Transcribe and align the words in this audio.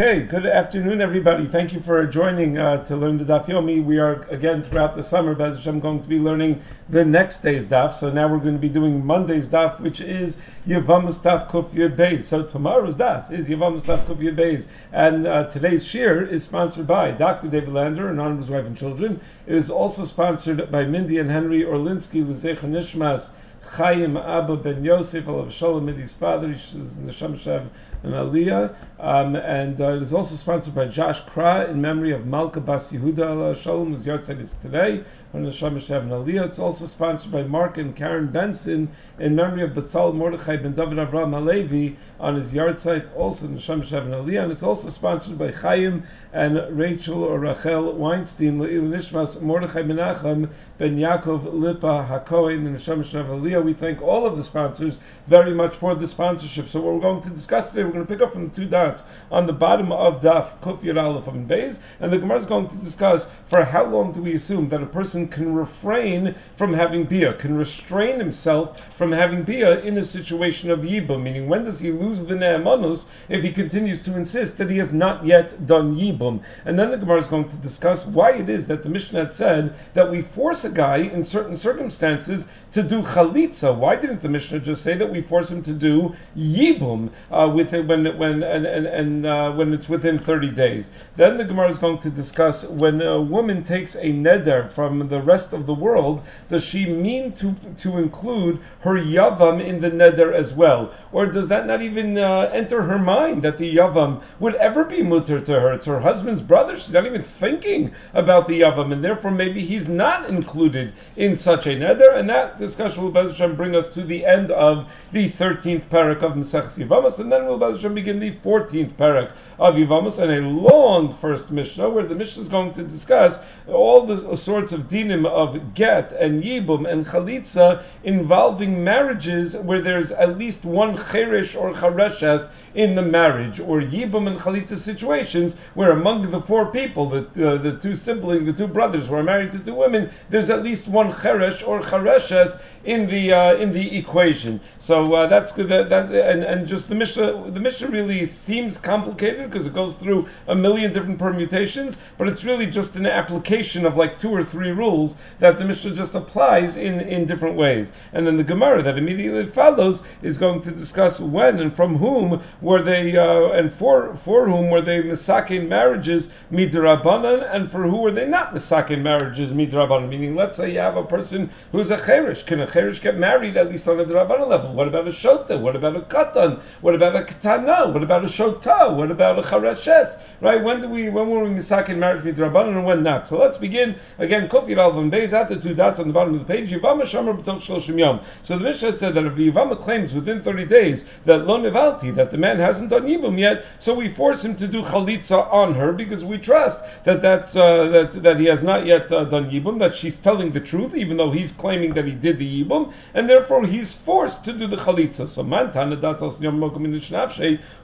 Okay, 0.00 0.22
good 0.22 0.46
afternoon, 0.46 1.02
everybody. 1.02 1.44
Thank 1.44 1.74
you 1.74 1.80
for 1.80 2.06
joining 2.06 2.56
uh, 2.56 2.82
to 2.84 2.96
learn 2.96 3.18
the 3.18 3.24
Daf 3.24 3.44
Yomi. 3.44 3.84
We 3.84 3.98
are 3.98 4.22
again 4.30 4.62
throughout 4.62 4.94
the 4.94 5.02
summer, 5.04 5.34
Bez 5.34 5.56
Hashem, 5.56 5.80
going 5.80 6.00
to 6.00 6.08
be 6.08 6.18
learning 6.18 6.62
the 6.88 7.04
next 7.04 7.42
day's 7.42 7.66
Daf. 7.66 7.92
So 7.92 8.10
now 8.10 8.26
we're 8.26 8.38
going 8.38 8.54
to 8.54 8.58
be 8.58 8.70
doing 8.70 9.04
Monday's 9.04 9.50
Daf, 9.50 9.80
which 9.80 10.00
is 10.00 10.40
Yevamos 10.66 11.22
Daf 11.22 11.50
Kuf 11.50 11.74
Yud 11.74 11.94
Beis. 11.94 12.22
So 12.22 12.42
tomorrow's 12.42 12.96
Daf 12.96 13.30
is 13.30 13.50
Yevamos 13.50 13.84
Daf 13.84 14.06
Kuf 14.06 14.16
Yud 14.16 14.34
Beis, 14.34 14.66
and 14.94 15.26
uh, 15.26 15.44
today's 15.50 15.86
Shir 15.86 16.22
is 16.22 16.42
sponsored 16.42 16.86
by 16.86 17.10
Dr. 17.10 17.48
David 17.48 17.74
Lander 17.74 18.08
and 18.08 18.18
on 18.18 18.38
his 18.38 18.48
wife 18.48 18.64
and 18.64 18.74
children. 18.78 19.20
It 19.46 19.54
is 19.54 19.70
also 19.70 20.06
sponsored 20.06 20.72
by 20.72 20.86
Mindy 20.86 21.18
and 21.18 21.30
Henry 21.30 21.64
Orlinsky, 21.64 22.24
Lezecha 22.24 22.60
Nishmas. 22.60 23.32
Chaim 23.64 24.16
Abba 24.16 24.56
Ben 24.56 24.84
Yosef 24.84 25.24
Alav 25.26 25.50
Shalom 25.52 25.86
his 25.86 26.12
father, 26.12 26.48
Nesham 26.48 27.34
Shav 27.34 27.68
and 28.02 28.12
Aliyah, 28.12 28.74
um, 28.98 29.36
and 29.36 29.80
uh, 29.80 29.94
it 29.94 30.02
is 30.02 30.12
also 30.12 30.34
sponsored 30.34 30.74
by 30.74 30.86
Josh 30.88 31.22
Kra 31.22 31.68
in 31.70 31.80
memory 31.80 32.12
of 32.12 32.26
Malka 32.26 32.60
Bas 32.60 32.92
Yehuda 32.92 33.14
Alav 33.18 33.56
Shalom, 33.56 33.92
whose 33.92 34.04
yard 34.06 34.28
is 34.28 34.54
today, 34.54 35.04
on 35.34 35.46
Shav 35.46 36.02
and 36.02 36.10
Aliyah. 36.10 36.44
It's 36.44 36.58
also 36.58 36.84
sponsored 36.84 37.32
by 37.32 37.42
Mark 37.42 37.78
and 37.78 37.96
Karen 37.96 38.26
Benson 38.26 38.90
in 39.18 39.34
memory 39.34 39.62
of 39.62 39.70
Batzal 39.70 40.14
Mordechai 40.14 40.58
Ben 40.58 40.74
David 40.74 40.98
Avram 40.98 41.32
Halevi 41.32 41.96
on 42.20 42.34
his 42.34 42.52
yard 42.52 42.78
site, 42.78 43.10
also 43.14 43.46
Nesham 43.46 43.80
Shav 43.80 44.02
and 44.02 44.12
Aliyah, 44.12 44.42
and 44.42 44.52
it's 44.52 44.62
also 44.62 44.90
sponsored 44.90 45.38
by 45.38 45.50
Chaim 45.50 46.02
and 46.34 46.76
Rachel 46.76 47.24
or 47.24 47.38
Rachel 47.38 47.94
Weinstein, 47.94 48.58
Nishmas 48.58 49.40
Mordechai 49.40 49.82
Menachem 49.82 50.50
Ben 50.76 50.98
Yaakov 50.98 51.50
Lipa 51.50 52.06
Hakohen, 52.08 52.64
the 52.64 52.70
Nesham 52.70 52.98
Shav 52.98 53.28
Aliyah 53.28 53.64
we 53.64 53.72
thank 53.72 54.02
all 54.02 54.26
of 54.26 54.36
the 54.36 54.44
sponsors 54.44 54.98
very 55.24 55.54
much 55.54 55.74
for 55.74 55.94
the 55.94 56.06
sponsorship. 56.06 56.68
So 56.68 56.82
what 56.82 56.94
we're 56.94 57.00
going 57.00 57.22
to 57.22 57.30
discuss 57.30 57.70
today, 57.70 57.84
we're 57.84 57.92
going 57.92 58.06
to 58.06 58.12
pick 58.12 58.22
up 58.22 58.34
from 58.34 58.48
the 58.50 58.54
two 58.54 58.66
dots 58.66 59.02
on 59.30 59.46
the 59.46 59.54
bottom 59.54 59.92
of 59.92 60.20
Daf 60.20 60.58
Kuf 60.60 60.80
Yud 60.80 61.02
Aleph 61.02 61.26
and 61.28 61.48
Beis, 61.48 61.80
and 62.00 62.12
the 62.12 62.18
Gemara 62.18 62.36
is 62.36 62.46
going 62.46 62.68
to 62.68 62.76
discuss 62.76 63.30
for 63.44 63.64
how 63.64 63.86
long 63.86 64.12
do 64.12 64.20
we 64.20 64.34
assume 64.34 64.68
that 64.68 64.82
a 64.82 64.86
person 64.86 65.21
can 65.28 65.54
refrain 65.54 66.34
from 66.52 66.72
having 66.72 67.04
bia, 67.04 67.34
can 67.34 67.56
restrain 67.56 68.18
himself 68.18 68.94
from 68.94 69.12
having 69.12 69.42
bia 69.42 69.80
in 69.80 69.98
a 69.98 70.02
situation 70.02 70.70
of 70.70 70.80
yibum, 70.80 71.22
meaning 71.22 71.48
when 71.48 71.64
does 71.64 71.80
he 71.80 71.90
lose 71.90 72.24
the 72.24 72.34
ne'emanus 72.34 73.06
if 73.28 73.42
he 73.42 73.52
continues 73.52 74.02
to 74.02 74.16
insist 74.16 74.58
that 74.58 74.70
he 74.70 74.78
has 74.78 74.92
not 74.92 75.26
yet 75.26 75.66
done 75.66 75.96
yibum. 75.96 76.40
And 76.64 76.78
then 76.78 76.90
the 76.90 76.96
Gemara 76.96 77.18
is 77.18 77.28
going 77.28 77.48
to 77.48 77.56
discuss 77.56 78.06
why 78.06 78.32
it 78.32 78.48
is 78.48 78.68
that 78.68 78.82
the 78.82 78.88
Mishnah 78.88 79.30
said 79.30 79.74
that 79.94 80.10
we 80.10 80.22
force 80.22 80.64
a 80.64 80.70
guy 80.70 80.96
in 80.96 81.22
certain 81.22 81.56
circumstances 81.56 82.46
to 82.72 82.82
do 82.82 83.02
chalit 83.02 83.32
chalitza. 83.32 83.76
Why 83.76 83.96
didn't 83.96 84.20
the 84.20 84.28
Mishnah 84.28 84.60
just 84.60 84.82
say 84.82 84.94
that 84.94 85.10
we 85.10 85.20
force 85.20 85.50
him 85.50 85.62
to 85.62 85.72
do 85.72 86.14
yibum 86.36 87.10
uh, 87.30 87.50
with 87.54 87.72
it 87.72 87.86
when 87.86 88.04
when 88.18 88.42
and 88.42 88.66
and, 88.66 88.86
and 88.86 89.26
uh, 89.26 89.52
when 89.52 89.72
it's 89.72 89.88
within 89.88 90.18
thirty 90.18 90.50
days? 90.50 90.90
Then 91.16 91.36
the 91.36 91.44
Gemara 91.44 91.70
is 91.70 91.78
going 91.78 91.98
to 91.98 92.10
discuss 92.10 92.64
when 92.64 93.00
a 93.02 93.20
woman 93.20 93.62
takes 93.62 93.96
a 93.96 94.12
neder 94.12 94.68
from 94.68 95.08
the 95.12 95.20
rest 95.20 95.52
of 95.52 95.66
the 95.66 95.74
world, 95.74 96.22
does 96.48 96.64
she 96.64 96.86
mean 96.86 97.32
to 97.32 97.54
to 97.78 97.98
include 97.98 98.58
her 98.80 98.96
yavam 98.96 99.64
in 99.64 99.80
the 99.80 99.90
neder 99.90 100.32
as 100.32 100.52
well, 100.52 100.90
or 101.12 101.26
does 101.26 101.48
that 101.48 101.66
not 101.66 101.82
even 101.82 102.18
uh, 102.18 102.50
enter 102.52 102.82
her 102.82 102.98
mind 102.98 103.42
that 103.42 103.58
the 103.58 103.76
yavam 103.76 104.20
would 104.40 104.56
ever 104.56 104.84
be 104.84 105.02
mutter 105.02 105.40
to 105.40 105.60
her? 105.60 105.72
It's 105.72 105.86
her 105.86 106.00
husband's 106.00 106.40
brother. 106.40 106.76
She's 106.76 106.94
not 106.94 107.06
even 107.06 107.22
thinking 107.22 107.92
about 108.14 108.48
the 108.48 108.62
yavam, 108.62 108.92
and 108.92 109.04
therefore 109.04 109.30
maybe 109.30 109.60
he's 109.60 109.88
not 109.88 110.28
included 110.28 110.94
in 111.16 111.36
such 111.36 111.66
a 111.66 111.76
neder. 111.76 112.16
And 112.16 112.28
that 112.30 112.58
discussion 112.58 113.04
will 113.04 113.54
bring 113.54 113.76
us 113.76 113.94
to 113.94 114.02
the 114.02 114.24
end 114.24 114.50
of 114.50 114.92
the 115.12 115.28
13th 115.28 115.84
parak 115.84 116.22
of 116.22 116.32
Mesech 116.32 116.78
Yivamos, 116.78 117.18
and 117.18 117.30
then 117.30 117.46
we'll 117.46 117.58
Hashem 117.58 117.94
begin 117.94 118.18
the 118.18 118.30
14th 118.30 118.92
parak 118.92 119.32
of 119.58 119.74
Yivamos, 119.76 120.18
and 120.18 120.32
a 120.32 120.48
long 120.48 121.12
first 121.12 121.52
Mishnah, 121.52 121.90
where 121.90 122.04
the 122.04 122.14
Mishnah 122.14 122.42
is 122.42 122.48
going 122.48 122.72
to 122.72 122.82
discuss 122.82 123.40
all 123.68 124.06
the 124.06 124.36
sorts 124.36 124.72
of 124.72 124.88
dinim 125.02 125.26
of 125.26 125.74
get 125.74 126.12
and 126.12 126.42
yibum 126.42 126.90
and 126.90 127.06
chalitza 127.06 127.82
involving 128.04 128.84
marriages 128.84 129.56
where 129.56 129.80
there's 129.80 130.12
at 130.12 130.38
least 130.38 130.64
one 130.64 130.96
cheresh 130.96 131.58
or 131.60 131.72
chareshes 131.72 132.50
in 132.74 132.94
the 132.94 133.02
marriage, 133.02 133.60
or 133.60 133.80
yibum 133.80 134.26
and 134.26 134.38
chalitza 134.40 134.76
situations 134.76 135.58
where 135.74 135.90
among 135.90 136.22
the 136.30 136.40
four 136.40 136.66
people, 136.66 137.06
the, 137.06 137.18
uh, 137.20 137.56
the 137.58 137.76
two 137.76 137.94
siblings, 137.94 138.46
the 138.46 138.52
two 138.52 138.66
brothers 138.66 139.08
who 139.08 139.14
are 139.14 139.22
married 139.22 139.52
to 139.52 139.58
two 139.58 139.74
women, 139.74 140.10
there's 140.30 140.48
at 140.48 140.62
least 140.62 140.88
one 140.88 141.12
cheresh 141.12 141.66
or 141.66 141.80
chareshes 141.80 142.60
in 142.84 143.06
the 143.06 143.32
uh, 143.32 143.54
in 143.54 143.72
the 143.72 143.98
equation. 143.98 144.60
So 144.78 145.12
uh, 145.14 145.26
that's 145.26 145.52
good. 145.52 145.68
That, 145.68 145.90
that, 145.90 146.12
and, 146.12 146.42
and 146.42 146.66
just 146.66 146.88
the 146.88 146.94
Mishnah, 146.94 147.50
the 147.50 147.60
Mishnah 147.60 147.88
really 147.88 148.24
seems 148.26 148.78
complicated 148.78 149.50
because 149.50 149.66
it 149.66 149.74
goes 149.74 149.94
through 149.94 150.28
a 150.48 150.56
million 150.56 150.92
different 150.92 151.18
permutations, 151.18 151.98
but 152.18 152.28
it's 152.28 152.44
really 152.44 152.66
just 152.66 152.96
an 152.96 153.06
application 153.06 153.84
of 153.86 153.96
like 153.96 154.18
two 154.18 154.30
or 154.30 154.42
three 154.42 154.70
rules 154.70 154.91
that 155.38 155.58
the 155.58 155.64
Mishnah 155.64 155.94
just 155.94 156.14
applies 156.14 156.76
in, 156.76 157.00
in 157.00 157.24
different 157.26 157.56
ways. 157.56 157.92
And 158.12 158.26
then 158.26 158.36
the 158.36 158.44
Gemara 158.44 158.82
that 158.82 158.98
immediately 158.98 159.44
follows 159.44 160.02
is 160.22 160.38
going 160.38 160.60
to 160.62 160.70
discuss 160.70 161.20
when 161.20 161.58
and 161.60 161.72
from 161.72 161.96
whom 161.96 162.40
were 162.60 162.82
they 162.82 163.16
uh, 163.16 163.48
and 163.58 163.72
for 163.72 164.14
for 164.14 164.48
whom 164.48 164.70
were 164.70 164.82
they 164.82 165.02
misakin 165.02 165.68
marriages 165.68 166.30
midrabanan 166.52 167.48
and 167.54 167.70
for 167.70 167.82
who 167.82 167.98
were 168.02 168.10
they 168.10 168.26
not 168.26 168.54
misakin 168.54 169.02
marriages 169.02 169.52
midrabanan. 169.52 170.08
Meaning, 170.08 170.36
let's 170.36 170.56
say 170.56 170.72
you 170.72 170.78
have 170.78 170.96
a 170.96 171.04
person 171.04 171.50
who's 171.72 171.90
a 171.90 171.96
cherish. 171.96 172.42
Can 172.44 172.60
a 172.60 172.66
cherish 172.66 173.00
get 173.00 173.16
married 173.16 173.56
at 173.56 173.68
least 173.70 173.88
on 173.88 174.00
a 174.00 174.04
Drabbana 174.04 174.46
level? 174.46 174.72
What 174.72 174.88
about 174.88 175.06
a 175.06 175.10
Shota? 175.10 175.60
What 175.60 175.76
about 175.76 175.96
a 175.96 176.00
Katan? 176.00 176.60
What 176.80 176.94
about 176.94 177.16
a 177.16 177.24
Katana? 177.24 177.88
What 177.88 178.02
about 178.02 178.24
a 178.24 178.26
Shota? 178.26 178.94
What 178.94 179.10
about 179.10 179.38
a 179.38 179.42
Chareshes? 179.42 180.20
Right? 180.40 180.62
When 180.62 180.80
do 180.80 180.88
we 180.88 181.08
when 181.10 181.28
were 181.28 181.44
we 181.44 181.50
misakin 181.50 181.98
marriage 181.98 182.24
with 182.24 182.38
Drabbana 182.38 182.68
and 182.68 182.84
when 182.84 183.02
not? 183.02 183.26
So 183.26 183.38
let's 183.38 183.56
begin 183.56 183.96
again. 184.18 184.48
Kofi 184.48 184.71
On 184.78 185.10
the 185.10 186.12
bottom 186.12 186.34
of 186.34 186.40
the 186.40 186.44
page. 186.46 186.70
Shamar 186.70 187.42
Shloshim 187.42 187.98
Yom. 187.98 188.20
So 188.42 188.56
the 188.58 188.64
Mishnah 188.64 188.96
said 188.96 189.14
that 189.14 189.24
if 189.24 189.36
the 189.36 189.50
Yivama 189.50 189.80
claims 189.80 190.14
within 190.14 190.40
30 190.40 190.66
days 190.66 191.04
that 191.24 191.46
Lo 191.46 191.58
Nevalti, 191.58 192.14
that 192.14 192.30
the 192.30 192.38
man 192.38 192.58
hasn't 192.58 192.90
done 192.90 193.06
Yibum 193.06 193.38
yet, 193.38 193.64
so 193.78 193.94
we 193.94 194.08
force 194.08 194.44
him 194.44 194.56
to 194.56 194.66
do 194.66 194.82
Chalitza 194.82 195.52
on 195.52 195.74
her 195.74 195.92
because 195.92 196.24
we 196.24 196.38
trust 196.38 196.84
that 197.04 197.22
that's 197.22 197.56
uh, 197.56 197.88
that 197.88 198.22
that 198.22 198.40
he 198.40 198.46
has 198.46 198.62
not 198.62 198.86
yet 198.86 199.10
uh, 199.12 199.24
done 199.24 199.50
Yibum, 199.50 199.78
that 199.80 199.94
she's 199.94 200.18
telling 200.18 200.50
the 200.50 200.60
truth, 200.60 200.94
even 200.94 201.16
though 201.16 201.30
he's 201.30 201.52
claiming 201.52 201.94
that 201.94 202.06
he 202.06 202.12
did 202.12 202.38
the 202.38 202.64
Yibum, 202.64 202.92
and 203.14 203.28
therefore 203.28 203.66
he's 203.66 203.92
forced 203.94 204.44
to 204.44 204.52
do 204.52 204.66
the 204.66 204.76
chalitza. 204.76 205.26
So 205.26 205.42
man 205.42 205.70
Tana 205.70 205.96
datos 205.96 206.40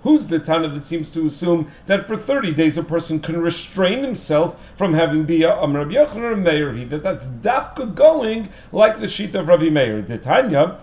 who's 0.02 0.26
the 0.26 0.38
Tana 0.38 0.68
that 0.68 0.84
seems 0.84 1.10
to 1.10 1.26
assume 1.26 1.68
that 1.86 2.06
for 2.06 2.16
30 2.16 2.54
days 2.54 2.78
a 2.78 2.82
person 2.82 3.20
can 3.20 3.40
restrain 3.40 4.02
himself 4.02 4.72
from 4.76 4.94
having 4.94 5.24
bia 5.24 5.60
am 5.62 5.76
Rabbi 5.76 5.94
Yochanan 5.94 6.42
Meir, 6.42 6.72
that 6.84 7.02
that's 7.02 7.28
dafka 7.28 7.94
going 7.94 8.48
like 8.72 8.98
the 8.98 9.08
sheet 9.08 9.34
of 9.34 9.48
Rabbi 9.48 9.70
Meir. 9.70 10.02
The 10.02 10.18
Tanya, 10.18 10.78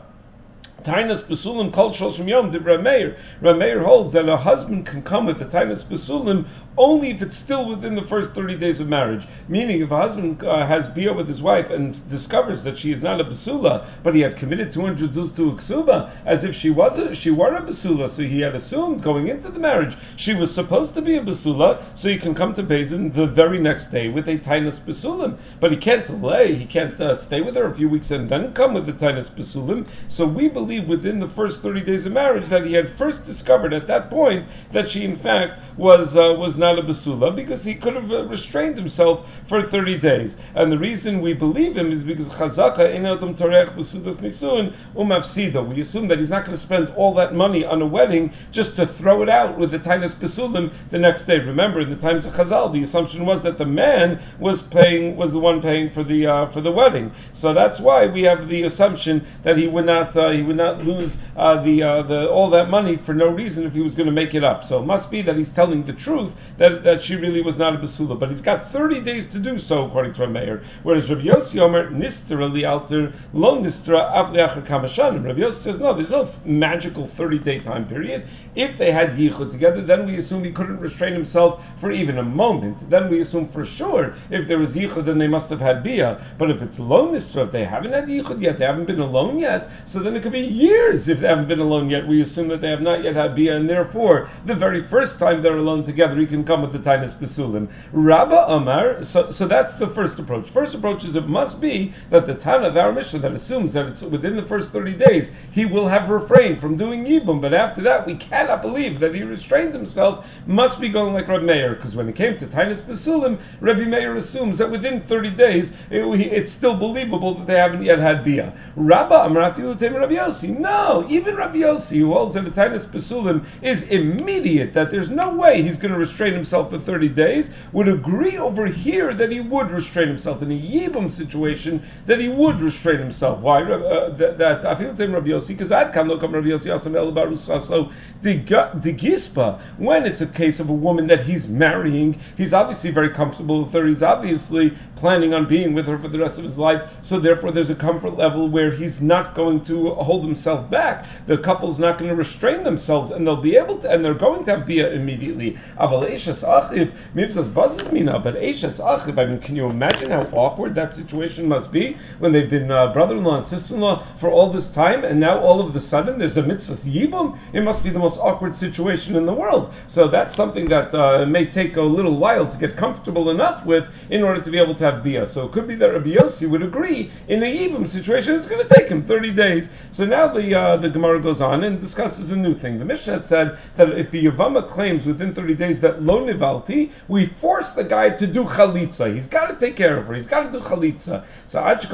Tainas 0.83 1.23
Basulim 1.23 1.73
called 1.73 1.94
Shoshim 1.94 2.28
Yom 2.28 2.51
Div 2.51 2.63
Rameir. 2.63 3.17
Rameir 3.41 3.83
holds 3.83 4.13
that 4.13 4.29
a 4.29 4.38
husband 4.38 4.85
can 4.85 5.01
come 5.01 5.25
with 5.25 5.39
the 5.39 5.45
Tainas 5.45 5.83
Basulim 5.83 6.45
only 6.78 7.09
if 7.09 7.22
it's 7.22 7.36
still 7.36 7.68
within 7.68 7.96
the 7.96 8.02
first 8.02 8.34
30 8.34 8.58
days 8.58 8.80
of 8.80 8.88
marriage. 8.88 9.28
Meaning, 9.47 9.81
if 9.81 9.91
a 9.91 9.97
husband 9.97 10.44
uh, 10.44 10.66
has 10.66 10.88
beer 10.88 11.13
with 11.13 11.28
his 11.28 11.41
wife 11.41 11.69
and 11.69 12.08
discovers 12.09 12.63
that 12.63 12.78
she 12.78 12.91
is 12.91 13.02
not 13.02 13.19
a 13.19 13.24
Basula, 13.24 13.88
but 14.03 14.13
he 14.13 14.22
had 14.22 14.36
committed 14.36 14.72
200 14.72 15.09
zuz 15.09 15.36
to 15.36 15.50
a 15.50 15.53
Ksuba, 15.53 16.12
as 16.25 16.44
if 16.44 16.53
she 16.53 16.69
was 16.69 17.00
a, 17.00 17.16
she 17.16 17.31
were 17.31 17.56
a 17.56 17.62
Basula, 17.62 18.09
so 18.09 18.22
he 18.22 18.41
had 18.41 18.56
assumed 18.56 19.02
going 19.02 19.28
into 19.28 19.50
the 19.50 19.59
marriage 19.59 19.97
she 20.16 20.34
was 20.34 20.53
supposed 20.53 20.94
to 20.96 21.02
be 21.02 21.18
a 21.18 21.22
Basula, 21.22 21.81
so 21.96 22.09
he 22.09 22.18
can 22.18 22.36
come 22.36 22.53
to 22.53 22.63
Beis 22.63 22.92
Din 22.92 23.09
the 23.09 23.25
very 23.25 23.59
next 23.59 23.88
day 23.88 24.09
with 24.09 24.28
a 24.28 24.38
Tainas 24.38 24.80
Basulim. 24.80 25.38
But 25.59 25.72
he 25.72 25.78
can't 25.78 26.06
delay, 26.06 26.53
he 26.53 26.66
can't 26.66 27.00
uh, 27.02 27.16
stay 27.16 27.42
with 27.42 27.56
her 27.56 27.66
a 27.66 27.74
few 27.74 27.90
weeks 27.90 28.12
and 28.12 28.30
then 28.30 28.53
come 28.53 28.74
with 28.74 28.86
the 28.86 28.94
Tainas 28.94 29.31
Basulim. 29.31 29.88
So 30.07 30.25
we 30.25 30.50
believe 30.50 30.75
believe 30.75 30.90
within 30.90 31.19
the 31.19 31.28
first 31.28 31.62
30 31.62 31.84
days 31.84 32.06
of 32.06 32.12
marriage 32.12 32.47
that 32.47 32.66
he 32.66 32.74
had 32.74 32.90
first 32.90 33.25
discovered 33.25 33.72
at 33.72 33.88
that 33.88 34.09
point 34.09 34.47
that 34.72 34.90
she 34.90 35.03
in 35.03 35.16
fact 35.16 35.59
was 35.78 36.16
uh, 36.16 36.36
was 36.38 36.57
not 36.57 36.65
a 36.66 36.81
basula 36.81 37.36
because 37.36 37.63
he 37.63 37.75
could 37.75 37.95
have 37.95 38.10
restrained 38.30 38.75
himself 38.75 39.31
for 39.48 39.62
30 39.62 40.00
days. 40.00 40.36
And 40.56 40.72
the 40.72 40.80
reason 40.80 41.22
we 41.22 41.36
believe 41.36 41.78
him 41.78 41.92
is 41.92 42.04
because 42.04 42.30
chazaka 42.30 42.92
in 42.94 43.06
adam 43.06 43.36
tarech 43.36 43.75
basudas 43.75 44.22
nisun 44.22 44.74
umafsida. 44.95 45.63
We 45.63 45.81
assume 45.81 46.07
that 46.07 46.18
he's 46.18 46.31
not 46.31 46.45
going 46.45 46.56
to 46.56 46.62
spend 46.62 46.89
all 46.95 47.13
that 47.13 47.36
money 47.36 47.63
on 47.63 47.81
a 47.84 47.86
wedding 47.86 48.31
just 48.51 48.75
to 48.78 48.88
throw 48.88 49.22
it 49.22 49.30
out 49.30 49.60
with 49.60 49.69
the 49.69 49.80
tiniest 49.80 50.19
basulim 50.19 50.74
the 50.89 50.98
next 50.98 51.25
day. 51.25 51.39
Remember, 51.39 51.81
in 51.81 51.92
the 51.92 51.95
times 51.95 52.25
of 52.25 52.34
Chazal, 52.34 52.74
the 52.74 52.81
assumption 52.81 53.24
was 53.25 53.44
that 53.44 53.60
the 53.60 53.66
man 53.66 54.19
was 54.39 54.63
paying 54.63 55.16
was 55.16 55.34
the 55.34 55.39
one 55.39 55.62
paying 55.62 55.89
for 55.89 56.04
the 56.04 56.25
uh, 56.25 56.45
for 56.48 56.62
the 56.62 56.72
wedding. 56.72 57.12
So 57.34 57.54
that's 57.54 57.80
why 57.80 58.07
we 58.07 58.24
have 58.24 58.48
the 58.48 58.63
assumption 58.63 59.24
that 59.44 59.60
he 59.60 59.68
would 59.68 59.86
not 59.86 60.18
uh, 60.18 60.31
he 60.31 60.42
would 60.42 60.56
would 60.56 60.66
not 60.66 60.86
lose 60.86 61.19
uh, 61.36 61.62
the 61.62 61.84
uh, 61.84 62.01
the 62.04 62.30
all 62.30 62.50
that 62.51 62.69
money 62.69 62.95
for 62.95 63.13
no 63.13 63.28
reason 63.28 63.66
if 63.66 63.74
he 63.74 63.81
was 63.81 63.95
going 63.95 64.07
to 64.07 64.12
make 64.12 64.34
it 64.34 64.44
up. 64.44 64.63
So 64.63 64.81
it 64.81 64.86
must 64.86 65.12
be 65.12 65.22
that 65.24 65.36
he's 65.36 65.51
telling 65.51 65.84
the 65.84 65.94
truth 65.94 66.36
that, 66.57 66.84
that 66.84 67.02
she 67.02 67.16
really 67.16 67.42
was 67.42 67.60
not 67.60 67.75
a 67.75 67.78
basula. 67.78 68.18
But 68.19 68.30
he's 68.30 68.42
got 68.42 68.69
30 68.69 69.02
days 69.02 69.28
to 69.28 69.40
do 69.40 69.57
so, 69.57 69.86
according 69.86 70.13
to 70.13 70.24
a 70.24 70.28
mayor. 70.28 70.63
Whereas 70.84 71.10
Rabbi 71.10 71.24
Yossi 71.24 71.60
Omer 71.60 71.90
nistra 71.90 72.52
li 72.52 72.66
alter 72.66 73.13
lo 73.34 73.62
nistra 73.62 74.13
avliacher 74.13 74.66
kamashanim. 74.66 75.25
Rabbi 75.25 75.42
Yossi 75.42 75.54
says 75.54 75.80
no, 75.80 75.94
there's 75.94 76.12
no 76.12 76.28
magical 76.46 77.06
30 77.06 77.40
day 77.40 77.60
time 77.60 77.88
period. 77.88 78.28
If 78.56 78.78
they 78.78 78.92
had 78.92 79.12
yichud 79.12 79.52
together, 79.52 79.81
then 79.81 80.06
we 80.06 80.16
assume 80.18 80.44
he 80.44 80.52
couldn't 80.52 80.80
restrain 80.80 81.13
himself 81.13 81.63
for 81.80 81.92
even 81.92 82.18
a 82.18 82.24
moment. 82.24 82.90
Then 82.90 83.10
we 83.10 83.19
assume 83.19 83.48
for 83.48 83.66
sure 83.66 84.13
if 84.30 84.48
there 84.48 84.60
was 84.60 84.75
yichud, 84.75 85.06
then 85.06 85.18
they 85.18 85.28
must 85.28 85.50
have 85.50 85.60
had 85.60 85.84
bia. 85.84 86.22
But 86.38 86.51
if 86.51 86.62
it's 86.62 86.80
lo 86.80 87.12
nistra, 87.12 87.44
if 87.44 87.51
they 87.51 87.66
haven't 87.66 87.92
had 87.92 88.08
yichud 88.08 88.42
yet, 88.42 88.58
they 88.58 88.66
haven't 88.66 88.86
been 88.86 89.00
alone 89.00 89.38
yet, 89.38 89.69
so 89.84 90.00
then 90.00 90.16
it 90.16 90.24
could 90.24 90.31
be 90.31 90.40
years 90.40 91.10
if 91.10 91.19
they 91.19 91.28
haven't 91.28 91.48
been 91.48 91.60
alone 91.60 91.90
yet. 91.90 92.08
We 92.08 92.22
assume 92.22 92.48
that 92.50 92.62
they 92.62 92.69
have 92.69 92.81
not 92.81 93.04
yet 93.04 93.16
had 93.16 93.36
bia, 93.36 93.58
and 93.58 93.69
therefore 93.69 94.30
the 94.46 94.56
very 94.56 94.81
first 94.81 95.19
time 95.19 95.42
they're 95.42 95.58
alone 95.58 95.84
together, 95.84 96.16
he 96.16 96.25
can 96.25 96.44
come 96.45 96.62
with 96.62 96.74
the 96.74 96.80
Tainus 96.80 97.13
Besulim. 97.13 97.69
Rabba 97.92 98.45
Amar, 98.47 99.03
so, 99.03 99.30
so 99.30 99.47
that's 99.47 99.75
the 99.75 99.88
first 99.88 100.19
approach. 100.19 100.50
First 100.50 100.75
approach 100.75 101.03
is 101.06 101.15
it 101.15 101.27
must 101.27 101.59
be 101.59 101.94
that 102.09 102.25
the 102.25 102.36
Tana 102.36 102.68
of 102.68 102.77
our 102.77 102.92
Mishnah 102.92 103.19
that 103.19 103.31
assumes 103.31 103.74
that 103.74 103.88
it's 103.88 104.03
within 104.03 104.36
the 104.36 104.44
first 104.44 104.71
30 104.71 104.94
days, 104.94 105.31
he 105.51 105.65
will 105.65 105.88
have 105.88 106.09
refrained 106.09 106.62
from 106.62 106.77
doing 106.77 107.06
Yibum, 107.06 107.42
but 107.42 107.53
after 107.53 107.81
that, 107.81 108.06
we 108.06 108.15
cannot 108.15 108.62
believe 108.62 109.00
that 109.00 109.15
he 109.15 109.24
restrained 109.24 109.74
himself, 109.74 110.42
must 110.47 110.80
be 110.80 110.89
going 110.89 111.13
like 111.13 111.27
Rabbi 111.27 111.44
Meir, 111.44 111.75
because 111.75 111.95
when 111.95 112.09
it 112.09 112.15
came 112.15 112.38
to 112.38 112.45
Tainus 112.45 112.81
Besulim, 112.81 113.39
Rabbi 113.62 113.86
Meir 113.86 114.15
assumes 114.15 114.57
that 114.59 114.71
within 114.71 115.01
30 115.01 115.31
days, 115.31 115.75
it, 115.89 116.03
it's 116.03 116.51
still 116.51 116.75
believable 116.75 117.33
that 117.33 117.48
they 117.48 117.57
haven't 117.57 117.83
yet 117.83 118.00
had 118.00 118.24
Bia. 118.24 118.53
Rabba 118.75 119.25
Amar 119.25 119.41
Rabbi 119.41 120.15
Yossi, 120.15 120.57
no, 120.57 121.06
even 121.09 121.36
Rabbi 121.36 121.59
Yossi, 121.59 122.00
who 122.00 122.13
holds 122.13 122.33
that 122.33 122.41
the 122.41 122.51
Tainus 122.51 122.86
Besulim 122.86 123.45
is 123.62 123.89
immediate, 123.89 124.74
that 124.74 124.91
there's 124.91 125.09
no 125.09 125.36
way 125.36 125.62
he's 125.62 125.77
going 125.77 125.94
to 125.94 126.00
restrain 126.00 126.35
himself 126.36 126.70
for 126.70 126.78
30 126.78 127.10
days, 127.10 127.52
would 127.72 127.88
agree 127.88 128.38
over 128.38 128.66
here 128.66 129.14
that 129.14 129.32
he 129.32 129.40
would 129.40 129.72
restrain 129.72 130.08
himself 130.08 130.42
in 130.42 130.52
a 130.52 130.60
Yibam 130.60 131.10
situation, 131.10 131.82
that 132.06 132.20
he 132.20 132.30
would 132.30 132.62
restrain 132.62 133.00
himself. 133.00 133.40
Why? 133.40 133.64
Uh, 133.64 134.10
that 134.10 134.62
to 134.62 135.08
Rabbi 135.08 135.30
Yossi, 135.30 135.50
because 135.50 135.72
I'd 135.72 135.94
come 135.94 136.08
look 136.08 136.22
Rabbi 136.22 136.48
Yossi 136.48 136.72
Asam 136.72 136.96
El 136.96 137.12
Barusa. 137.12 137.62
So 137.62 137.92
the 138.22 138.40
Gispa, 138.40 139.60
when 139.78 140.06
it's 140.06 140.22
a 140.22 140.28
case 140.28 140.60
of 140.60 140.70
a 140.70 140.74
woman 140.74 141.08
that 141.08 141.22
he's 141.22 141.48
marrying, 141.48 142.18
he's 142.38 142.54
obviously 142.54 142.92
very 142.92 143.10
comfortable 143.10 143.64
with 143.64 143.74
her. 143.74 143.86
He's 143.86 144.04
obviously 144.04 144.74
planning 144.96 145.34
on 145.34 145.48
being 145.48 145.74
with 145.74 145.88
her 145.88 145.98
for 145.98 146.08
the 146.08 146.20
rest 146.20 146.38
of 146.38 146.44
his 146.44 146.58
life. 146.58 146.98
So 147.02 147.20
therefore, 147.20 147.52
there's 147.52 147.70
a 147.70 147.76
comfort 147.76 148.18
level 148.18 148.48
where 148.50 148.72
he's 148.72 149.02
not 149.02 149.36
going 149.36 149.62
to 149.64 149.92
hold 149.96 150.24
himself 150.24 150.70
back. 150.70 151.06
The 151.26 151.38
couple's 151.38 151.80
not 151.80 151.98
going 151.98 152.10
to 152.10 152.16
restrain 152.16 152.64
themselves, 152.64 153.12
and 153.12 153.26
they'll 153.26 153.36
be 153.36 153.58
able 153.58 153.78
to, 153.80 153.92
and 153.92 154.04
they're 154.04 154.14
going 154.14 154.44
to 154.46 154.58
have 154.58 154.66
bia 154.66 154.92
immediately. 154.92 155.58
Aval 155.78 156.10
Eishas 156.25 156.44
Achiv, 156.44 156.92
Mivzas 157.16 157.50
Bazis 157.50 157.92
Mina, 157.92 158.19
but 158.19 158.36
Eishas 158.36 158.83
Achiv, 158.83 159.18
I 159.18 159.25
mean, 159.25 159.39
can 159.39 159.56
you 159.56 159.69
imagine 159.69 160.10
how 160.10 160.22
awkward 160.33 160.75
that 160.75 160.94
situation 160.94 161.48
must 161.48 161.72
be 161.72 161.98
when 162.19 162.31
they've 162.31 162.50
been 162.50 162.72
uh, 162.72 162.92
brother 162.94 163.16
in 163.16 163.24
law 163.24 163.36
and 163.36 163.45
sister 163.45 163.75
in 163.75 163.81
law 163.81 164.04
for 164.18 164.30
all 164.30 164.50
this 164.50 164.72
time, 164.72 165.04
and 165.04 165.19
now 165.19 165.39
all 165.39 165.62
of 165.62 165.75
a 165.75 165.80
sudden 165.80 166.18
there's 166.18 166.38
a 166.38 166.44
mitzvah 166.44 166.74
yibum? 166.89 167.38
It 167.54 167.62
must 167.62 167.83
be 167.83 167.89
the 167.92 168.00
most 168.00 168.19
awkward 168.19 168.56
situation 168.56 169.16
in 169.16 169.25
the 169.25 169.33
world. 169.33 169.74
So 169.88 170.07
that's 170.07 170.33
something 170.33 170.68
that 170.69 170.94
uh, 170.95 171.25
may 171.25 171.45
take 171.45 171.77
a 171.77 171.81
little 171.81 172.18
while 172.18 172.48
to 172.48 172.57
get 172.57 172.75
comfortable 172.75 173.30
enough 173.30 173.66
with 173.66 173.88
in 174.10 174.24
order 174.24 174.42
to 174.42 174.51
be 174.51 174.57
able 174.57 174.75
to 174.75 174.83
have 174.83 175.04
bia. 175.04 175.25
So 175.25 175.45
it 175.45 175.51
could 175.51 175.68
be 175.68 175.75
that 175.75 175.92
Rabbi 175.92 176.16
Yossi 176.16 176.50
would 176.50 176.63
agree 176.63 177.12
in 177.27 177.44
a 177.44 177.45
yibum 177.45 177.88
situation, 177.88 178.36
it's 178.36 178.48
going 178.48 178.66
to 178.66 178.74
take 178.74 178.89
him 178.89 179.04
30 179.04 179.33
days. 179.33 179.69
So 179.92 180.06
now 180.06 180.27
the 180.27 180.56
uh, 180.56 180.77
the 180.77 180.89
Gemara 180.89 181.22
goes 181.22 181.42
on 181.42 181.63
and 181.63 181.80
discusses 181.80 182.31
a 182.31 182.36
new 182.36 182.54
thing. 182.54 182.80
The 182.80 182.86
Mishnah 182.86 183.24
said 183.24 183.57
that 183.75 183.89
if 183.98 184.12
the 184.12 184.25
Yavama 184.25 184.68
claims 184.68 185.06
within 185.06 185.33
30 185.33 185.56
days 185.56 185.81
that 185.81 186.01
lo 186.01 186.14
nivalti, 186.21 186.91
we 187.07 187.25
force 187.25 187.71
the 187.71 187.83
guy 187.83 188.12
to 188.12 188.27
do 188.27 188.44
chalitza. 188.44 189.13
He's 189.13 189.27
got 189.27 189.47
to 189.47 189.56
take 189.56 189.75
care 189.75 189.97
of 189.97 190.07
her. 190.07 190.13
He's 190.13 190.27
got 190.27 190.44
to 190.44 190.51
do 190.51 190.59
chalitza. 190.59 191.25
So 191.45 191.59
asked 191.59 191.89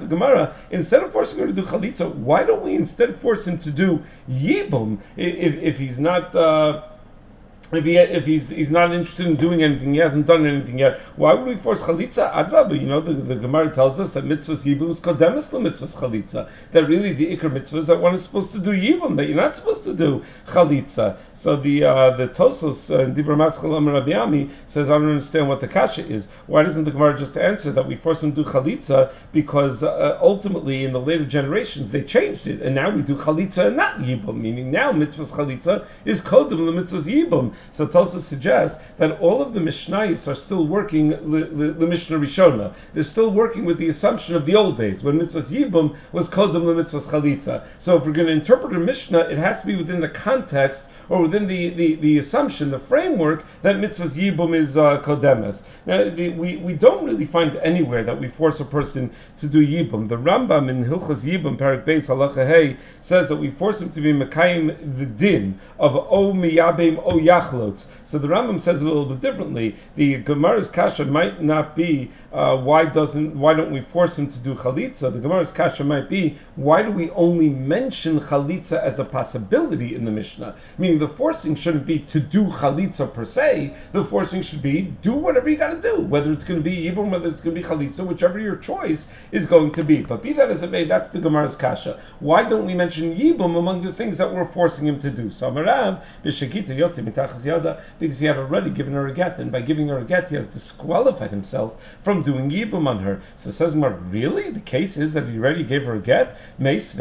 the 0.00 0.06
Gemara, 0.06 0.54
instead 0.70 1.02
of 1.02 1.12
forcing 1.12 1.38
her 1.40 1.46
to 1.46 1.52
do 1.52 1.62
chalitza, 1.62 2.14
why 2.14 2.44
don't 2.44 2.62
we 2.62 2.74
instead 2.74 3.14
force 3.14 3.46
him 3.46 3.58
to 3.58 3.70
do 3.70 4.02
yibum 4.28 4.98
if, 5.16 5.54
if 5.54 5.78
he's 5.78 6.00
not... 6.00 6.34
Uh, 6.34 6.82
if 7.70 7.84
he 7.84 7.98
if 7.98 8.24
he's 8.24 8.48
he's 8.48 8.70
not 8.70 8.92
interested 8.92 9.26
in 9.26 9.36
doing 9.36 9.62
anything, 9.62 9.92
he 9.92 10.00
hasn't 10.00 10.26
done 10.26 10.46
anything 10.46 10.78
yet. 10.78 11.00
Why 11.16 11.34
would 11.34 11.46
we 11.46 11.56
force 11.56 11.82
chalitza? 11.82 12.32
Adraba, 12.32 12.80
you 12.80 12.86
know 12.86 13.00
the, 13.00 13.12
the 13.12 13.34
Gemara 13.34 13.70
tells 13.70 14.00
us 14.00 14.12
that 14.12 14.24
mitzvahs 14.24 14.64
yibum 14.64 14.88
is 14.88 15.00
kodemis 15.00 15.52
mitzvahs 15.52 15.96
chalitza. 15.96 16.48
That 16.72 16.88
really 16.88 17.12
the 17.12 17.36
ikr 17.36 17.50
mitzvahs 17.50 17.88
that 17.88 18.00
one 18.00 18.14
is 18.14 18.22
supposed 18.22 18.52
to 18.52 18.58
do 18.58 18.70
yibum, 18.70 19.16
that 19.16 19.26
you're 19.26 19.36
not 19.36 19.54
supposed 19.54 19.84
to 19.84 19.94
do 19.94 20.24
chalitza. 20.46 21.18
So 21.34 21.56
the 21.56 21.84
uh, 21.84 22.10
the 22.12 22.28
Tosos 22.28 22.94
uh, 22.94 23.10
Dibra 23.10 23.36
Maschal 23.36 23.92
Rabbi 23.92 24.12
Ami 24.12 24.48
says 24.64 24.88
I 24.88 24.94
don't 24.94 25.10
understand 25.10 25.48
what 25.48 25.60
the 25.60 25.68
kasha 25.68 26.06
is. 26.06 26.28
Why 26.46 26.62
doesn't 26.62 26.84
the 26.84 26.90
Gemara 26.90 27.18
just 27.18 27.36
answer 27.36 27.70
that 27.72 27.86
we 27.86 27.96
force 27.96 28.22
him 28.22 28.32
to 28.32 28.44
do 28.44 28.48
chalitza 28.48 29.12
because 29.32 29.82
uh, 29.82 30.18
ultimately 30.22 30.84
in 30.84 30.92
the 30.92 31.00
later 31.00 31.26
generations 31.26 31.90
they 31.92 32.02
changed 32.02 32.46
it 32.46 32.62
and 32.62 32.74
now 32.74 32.88
we 32.88 33.02
do 33.02 33.14
chalitza 33.14 33.66
and 33.66 33.76
not 33.76 33.96
yibum, 33.98 34.36
meaning 34.36 34.70
now 34.70 34.90
mitzvahs 34.92 35.34
chalitza 35.34 35.86
is 36.06 36.22
kodem 36.22 36.58
mitzvahs 36.58 37.12
yibum. 37.12 37.54
So 37.70 37.86
Tosa 37.86 38.20
suggests 38.20 38.82
that 38.98 39.20
all 39.20 39.42
of 39.42 39.52
the 39.52 39.60
Mishnayos 39.60 40.28
are 40.28 40.34
still 40.34 40.66
working 40.66 41.08
the 41.10 41.86
Mishnah 41.86 42.18
Rishona. 42.18 42.72
They're 42.92 43.02
still 43.02 43.30
working 43.30 43.64
with 43.64 43.78
the 43.78 43.88
assumption 43.88 44.36
of 44.36 44.46
the 44.46 44.56
old 44.56 44.76
days 44.76 45.02
when 45.02 45.18
mitzvahs 45.18 45.52
yibum 45.52 45.96
was 46.12 46.28
kodem 46.28 46.64
the 46.64 46.74
mitzvahs 46.74 47.10
chalitza. 47.10 47.64
So 47.78 47.96
if 47.96 48.06
we're 48.06 48.12
going 48.12 48.28
to 48.28 48.32
interpret 48.32 48.74
a 48.74 48.78
Mishnah, 48.78 49.28
it 49.30 49.38
has 49.38 49.60
to 49.62 49.66
be 49.66 49.76
within 49.76 50.00
the 50.00 50.08
context 50.08 50.90
or 51.08 51.22
within 51.22 51.46
the, 51.46 51.70
the, 51.70 51.94
the 51.96 52.18
assumption, 52.18 52.70
the 52.70 52.78
framework 52.78 53.44
that 53.62 53.76
mitzvahs 53.76 54.18
yibum 54.18 54.54
is 54.54 54.76
uh, 54.76 55.00
kodemes. 55.00 55.62
Now, 55.86 56.08
the, 56.08 56.30
we, 56.30 56.56
we 56.56 56.74
don't 56.74 57.04
really 57.04 57.24
find 57.24 57.56
anywhere 57.56 58.04
that 58.04 58.20
we 58.20 58.28
force 58.28 58.60
a 58.60 58.64
person 58.64 59.10
to 59.38 59.46
do 59.46 59.66
yibum. 59.66 60.08
The 60.08 60.16
Rambam 60.16 60.68
in 60.68 60.84
Hilchos 60.84 61.24
Yibum, 61.24 61.56
Parak 61.56 61.84
Beis 61.84 62.08
Halacha 62.08 62.46
Hey, 62.46 62.76
says 63.00 63.28
that 63.28 63.36
we 63.36 63.50
force 63.50 63.80
him 63.80 63.90
to 63.90 64.00
be 64.00 64.12
mekayim 64.12 64.98
the 64.98 65.06
din 65.06 65.58
of 65.78 65.96
o 65.96 66.32
miyabim 66.32 67.00
o 67.04 67.12
yachlotz. 67.12 67.86
So 68.04 68.18
the 68.18 68.28
Rambam 68.28 68.60
says 68.60 68.82
it 68.82 68.86
a 68.86 68.88
little 68.88 69.06
bit 69.06 69.20
differently. 69.20 69.76
The 69.96 70.18
Gemara's 70.18 70.68
kasha 70.68 71.04
might 71.04 71.42
not 71.42 71.74
be 71.74 72.10
uh, 72.32 72.56
why 72.56 72.84
doesn't 72.84 73.38
why 73.38 73.54
don't 73.54 73.72
we 73.72 73.80
force 73.80 74.18
him 74.18 74.28
to 74.28 74.38
do 74.38 74.54
chalitza? 74.54 75.12
The 75.12 75.20
Gemara's 75.20 75.52
kasha 75.52 75.84
might 75.84 76.08
be 76.08 76.36
why 76.56 76.82
do 76.82 76.92
we 76.92 77.10
only 77.10 77.48
mention 77.48 78.20
chalitza 78.20 78.82
as 78.82 78.98
a 78.98 79.04
possibility 79.04 79.94
in 79.94 80.04
the 80.04 80.10
Mishnah? 80.10 80.54
The 80.98 81.08
forcing 81.08 81.54
shouldn't 81.54 81.86
be 81.86 82.00
to 82.00 82.20
do 82.20 82.44
chalitza 82.46 83.12
per 83.12 83.24
se. 83.24 83.74
The 83.92 84.04
forcing 84.04 84.42
should 84.42 84.62
be 84.62 84.82
do 85.02 85.14
whatever 85.14 85.48
you 85.48 85.56
got 85.56 85.70
to 85.70 85.80
do, 85.80 86.00
whether 86.00 86.32
it's 86.32 86.44
going 86.44 86.62
to 86.62 86.64
be 86.64 86.76
yibum, 86.76 87.10
whether 87.10 87.28
it's 87.28 87.40
going 87.40 87.54
to 87.54 87.62
be 87.62 87.66
chalitza, 87.66 88.06
whichever 88.06 88.38
your 88.38 88.56
choice 88.56 89.12
is 89.32 89.46
going 89.46 89.72
to 89.72 89.84
be. 89.84 90.02
But 90.02 90.22
be 90.22 90.32
that 90.34 90.50
as 90.50 90.62
it 90.62 90.70
may, 90.70 90.84
that's 90.84 91.10
the 91.10 91.20
Gemara's 91.20 91.56
kasha. 91.56 92.00
Why 92.20 92.48
don't 92.48 92.66
we 92.66 92.74
mention 92.74 93.14
yibum 93.14 93.56
among 93.56 93.82
the 93.82 93.92
things 93.92 94.18
that 94.18 94.32
we're 94.32 94.44
forcing 94.44 94.86
him 94.86 94.98
to 95.00 95.10
do? 95.10 95.30
So 95.30 95.50
Amarav 95.50 96.02
b'shekita 96.24 96.76
yotzi 96.76 97.04
mitachas 97.04 97.44
yada 97.44 97.82
because 97.98 98.20
he 98.20 98.26
had 98.26 98.38
already 98.38 98.70
given 98.70 98.92
her 98.94 99.06
a 99.06 99.12
get, 99.12 99.38
and 99.38 99.52
by 99.52 99.60
giving 99.60 99.88
her 99.88 99.98
a 99.98 100.04
get, 100.04 100.28
he 100.28 100.36
has 100.36 100.46
disqualified 100.46 101.30
himself 101.30 101.76
from 102.02 102.22
doing 102.22 102.50
yibum 102.50 102.86
on 102.86 102.98
her. 103.00 103.20
So 103.36 103.50
says 103.50 103.74
Mar, 103.74 103.90
really? 103.90 104.50
The 104.50 104.60
case 104.60 104.96
is 104.96 105.14
that 105.14 105.26
he 105.26 105.38
already 105.38 105.64
gave 105.64 105.84
her 105.84 105.94
a 105.94 106.00
get? 106.00 106.36
If 106.58 106.96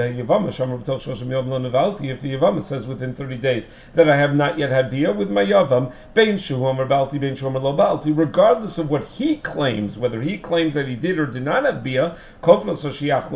the 2.21 2.33
Yavama 2.33 2.63
says 2.63 2.87
within 2.87 3.13
30 3.13 3.37
days 3.37 3.67
that 3.93 4.09
I 4.09 4.17
have 4.17 4.35
not 4.35 4.57
yet 4.57 4.71
had 4.71 4.89
bia 4.89 5.11
with 5.13 5.29
my 5.29 5.43
Yavam, 5.45 5.91
Bein 6.13 6.35
Shuhom 6.35 6.87
Balti, 6.87 7.19
Bein 7.19 7.35
Shuhom 7.35 7.61
Lo 7.61 7.75
Balti, 7.75 8.15
regardless 8.15 8.77
of 8.77 8.89
what 8.89 9.05
he 9.05 9.37
claims, 9.37 9.97
whether 9.97 10.21
he 10.21 10.37
claims 10.37 10.73
that 10.73 10.87
he 10.87 10.95
did 10.95 11.19
or 11.19 11.25
did 11.25 11.43
not 11.43 11.65
have 11.65 11.83
bia, 11.83 12.15
Kofna 12.41 12.75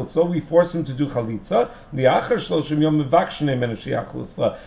So 0.10 0.25
we 0.25 0.39
force 0.39 0.75
him 0.75 0.84
to 0.86 0.93
do 0.93 1.08
chalitza, 1.08 1.70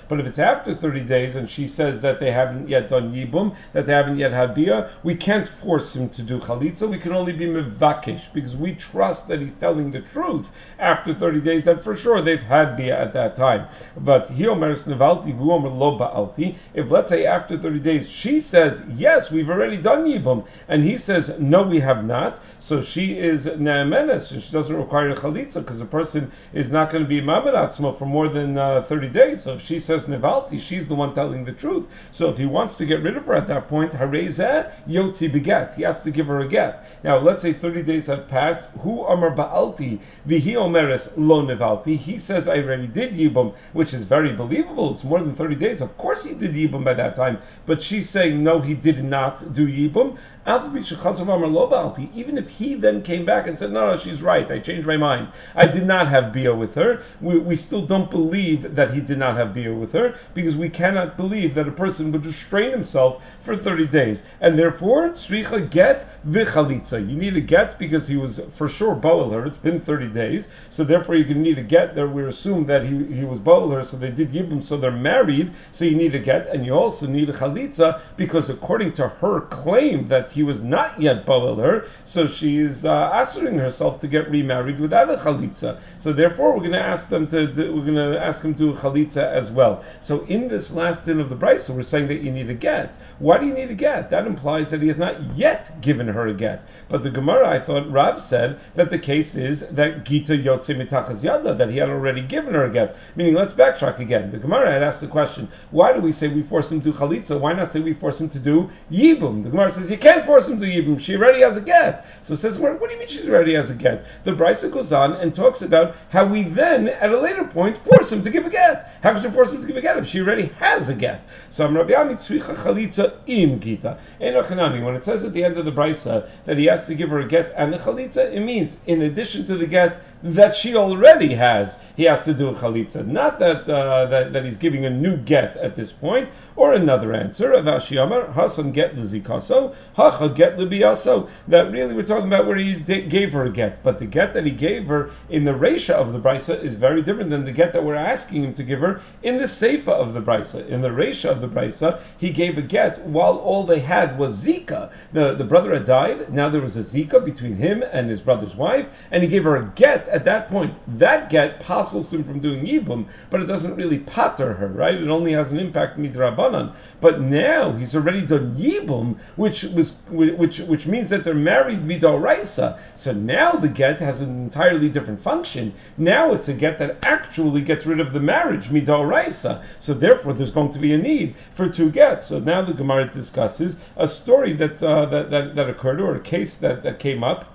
but 0.09 0.21
if 0.21 0.27
it's 0.27 0.39
after 0.39 0.75
30 0.75 1.01
days 1.03 1.37
and 1.37 1.49
she 1.49 1.67
says 1.67 2.01
that 2.01 2.21
they 2.21 2.31
haven't 2.31 2.69
yet 2.69 2.89
done 2.89 3.13
yibum, 3.15 3.55
that 3.73 3.87
they 3.87 3.93
haven't 3.93 4.19
yet 4.19 4.33
had 4.33 4.55
bia, 4.55 4.91
we 5.03 5.15
can't 5.15 5.47
force 5.47 5.95
him 5.97 6.09
to 6.11 6.23
do 6.23 6.39
chalitza, 6.39 6.89
we 6.89 6.99
can 6.99 7.13
only 7.13 7.33
be 7.33 7.47
mevakesh 7.47 8.33
because 8.33 8.57
we 8.57 8.75
trust 8.75 9.29
that 9.29 9.41
he's 9.41 9.55
telling 9.55 9.91
the 9.91 10.01
truth 10.01 10.53
after 10.79 11.15
30 11.15 11.41
days 11.41 11.65
that 11.65 11.81
for 11.81 11.97
sure 11.97 12.21
they've 12.21 12.43
had 12.43 12.77
bia 12.77 12.99
at 12.99 13.13
that 13.13 13.35
time. 13.37 13.67
But 13.97 14.29
he 14.29 14.45
omeres 14.45 14.87
nevalti 14.87 15.37
v'omer 15.37 15.74
lo 15.79 15.99
ba'alti. 15.99 16.55
If 16.75 16.91
let's 16.91 17.11
say 17.11 17.27
after 17.27 17.57
30 17.57 17.81
days 17.81 18.11
she 18.11 18.41
says 18.41 18.85
yes, 18.95 19.31
we've 19.31 19.51
already 19.51 19.77
done 19.77 20.07
yibum, 20.07 20.47
and 20.69 20.85
he 20.85 20.97
says 20.97 21.39
no, 21.39 21.63
we 21.63 21.81
have 21.81 22.05
not, 22.05 22.41
so 22.59 22.81
she 22.81 23.19
is 23.19 23.47
ne'emenes 23.47 24.33
and 24.33 24.43
she 24.43 24.53
doesn't 24.53 24.77
require 24.77 25.11
a 25.11 25.15
chalitza 25.15 25.61
because 25.61 25.79
the 25.79 25.85
person 25.85 26.31
is 26.53 26.71
not 26.71 26.91
going 26.91 27.03
to 27.03 27.09
be 27.09 27.21
mamad 27.21 27.75
for 27.99 28.07
more 28.07 28.29
than 28.29 28.57
uh, 28.57 28.83
30 28.83 29.09
days. 29.09 29.43
So 29.43 29.55
if 29.55 29.63
she 29.63 29.79
says 29.79 30.07
nevalti, 30.07 30.61
she's 30.61 30.87
the 30.87 30.95
one 30.95 31.15
telling 31.15 31.45
the 31.45 31.53
truth. 31.53 31.89
So 32.11 32.31
if 32.31 32.39
he 32.39 32.47
wants 32.47 32.77
to 32.79 32.87
get 32.87 33.03
rid 33.03 33.17
of 33.17 33.27
her 33.27 33.35
at 33.35 33.47
that 33.49 33.69
point, 33.69 33.93
harezeh 33.93 34.71
yotzi 34.89 35.33
beget. 35.33 35.75
He 35.75 35.83
has 35.83 36.03
to 36.05 36.11
give 36.11 36.27
her 36.27 36.41
a 36.41 36.49
get. 36.49 36.85
Now 37.03 37.19
let's 37.19 37.43
say 37.43 37.53
30 37.53 37.83
days 37.83 38.07
have 38.07 38.29
passed. 38.29 38.71
Who 38.81 39.05
amar 39.05 39.31
ba'alti 39.31 39.99
vihi 40.29 40.55
omeres 40.55 41.13
lo 41.17 41.43
nevalti. 41.43 41.97
He 41.97 42.19
says 42.19 42.49
I 42.49 42.59
already 42.59 42.87
did 42.87 43.13
yibum, 43.13 43.55
which 43.73 43.95
is 43.95 44.05
very 44.05 44.33
believable. 44.33 44.93
It's 44.93 45.05
more 45.05 45.21
than 45.21 45.35
30 45.35 45.57
days. 45.57 45.64
Of 45.65 45.97
course 45.97 46.25
he 46.25 46.35
did 46.35 46.53
yibum 46.53 46.85
by 46.85 46.95
that 46.95 47.17
time, 47.17 47.39
but 47.67 47.83
she's 47.83 48.09
saying 48.09 48.43
no, 48.43 48.61
he 48.61 48.75
did 48.75 49.03
not 49.03 49.53
do 49.53 49.67
yibum. 49.67 50.19
Even 50.47 52.37
if 52.37 52.51
he 52.51 52.75
then 52.75 53.01
came 53.01 53.25
back 53.25 53.47
and 53.47 53.59
said, 53.59 53.73
no, 53.73 53.93
no, 53.93 53.97
she's 53.97 54.21
right, 54.21 54.51
I 54.51 54.59
changed 54.59 54.87
my 54.87 54.99
mind. 54.99 55.29
I 55.55 55.67
did 55.67 55.87
not 55.87 56.09
have 56.09 56.35
bia 56.35 56.55
with 56.55 56.75
her. 56.75 57.01
We, 57.23 57.39
we 57.39 57.57
still 57.57 57.87
don't 57.87 58.11
believe 58.11 58.75
that 58.75 58.91
he 58.91 59.01
did 59.01 59.17
not 59.17 59.39
have 59.39 59.55
bia 59.55 59.73
with 59.73 59.93
her 59.93 60.15
because 60.35 60.55
we 60.55 60.69
cannot 60.69 61.17
believe 61.17 61.55
that 61.55 61.67
a 61.67 61.73
person 61.73 62.13
would 62.13 62.27
restrain 62.27 62.73
himself 62.73 63.25
for 63.41 63.57
30 63.57 63.87
days. 63.87 64.25
And 64.39 64.59
therefore, 64.59 65.09
tzricha 65.11 65.71
get 65.71 66.07
vichalitza. 66.27 67.09
You 67.09 67.17
need 67.17 67.37
a 67.37 67.41
get 67.41 67.79
because 67.79 68.07
he 68.07 68.17
was 68.17 68.39
for 68.51 68.69
sure 68.69 68.95
boel 68.95 69.33
her. 69.33 69.47
It's 69.47 69.57
been 69.57 69.81
30 69.81 70.09
days. 70.09 70.51
So 70.69 70.85
therefore, 70.85 71.15
you 71.15 71.25
can 71.25 71.43
need 71.43 71.59
a 71.59 71.63
get. 71.63 71.95
There 71.95 72.07
we 72.07 72.23
assume 72.25 72.67
that 72.67 72.85
he, 72.85 73.05
he 73.07 73.25
was 73.25 73.39
boel 73.39 73.73
her, 73.75 73.83
so 73.83 73.97
they 73.97 74.11
did 74.11 74.31
yibum, 74.31 74.63
so 74.63 74.77
they're 74.77 74.91
married. 74.91 75.53
So 75.73 75.85
you 75.85 75.97
need 75.97 76.15
a 76.15 76.19
get, 76.19 76.47
and 76.47 76.65
you 76.65 76.73
also 76.73 77.07
need 77.07 77.31
a 77.31 77.33
chalitza 77.33 78.01
because 78.17 78.51
according 78.51 78.93
to 78.95 79.09
her 79.09 79.41
claim 79.43 80.09
that 80.09 80.31
he 80.31 80.43
was 80.43 80.63
not 80.63 81.01
yet 81.01 81.27
boel 81.27 81.59
her, 81.59 81.87
so 82.05 82.27
she's 82.27 82.85
uh, 82.85 83.11
answering 83.11 83.59
herself 83.59 84.01
to 84.01 84.09
get 84.09 84.31
remarried 84.31 84.81
without 84.81 85.11
a 85.11 85.17
chalitza. 85.17 85.81
So 85.99 86.13
therefore, 86.13 86.53
we're 86.53 86.61
going 86.61 86.73
to 86.73 86.81
ask 86.81 87.09
them 87.09 87.27
to, 87.29 87.53
to 87.53 87.75
we're 87.75 87.85
going 87.85 88.13
to 88.13 88.23
ask 88.23 88.45
him 88.45 88.55
to 88.55 88.71
a 88.71 88.75
chalitza 88.75 89.25
as 89.33 89.51
well. 89.51 89.85
So 90.01 90.25
in 90.27 90.49
this 90.49 90.73
last 90.73 91.07
din 91.07 91.21
of 91.21 91.29
the 91.29 91.37
brisa, 91.37 91.75
we're 91.75 91.83
saying 91.83 92.09
that 92.09 92.23
you 92.23 92.31
need 92.31 92.51
a 92.51 92.55
get. 92.55 92.97
Why 93.19 93.39
do 93.39 93.47
you 93.47 93.55
need 93.55 93.71
a 93.71 93.75
get? 93.75 94.11
That 94.11 94.27
implies 94.27 94.71
that 94.71 94.83
he 94.83 94.89
has 94.89 94.99
not 94.99 95.35
yet 95.35 95.81
given 95.81 96.09
her 96.09 96.27
a 96.27 96.35
get. 96.35 96.67
But 96.89 97.03
the 97.03 97.11
Gemara, 97.11 97.49
I 97.49 97.59
thought 97.59 97.91
Rav 97.91 98.21
said 98.21 98.59
that 98.75 98.91
the 98.91 98.99
case 98.99 99.35
is 99.35 99.67
that 99.69 100.05
Gita 100.05 100.35
Yotze 100.35 100.75
Mitachas 100.77 101.25
Yada, 101.25 101.55
that 101.55 101.71
he 101.71 101.79
had 101.79 101.91
already 101.91 102.23
given 102.23 102.55
her 102.55 102.65
a 102.65 102.71
get. 102.71 102.97
Meaning, 103.17 103.35
let's 103.35 103.53
backtrack 103.53 103.99
again. 103.99 104.31
The 104.31 104.39
Gemara 104.39 104.71
had 104.71 104.83
asked 104.83 105.01
the 105.01 105.07
question, 105.09 105.34
why 105.71 105.93
do 105.93 106.01
we 106.01 106.13
say 106.13 106.29
we 106.29 106.43
force 106.43 106.71
him 106.71 106.81
to 106.83 106.93
chalitza? 106.93 107.39
Why 107.39 107.53
not 107.53 107.73
say 107.73 107.81
we 107.81 107.93
force 107.93 108.21
him 108.21 108.29
to 108.31 108.39
do 108.39 108.71
yibum? 108.91 109.43
The 109.43 109.51
Gemara 109.51 109.71
says 109.71 109.91
you 109.91 109.99
can't 109.99 110.25
force 110.25 110.49
him 110.49 110.59
to 110.61 110.67
yibum. 110.67 111.01
She 111.01 111.17
already 111.17 111.41
has 111.43 111.57
a 111.57 111.61
get. 111.61 112.07
So 112.23 112.35
says, 112.35 112.59
what 112.59 112.81
do 112.81 112.93
you 112.93 112.99
mean 112.99 113.09
she 113.09 113.29
already 113.29 113.55
has 113.55 113.71
a 113.71 113.75
get? 113.75 114.05
The 114.25 114.33
Brisa 114.33 114.71
goes 114.71 114.93
on 114.93 115.15
and 115.15 115.35
talks 115.35 115.63
about 115.63 115.97
how 116.11 116.25
we 116.25 116.43
then, 116.43 116.89
at 116.89 117.13
a 117.13 117.19
later 117.19 117.45
point, 117.45 117.77
force 117.79 118.13
him 118.13 118.23
to 118.23 118.31
give 118.31 118.47
a 118.47 118.51
get. 118.51 118.91
How 119.03 119.13
could 119.15 119.25
you 119.25 119.31
force 119.31 119.53
him 119.53 119.61
to 119.61 119.67
give 119.67 119.77
a 119.77 119.81
get 119.81 119.97
if 119.97 120.07
she 120.07 120.21
already 120.21 120.47
has 120.59 120.89
a 120.89 120.95
get? 120.95 121.27
So 121.49 121.67
I'm 121.67 121.77
Rabbi 121.77 121.95
Ami 121.95 122.15
Tzricha 122.15 122.55
Chalitza 122.55 123.15
im 123.27 123.61
Gita. 123.61 123.99
When 124.19 124.95
it 124.95 125.05
says 125.05 125.25
at 125.25 125.33
the 125.33 125.45
end 125.45 125.57
of 125.57 125.65
the 125.65 125.73
Brisa 125.73 126.29
that 126.45 126.59
he 126.59 126.67
has 126.67 126.87
to 126.87 126.95
give 126.95 127.11
her 127.11 127.21
a 127.21 127.29
get 127.29 127.53
and 127.57 127.75
a 127.75 127.79
Chalitza, 127.79 128.33
it 128.33 128.41
means 128.41 128.79
in 128.87 129.03
addition 129.03 129.45
to 129.47 129.57
the 129.57 129.67
get 129.67 130.01
that 130.25 130.57
she 130.57 130.75
already 130.75 131.35
has, 131.35 131.79
he 131.97 132.05
has 132.05 132.25
to 132.25 132.33
do 132.33 132.49
a 132.49 132.55
Chalitza. 132.55 133.07
Not 133.07 133.39
that, 133.41 133.69
uh, 133.69 134.07
that, 134.07 134.33
that 134.33 134.45
he's 134.45 134.57
giving 134.57 134.87
a 134.87 134.91
new 134.91 135.19
get 135.19 135.57
at 135.59 135.75
this 135.75 135.93
point, 135.93 136.31
or 136.57 136.73
another 136.73 137.13
answer 137.13 137.53
of 137.53 137.67
Ashiyamar, 137.67 138.33
Hasan 138.33 138.73
get 138.73 138.97
Lizikaso, 138.97 139.75
Hacha 139.95 140.31
get 140.31 140.57
Libiaso. 140.57 141.29
That 141.49 141.71
really 141.71 141.95
we're 141.95 142.03
talking 142.03 142.29
about 142.29 142.47
where 142.47 142.57
he 142.57 142.77
gave 142.77 143.35
her 143.35 143.45
a 143.45 143.51
get. 143.51 143.83
But 143.83 143.99
the 143.99 144.07
get 144.07 144.33
that 144.33 144.47
he 144.47 144.51
gave 144.51 144.87
her 144.87 145.11
in 145.29 145.45
the 145.45 145.53
Resha 145.53 145.93
of 145.93 146.15
the 146.15 146.21
Brisa 146.21 146.59
is 146.63 146.77
very 146.77 147.03
different 147.03 147.29
than 147.29 147.45
the 147.45 147.53
get 147.53 147.75
that 147.75 147.85
we're 147.85 147.95
asking 147.95 148.45
him 148.45 148.55
to 148.55 148.63
give 148.63 148.81
her 148.81 149.03
in 149.23 149.37
the 149.37 149.45
Seifa 149.45 149.93
of 149.93 150.15
the 150.15 150.23
Brisa. 150.23 150.67
In 150.67 150.81
the 150.81 150.89
Resha 150.89 151.31
of 151.31 151.43
the 151.43 151.49
Brisa, 151.49 152.01
he 152.17 152.31
gave 152.31 152.57
a 152.57 152.63
get 152.63 152.99
while 153.03 153.37
all 153.37 153.65
they 153.65 153.81
had 153.81 154.19
was 154.19 154.43
Zika. 154.47 154.91
The, 155.13 155.35
the 155.35 155.45
brother 155.45 155.75
had 155.75 155.85
died, 155.85 156.33
now 156.33 156.49
there 156.49 156.63
was 156.63 156.79
a 156.79 156.81
Zika 156.81 157.23
between 157.23 157.57
him 157.57 157.85
and 157.93 158.09
his 158.09 158.23
brother's 158.23 158.57
wife, 158.57 159.07
and 159.11 159.23
he 159.23 159.29
gave 159.29 159.45
her 159.45 159.57
a 159.57 159.73
get 159.75 160.09
at 160.15 160.25
that 160.25 160.49
point. 160.49 160.79
That 160.99 161.29
get 161.29 161.59
passes 161.59 162.13
him 162.13 162.23
from 162.23 162.39
doing 162.39 162.65
Yibum, 162.65 163.07
but 163.31 163.43
it 163.43 163.47
doesn't 163.47 163.75
really 163.75 163.99
patter 163.99 164.55
her, 164.55 164.69
right? 164.69 164.95
It 164.95 165.09
only 165.09 165.33
has 165.33 165.51
an 165.51 165.59
impact 165.59 165.99
midrabanan. 165.99 166.75
But 167.01 167.21
now 167.21 167.73
he's 167.73 167.97
already 167.97 168.25
done 168.25 168.57
Yibum, 168.57 169.19
which 169.35 169.65
was 169.65 169.97
which 170.09 170.61
which 170.61 170.87
means 170.87 171.11
that 171.11 171.25
they're 171.25 171.35
married 171.35 171.81
midoraisa. 171.81 172.79
So 172.95 173.13
now 173.13 173.53
the 173.53 173.69
get 173.69 173.99
has 174.01 174.21
an 174.21 174.31
entirely 174.45 174.89
different 174.89 175.21
function. 175.21 175.73
Now 175.99 176.33
it's 176.33 176.49
a 176.49 176.55
get 176.55 176.79
that 176.79 177.05
actually 177.05 177.63
gets 177.63 177.85
rid 177.85 177.99
of 177.99 178.13
the 178.13 178.21
marriage 178.21 178.69
midoraisa. 178.69 179.65
So 179.81 179.95
therefore, 179.95 180.35
there's 180.35 180.53
going 180.53 180.71
to 180.73 180.79
be 180.79 180.95
a 180.95 180.99
need 180.99 181.35
for 181.51 181.69
two 181.69 181.91
gets. 181.91 182.27
So 182.27 182.39
now 182.39 182.63
the 182.63 182.73
Gemara 182.73 183.07
discusses 183.11 183.79
a 183.97 184.07
story 184.07 184.53
that 184.55 184.81
uh, 184.81 185.07
that, 185.07 185.31
that 185.31 185.57
that 185.57 185.69
occurred 185.69 186.01
or 186.01 186.15
a 186.15 186.21
case 186.21 186.59
that 186.59 186.85
that 186.85 187.01
came 187.01 187.25
up 187.25 187.54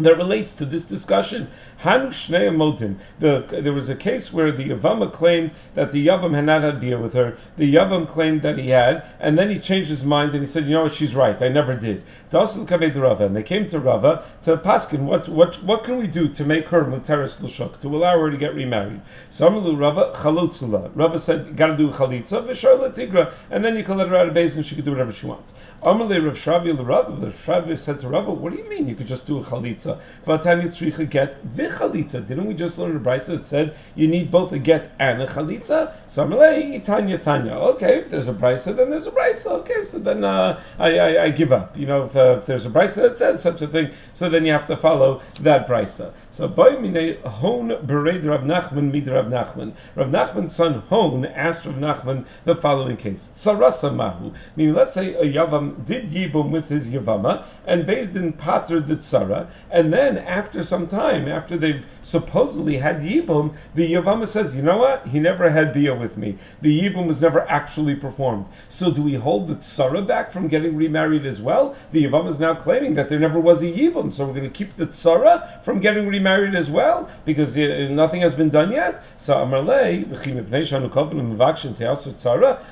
that 0.00 0.16
relates 0.16 0.52
to 0.54 0.64
this 0.64 0.84
discussion. 0.84 1.48
Hanu 1.78 2.08
Shnei 2.08 2.96
there 3.18 3.72
was 3.72 3.88
a 3.88 3.96
case 3.96 4.32
where 4.32 4.52
the 4.52 4.70
Yavama 4.70 5.12
claimed 5.12 5.52
that 5.74 5.90
the 5.90 6.06
Yavam 6.06 6.34
had 6.34 6.44
not 6.44 6.62
had 6.62 6.80
beer 6.80 6.98
with 6.98 7.14
her. 7.14 7.36
The 7.56 7.74
Yavam 7.74 8.06
claimed 8.06 8.42
that 8.42 8.58
he 8.58 8.70
had, 8.70 9.04
and 9.20 9.38
then 9.38 9.50
he 9.50 9.58
changed 9.58 9.90
his 9.90 10.04
mind 10.04 10.32
and 10.32 10.42
he 10.42 10.46
said, 10.46 10.64
"You 10.64 10.74
know 10.74 10.82
what? 10.84 10.92
She's 10.92 11.14
right. 11.14 11.40
I 11.40 11.48
never 11.48 11.74
did." 11.74 12.02
Rava, 12.32 13.26
and 13.26 13.36
they 13.36 13.42
came 13.42 13.66
to 13.68 13.78
Rava 13.78 14.22
to 14.42 14.56
Paskin. 14.56 15.00
What 15.00 15.28
what 15.28 15.56
what 15.62 15.84
can 15.84 15.98
we 15.98 16.06
do 16.06 16.28
to 16.28 16.44
make 16.44 16.68
her 16.68 16.84
Muteris 16.84 17.40
Lushuk 17.40 17.80
to 17.80 17.88
allow 17.88 18.18
her 18.18 18.30
to 18.30 18.36
get 18.36 18.54
remarried? 18.54 19.00
Samalu 19.30 19.78
Rava 19.78 20.12
Chalutzula. 20.14 20.90
Rava 20.94 21.18
said, 21.18 21.46
"You 21.46 21.52
got 21.52 21.68
to 21.68 21.76
do 21.76 21.88
a 21.88 21.92
chalitza 21.92 22.46
v'sharla 22.46 22.94
tigra, 22.94 23.32
and 23.50 23.64
then 23.64 23.76
you 23.76 23.84
can 23.84 23.96
let 23.98 24.08
her 24.08 24.16
out 24.16 24.28
of 24.28 24.34
base 24.34 24.56
and 24.56 24.66
she 24.66 24.74
can 24.74 24.84
do 24.84 24.92
whatever 24.92 25.12
she 25.12 25.26
wants." 25.26 25.54
Amalei 25.82 26.24
Rav 26.24 26.36
Sherevya 26.36 26.76
Rava. 26.86 27.12
Rav 27.12 27.34
Sherevya 27.34 27.78
said 27.78 28.00
to 28.00 28.08
Rava, 28.08 28.32
"What 28.32 28.52
do 28.52 28.58
you 28.58 28.68
mean 28.68 28.88
you 28.88 28.94
could 28.94 29.06
just 29.06 29.26
do 29.26 29.38
a 29.38 29.42
chalitza? 29.42 29.85
V'atani 30.24 30.66
tzricha 30.66 31.08
get 31.08 31.38
chalitza. 31.56 32.26
Didn't 32.26 32.46
we 32.46 32.54
just 32.54 32.78
learn 32.78 32.96
a 32.96 33.00
brisa 33.00 33.36
that 33.36 33.44
said 33.44 33.74
you 33.94 34.08
need 34.08 34.30
both 34.30 34.52
a 34.52 34.58
get 34.58 34.90
and 34.98 35.22
a 35.22 35.26
chalitza? 35.26 35.92
Samalei 36.08 36.80
itanya 36.80 37.20
tanya. 37.20 37.52
Okay, 37.52 37.98
if 37.98 38.10
there's 38.10 38.28
a 38.28 38.34
brisa, 38.34 38.74
then 38.74 38.90
there's 38.90 39.06
a 39.06 39.10
brisa. 39.10 39.50
Okay, 39.60 39.82
so 39.82 39.98
then 39.98 40.24
uh, 40.24 40.60
I, 40.78 40.98
I, 40.98 41.22
I, 41.24 41.30
give 41.30 41.52
up. 41.52 41.76
You 41.76 41.86
know, 41.86 42.04
if, 42.04 42.16
uh, 42.16 42.36
if, 42.38 42.46
there's 42.46 42.66
a 42.66 42.70
brisa 42.70 43.02
that 43.02 43.18
says 43.18 43.42
such 43.42 43.62
a 43.62 43.66
thing, 43.66 43.90
so 44.12 44.28
then 44.28 44.44
you 44.44 44.52
have 44.52 44.66
to 44.66 44.76
follow 44.76 45.22
that 45.40 45.66
brisa. 45.66 46.12
So 46.30 46.48
boy 46.48 46.78
mine 46.78 47.16
hon 47.24 47.68
bered 47.68 48.24
Rav 48.26 48.42
Nachman 48.42 48.92
mid 48.92 49.08
Rav 49.08 49.26
Nachman. 49.26 49.74
Rav 49.94 50.08
Nachman's 50.08 50.54
son 50.54 50.82
Hon 50.88 51.24
asked 51.24 51.66
Rav 51.66 51.76
Nachman 51.76 52.26
the 52.44 52.54
following 52.54 52.96
case: 52.96 53.22
Sarasa 53.36 53.94
mahu. 53.94 54.32
Meaning, 54.56 54.74
let's 54.74 54.92
say 54.92 55.14
a 55.14 55.24
yavam 55.24 55.84
did 55.84 56.10
yibum 56.10 56.50
with 56.50 56.68
his 56.68 56.90
yavama 56.90 57.44
and 57.66 57.86
based 57.86 58.16
in 58.16 58.32
pater 58.32 58.80
the 58.80 58.96
tzara, 58.96 59.48
and 59.76 59.92
then 59.92 60.16
after 60.16 60.62
some 60.62 60.88
time, 60.88 61.28
after 61.28 61.58
they've 61.58 61.86
supposedly 62.00 62.78
had 62.78 63.02
Yibum, 63.02 63.54
the 63.74 63.92
Yavama 63.92 64.26
says, 64.26 64.56
you 64.56 64.62
know 64.62 64.78
what? 64.78 65.06
He 65.06 65.20
never 65.20 65.50
had 65.50 65.74
Bia 65.74 65.94
with 65.94 66.16
me. 66.16 66.38
The 66.62 66.80
Yibum 66.80 67.06
was 67.06 67.20
never 67.20 67.42
actually 67.42 67.94
performed. 67.94 68.46
So 68.70 68.90
do 68.90 69.02
we 69.02 69.12
hold 69.12 69.48
the 69.48 69.56
Tsara 69.56 70.06
back 70.06 70.30
from 70.30 70.48
getting 70.48 70.76
remarried 70.76 71.26
as 71.26 71.42
well? 71.42 71.76
The 71.90 72.06
Yavama 72.06 72.28
is 72.28 72.40
now 72.40 72.54
claiming 72.54 72.94
that 72.94 73.10
there 73.10 73.18
never 73.18 73.38
was 73.38 73.62
a 73.62 73.66
Yibum. 73.66 74.10
So 74.10 74.24
we're 74.24 74.32
going 74.32 74.50
to 74.50 74.58
keep 74.58 74.72
the 74.72 74.86
Tsara 74.86 75.62
from 75.62 75.80
getting 75.80 76.08
remarried 76.08 76.54
as 76.54 76.70
well 76.70 77.10
because 77.26 77.54
nothing 77.58 78.22
has 78.22 78.34
been 78.34 78.48
done 78.48 78.72
yet. 78.72 79.04
So 79.18 79.34
Amarle, 79.36 80.06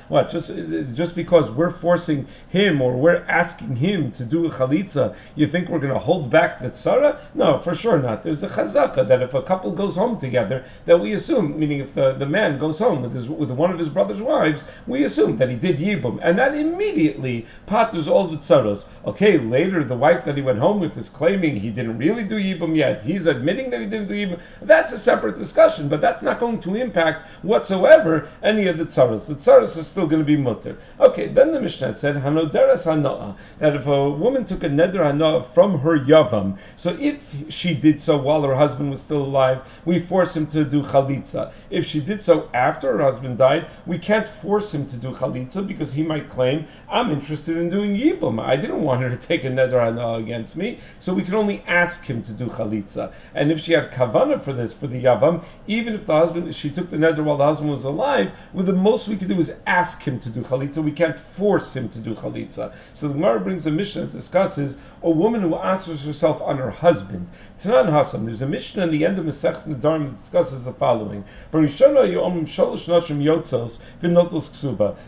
what? 0.07 0.29
Just, 0.31 0.51
just 0.95 1.15
because 1.15 1.51
we're 1.51 1.69
forcing 1.69 2.25
him 2.49 2.81
or 2.81 2.97
we're 2.97 3.23
asking 3.27 3.75
him 3.75 4.11
to 4.13 4.25
do 4.25 4.47
a 4.47 4.49
chalitza, 4.49 5.15
you 5.35 5.45
think 5.45 5.69
we're 5.69 5.77
going 5.77 5.93
to 5.93 5.99
hold 5.99 6.31
back 6.31 6.57
the 6.57 6.71
Tsara? 6.71 6.94
No, 7.33 7.57
for 7.57 7.75
sure 7.75 7.99
not. 7.99 8.23
There's 8.23 8.43
a 8.43 8.47
chazaka 8.47 9.07
that 9.07 9.21
if 9.21 9.33
a 9.33 9.41
couple 9.41 9.71
goes 9.71 9.95
home 9.95 10.17
together, 10.17 10.63
that 10.85 10.99
we 10.99 11.13
assume, 11.13 11.59
meaning 11.59 11.79
if 11.79 11.93
the, 11.93 12.13
the 12.13 12.25
man 12.25 12.57
goes 12.57 12.79
home 12.79 13.01
with 13.01 13.13
his 13.13 13.27
with 13.27 13.51
one 13.51 13.71
of 13.71 13.79
his 13.79 13.89
brother's 13.89 14.21
wives, 14.21 14.63
we 14.87 15.03
assume 15.03 15.37
that 15.37 15.49
he 15.49 15.55
did 15.55 15.77
yibum, 15.77 16.19
and 16.21 16.37
that 16.39 16.55
immediately 16.55 17.45
patters 17.65 18.07
all 18.07 18.27
the 18.27 18.37
tsaros. 18.37 18.87
Okay, 19.05 19.37
later 19.37 19.83
the 19.83 19.95
wife 19.95 20.25
that 20.25 20.37
he 20.37 20.41
went 20.41 20.59
home 20.59 20.79
with 20.79 20.97
is 20.97 21.09
claiming 21.09 21.55
he 21.55 21.71
didn't 21.71 21.97
really 21.97 22.23
do 22.23 22.35
yibum 22.35 22.75
yet. 22.75 23.01
He's 23.01 23.27
admitting 23.27 23.69
that 23.71 23.81
he 23.81 23.87
didn't 23.87 24.07
do 24.07 24.13
yibum. 24.13 24.39
That's 24.61 24.91
a 24.91 24.97
separate 24.97 25.35
discussion, 25.35 25.89
but 25.89 26.01
that's 26.01 26.23
not 26.23 26.39
going 26.39 26.59
to 26.61 26.75
impact 26.75 27.29
whatsoever 27.43 28.27
any 28.41 28.67
of 28.67 28.77
the 28.77 28.85
tsaros. 28.85 29.27
The 29.27 29.35
tsaros 29.35 29.77
is 29.77 29.87
still 29.87 30.07
going 30.07 30.21
to 30.21 30.25
be 30.25 30.37
mutter. 30.37 30.77
Okay, 30.99 31.27
then 31.27 31.51
the 31.51 31.61
Mishnah 31.61 31.95
said 31.95 32.15
hanoderes 32.15 32.85
hanoah 32.85 33.35
that 33.59 33.75
if 33.75 33.87
a 33.87 34.09
woman 34.09 34.45
took 34.45 34.63
a 34.63 34.69
neder 34.69 35.43
from 35.43 35.79
her 35.79 35.99
yavam, 35.99 36.57
so 36.85 36.95
if 36.99 37.51
she 37.51 37.73
did 37.73 37.99
so 37.99 38.15
while 38.15 38.43
her 38.43 38.53
husband 38.53 38.91
was 38.91 39.01
still 39.01 39.23
alive, 39.23 39.63
we 39.85 39.97
force 39.97 40.37
him 40.37 40.45
to 40.45 40.63
do 40.63 40.83
chalitza. 40.83 41.51
If 41.71 41.83
she 41.83 41.99
did 41.99 42.21
so 42.21 42.47
after 42.53 42.95
her 42.95 43.03
husband 43.03 43.39
died, 43.39 43.65
we 43.87 43.97
can't 43.97 44.27
force 44.27 44.71
him 44.71 44.85
to 44.85 44.97
do 44.97 45.09
chalitza 45.09 45.65
because 45.65 45.93
he 45.93 46.03
might 46.03 46.29
claim, 46.29 46.67
I'm 46.87 47.09
interested 47.09 47.57
in 47.57 47.69
doing 47.69 47.97
yibum. 47.97 48.39
I 48.39 48.55
didn't 48.55 48.83
want 48.83 49.01
her 49.01 49.09
to 49.09 49.17
take 49.17 49.45
a 49.45 49.47
neder 49.47 50.19
against 50.19 50.55
me, 50.55 50.77
so 50.99 51.11
we 51.11 51.23
can 51.23 51.33
only 51.33 51.63
ask 51.65 52.05
him 52.05 52.21
to 52.21 52.31
do 52.31 52.45
chalitza. 52.49 53.11
And 53.33 53.51
if 53.51 53.59
she 53.59 53.73
had 53.73 53.91
kavana 53.91 54.39
for 54.39 54.53
this, 54.53 54.71
for 54.71 54.85
the 54.85 55.01
yavam, 55.01 55.43
even 55.65 55.95
if 55.95 56.05
the 56.05 56.13
husband, 56.13 56.53
she 56.53 56.69
took 56.69 56.91
the 56.91 56.97
neder 56.97 57.23
while 57.23 57.37
the 57.37 57.45
husband 57.45 57.71
was 57.71 57.85
alive, 57.85 58.31
with 58.53 58.67
the 58.67 58.73
most 58.73 59.07
we 59.07 59.15
could 59.15 59.29
do 59.29 59.39
is 59.39 59.51
ask 59.65 60.03
him 60.03 60.19
to 60.19 60.29
do 60.29 60.41
chalitza. 60.41 60.83
We 60.83 60.91
can't 60.91 61.19
force 61.19 61.75
him 61.75 61.89
to 61.89 61.99
do 61.99 62.13
chalitza. 62.13 62.75
So 62.93 63.07
the 63.07 63.15
Gemara 63.15 63.39
brings 63.39 63.65
a 63.65 63.71
mission 63.71 64.03
that 64.03 64.11
discusses 64.11 64.77
a 65.01 65.09
woman 65.09 65.41
who 65.41 65.55
answers 65.55 66.05
herself 66.05 66.43
on 66.43 66.57
her 66.57 66.74
husband. 66.75 67.29
Tanan 67.57 67.89
Hasam, 67.89 68.25
there's 68.25 68.41
a 68.41 68.47
mission 68.47 68.81
in 68.83 68.91
the 68.91 69.05
end 69.05 69.17
of 69.17 69.25
Masech 69.25 69.67
Nedarim 69.67 70.05
that 70.05 70.17
discusses 70.17 70.65
the 70.65 70.71
following. 70.71 71.23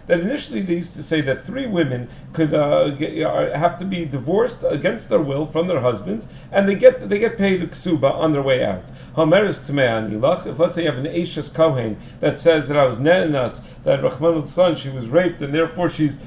That 0.07 0.19
initially 0.19 0.62
they 0.62 0.75
used 0.75 0.95
to 0.95 1.03
say 1.03 1.21
that 1.21 1.43
three 1.43 1.67
women 1.67 2.07
could 2.33 2.53
uh, 2.53 2.89
get, 2.89 3.25
uh, 3.25 3.57
have 3.57 3.79
to 3.79 3.86
be 3.86 4.05
divorced 4.05 4.63
against 4.67 5.09
their 5.09 5.19
will 5.19 5.45
from 5.45 5.67
their 5.67 5.81
husbands, 5.81 6.27
and 6.51 6.67
they 6.67 6.75
get 6.75 7.09
they 7.09 7.19
get 7.19 7.38
paid 7.38 7.62
a 7.62 7.67
ksuba 7.67 8.12
on 8.12 8.31
their 8.31 8.41
way 8.41 8.63
out. 8.63 8.89
If 9.17 10.59
let's 10.59 10.75
say 10.75 10.83
you 10.83 10.89
have 10.89 10.97
an 10.97 11.07
Ashes 11.07 11.50
Kohen 11.50 11.97
that 12.19 12.39
says 12.39 12.67
that 12.67 12.77
I 12.77 12.86
was 12.86 12.97
ne'enas, 13.00 13.62
that 13.83 14.01
Rahman's 14.01 14.51
son, 14.51 14.75
she 14.75 14.89
was 14.89 15.09
raped, 15.09 15.41
and 15.41 15.53
therefore 15.53 15.89
she's 15.89 16.19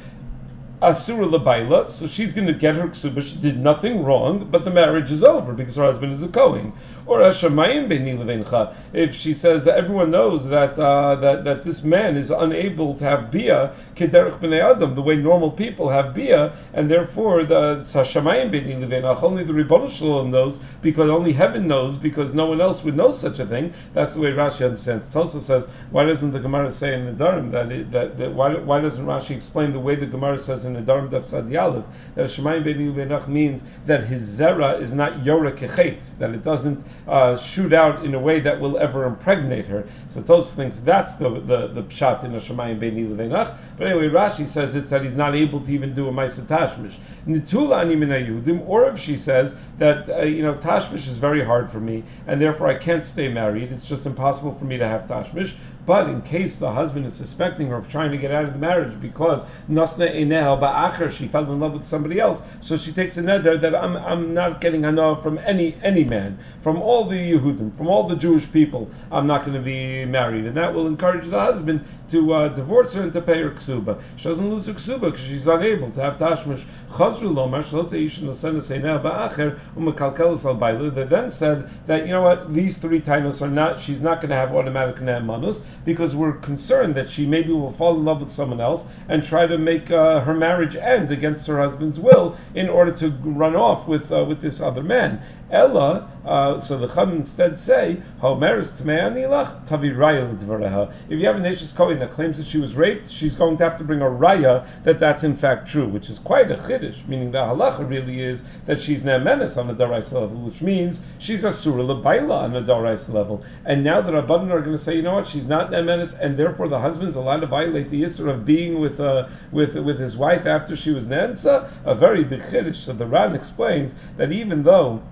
Asura 0.82 1.26
Labaila, 1.26 1.86
so 1.86 2.06
she's 2.06 2.32
going 2.32 2.46
to 2.46 2.54
get 2.54 2.74
her 2.74 2.88
ksuba. 2.88 3.20
She 3.20 3.38
did 3.38 3.62
nothing 3.62 4.02
wrong, 4.02 4.48
but 4.50 4.64
the 4.64 4.70
marriage 4.70 5.12
is 5.12 5.22
over 5.22 5.52
because 5.52 5.76
her 5.76 5.84
husband 5.84 6.14
is 6.14 6.22
a 6.22 6.28
Kohen. 6.28 6.72
Or 7.04 7.18
Hashemayim 7.20 7.88
Beini 7.88 8.16
Levencha, 8.16 8.74
if 8.94 9.14
she 9.14 9.34
says 9.34 9.66
that 9.66 9.76
everyone 9.76 10.10
knows 10.10 10.48
that, 10.48 10.78
uh, 10.78 11.16
that 11.16 11.44
that 11.44 11.62
this 11.64 11.84
man 11.84 12.16
is 12.16 12.30
unable 12.30 12.94
to 12.94 13.04
have 13.04 13.30
bia 13.30 13.74
kederich 13.94 14.40
bnei 14.40 14.60
adam, 14.62 14.94
the 14.94 15.02
way 15.02 15.16
normal 15.16 15.50
people 15.50 15.90
have 15.90 16.14
bia, 16.14 16.52
and 16.72 16.90
therefore 16.90 17.44
the 17.44 17.76
Hashemayim 17.76 18.50
Beini 18.50 18.80
Levencha, 18.80 19.22
only 19.22 19.44
the 19.44 19.52
Ribbon 19.52 19.86
Shalom 19.86 20.30
knows 20.30 20.60
because 20.80 21.10
only 21.10 21.32
heaven 21.32 21.68
knows 21.68 21.98
because 21.98 22.34
no 22.34 22.46
one 22.46 22.60
else 22.60 22.82
would 22.84 22.96
know 22.96 23.10
such 23.12 23.38
a 23.38 23.44
thing. 23.44 23.74
That's 23.92 24.14
the 24.14 24.20
way 24.20 24.32
Rashi 24.32 24.64
understands. 24.64 25.12
Tosfos 25.12 25.40
says, 25.40 25.66
why 25.90 26.04
doesn't 26.04 26.30
the 26.30 26.40
Gemara 26.40 26.70
say 26.70 26.94
in 26.94 27.14
Nedarim 27.14 27.50
that, 27.50 27.70
it, 27.70 27.90
that, 27.90 28.16
that 28.16 28.32
why, 28.32 28.54
why 28.54 28.80
doesn't 28.80 29.04
Rashi 29.04 29.36
explain 29.36 29.72
the 29.72 29.80
way 29.80 29.94
the 29.94 30.06
Gemara 30.06 30.38
says 30.38 30.64
in 30.64 30.69
Nedarim 30.76 31.10
Daf 31.10 31.24
Sad 31.24 31.46
Yalev, 31.46 31.84
that 32.14 32.26
Shemayim 32.26 32.64
Beini 32.64 32.94
Benach 32.94 33.28
means 33.28 33.64
that 33.86 34.04
his 34.04 34.40
zera 34.40 34.80
is 34.80 34.94
not 34.94 35.24
Yora 35.24 35.56
Kechetz, 35.56 36.18
that 36.18 36.30
it 36.30 36.42
doesn't 36.42 36.84
uh, 37.06 37.36
shoot 37.36 37.72
out 37.72 38.04
in 38.04 38.14
a 38.14 38.18
way 38.18 38.40
that 38.40 38.60
will 38.60 38.78
ever 38.78 39.04
impregnate 39.04 39.66
her. 39.66 39.84
So 40.08 40.22
Tos 40.22 40.52
thinks 40.52 40.80
that's 40.80 41.14
the 41.14 41.30
the, 41.30 41.68
the 41.68 41.82
pshat 41.82 42.24
in 42.24 42.32
Shemayim 42.32 42.80
Beini 42.80 43.08
Levenach. 43.08 43.56
But 43.76 43.86
anyway, 43.88 44.08
Rashi 44.08 44.46
says 44.46 44.76
it's 44.76 44.90
that 44.90 45.02
he's 45.02 45.16
not 45.16 45.34
able 45.34 45.60
to 45.60 45.72
even 45.72 45.94
do 45.94 46.08
a 46.08 46.12
Maisa 46.12 46.42
Tashmish. 46.42 46.96
Nitula 47.26 47.80
Ani 47.80 47.96
Yudim, 47.96 48.66
or 48.66 48.88
if 48.88 48.98
she 48.98 49.16
says 49.16 49.54
that 49.78 50.08
uh, 50.08 50.22
you 50.22 50.42
know 50.42 50.54
Tashmish 50.54 51.08
is 51.08 51.18
very 51.18 51.44
hard 51.44 51.70
for 51.70 51.80
me, 51.80 52.04
and 52.26 52.40
therefore 52.40 52.68
I 52.68 52.74
can't 52.74 53.04
stay 53.04 53.32
married. 53.32 53.72
It's 53.72 53.88
just 53.88 54.06
impossible 54.06 54.52
for 54.52 54.64
me 54.64 54.78
to 54.78 54.86
have 54.86 55.06
Tashmish. 55.06 55.54
But 55.90 56.08
in 56.08 56.22
case 56.22 56.56
the 56.56 56.70
husband 56.70 57.04
is 57.06 57.14
suspecting 57.14 57.66
her 57.66 57.74
of 57.74 57.88
trying 57.90 58.12
to 58.12 58.16
get 58.16 58.30
out 58.30 58.44
of 58.44 58.52
the 58.52 58.60
marriage 58.60 59.00
because 59.00 59.44
Nasna 59.68 60.08
Eineh 60.14 60.60
Ba'acher, 60.60 61.10
she 61.10 61.26
fell 61.26 61.50
in 61.50 61.58
love 61.58 61.72
with 61.72 61.82
somebody 61.82 62.20
else, 62.20 62.42
so 62.60 62.76
she 62.76 62.92
takes 62.92 63.18
a 63.18 63.22
neder 63.24 63.60
that 63.60 63.74
I'm, 63.74 63.96
I'm 63.96 64.32
not 64.32 64.60
getting 64.60 64.84
hana 64.84 65.16
from 65.16 65.38
any 65.38 65.76
any 65.82 66.04
man, 66.04 66.38
from 66.60 66.80
all 66.80 67.06
the 67.06 67.16
Yehudim, 67.16 67.74
from 67.74 67.88
all 67.88 68.04
the 68.04 68.14
Jewish 68.14 68.52
people, 68.52 68.88
I'm 69.10 69.26
not 69.26 69.44
going 69.44 69.56
to 69.56 69.62
be 69.62 70.04
married. 70.04 70.44
And 70.44 70.56
that 70.56 70.72
will 70.72 70.86
encourage 70.86 71.26
the 71.26 71.40
husband 71.40 71.84
to 72.10 72.34
uh, 72.34 72.48
divorce 72.50 72.94
her 72.94 73.02
and 73.02 73.12
to 73.14 73.20
pay 73.20 73.42
her 73.42 73.50
ksuba. 73.50 74.00
She 74.14 74.28
doesn't 74.28 74.48
lose 74.48 74.66
her 74.66 74.74
ksuba 74.74 75.00
because 75.00 75.18
she's 75.26 75.48
unable 75.48 75.90
to 75.90 76.00
have 76.02 76.18
tashmish. 76.18 76.66
Chazru 76.90 77.34
lomar 77.34 77.64
shalotayish 77.64 78.20
nasena 78.20 78.60
seinah 78.60 79.02
ba'acher 79.02 79.58
umakalkelis 79.76 80.44
al. 80.44 80.90
They 80.90 81.02
then 81.02 81.32
said 81.32 81.68
that, 81.86 82.06
you 82.06 82.12
know 82.12 82.22
what, 82.22 82.54
these 82.54 82.78
three 82.78 83.00
tainos 83.00 83.42
are 83.42 83.48
not, 83.48 83.80
she's 83.80 84.02
not 84.02 84.20
going 84.20 84.30
to 84.30 84.36
have 84.36 84.54
automatic 84.54 85.00
ne'emanus 85.00 85.64
because 85.84 86.14
we're 86.14 86.32
concerned 86.32 86.94
that 86.94 87.08
she 87.08 87.26
maybe 87.26 87.52
will 87.52 87.70
fall 87.70 87.96
in 87.96 88.04
love 88.04 88.20
with 88.20 88.30
someone 88.30 88.60
else 88.60 88.86
and 89.08 89.22
try 89.22 89.46
to 89.46 89.58
make 89.58 89.90
uh, 89.90 90.20
her 90.20 90.34
marriage 90.34 90.76
end 90.76 91.10
against 91.10 91.46
her 91.46 91.58
husband's 91.58 91.98
will 91.98 92.36
in 92.54 92.68
order 92.68 92.92
to 92.92 93.10
run 93.10 93.56
off 93.56 93.88
with 93.88 94.12
uh, 94.12 94.24
with 94.24 94.40
this 94.40 94.60
other 94.60 94.82
man. 94.82 95.20
Ella, 95.50 96.08
uh, 96.24 96.58
so 96.58 96.76
the 96.76 96.88
Chum 96.88 97.12
instead 97.12 97.58
say, 97.58 97.98
Homeris 98.20 98.82
Tmeanilach 98.82 99.66
Tavi 99.66 99.90
Raya 99.90 100.92
If 101.08 101.18
you 101.18 101.26
have 101.26 101.36
a 101.36 101.40
Nashis 101.40 101.74
Kohen 101.74 101.98
that 102.00 102.10
claims 102.10 102.36
that 102.36 102.46
she 102.46 102.58
was 102.58 102.76
raped, 102.76 103.10
she's 103.10 103.34
going 103.34 103.56
to 103.56 103.64
have 103.64 103.78
to 103.78 103.84
bring 103.84 104.02
a 104.02 104.06
raya 104.06 104.66
that 104.84 105.00
that's 105.00 105.24
in 105.24 105.34
fact 105.34 105.68
true, 105.68 105.86
which 105.88 106.10
is 106.10 106.18
quite 106.18 106.50
a 106.50 106.56
chiddush, 106.56 107.06
meaning 107.08 107.30
the 107.30 107.38
halacha 107.38 107.88
really 107.88 108.20
is 108.20 108.42
that 108.66 108.80
she's 108.80 109.02
Nemenis 109.02 109.56
on 109.56 109.66
the 109.68 109.74
Darais 109.74 110.12
level, 110.12 110.36
which 110.40 110.60
means 110.60 111.02
she's 111.18 111.44
a 111.44 111.52
Surah 111.52 111.82
Labaila 111.82 112.42
on 112.42 112.52
the 112.52 112.60
Darais 112.60 113.12
level. 113.12 113.42
And 113.64 113.82
now 113.82 114.02
the 114.02 114.12
Rabbanan 114.12 114.50
are 114.50 114.60
going 114.60 114.76
to 114.76 114.78
say, 114.78 114.96
you 114.96 115.02
know 115.02 115.14
what, 115.14 115.26
she's 115.26 115.48
not 115.48 115.70
Nemenis, 115.70 116.18
and 116.18 116.36
therefore 116.36 116.68
the 116.68 116.78
husband's 116.78 117.16
allowed 117.16 117.40
to 117.40 117.46
violate 117.46 117.88
the 117.88 118.02
Yisr 118.02 118.28
of 118.28 118.44
being 118.44 118.78
with 118.78 119.00
uh, 119.00 119.28
with 119.52 119.74
with 119.76 119.98
his 119.98 120.16
wife 120.16 120.44
after 120.44 120.76
she 120.76 120.90
was 120.90 121.06
Nansa, 121.06 121.72
a 121.84 121.94
very 121.94 122.24
big 122.24 122.40
chiddush. 122.40 122.76
So 122.76 122.92
the 122.92 123.06
Ran 123.06 123.34
explains 123.34 123.94
that 124.18 124.32
even 124.32 124.62
though 124.64 125.02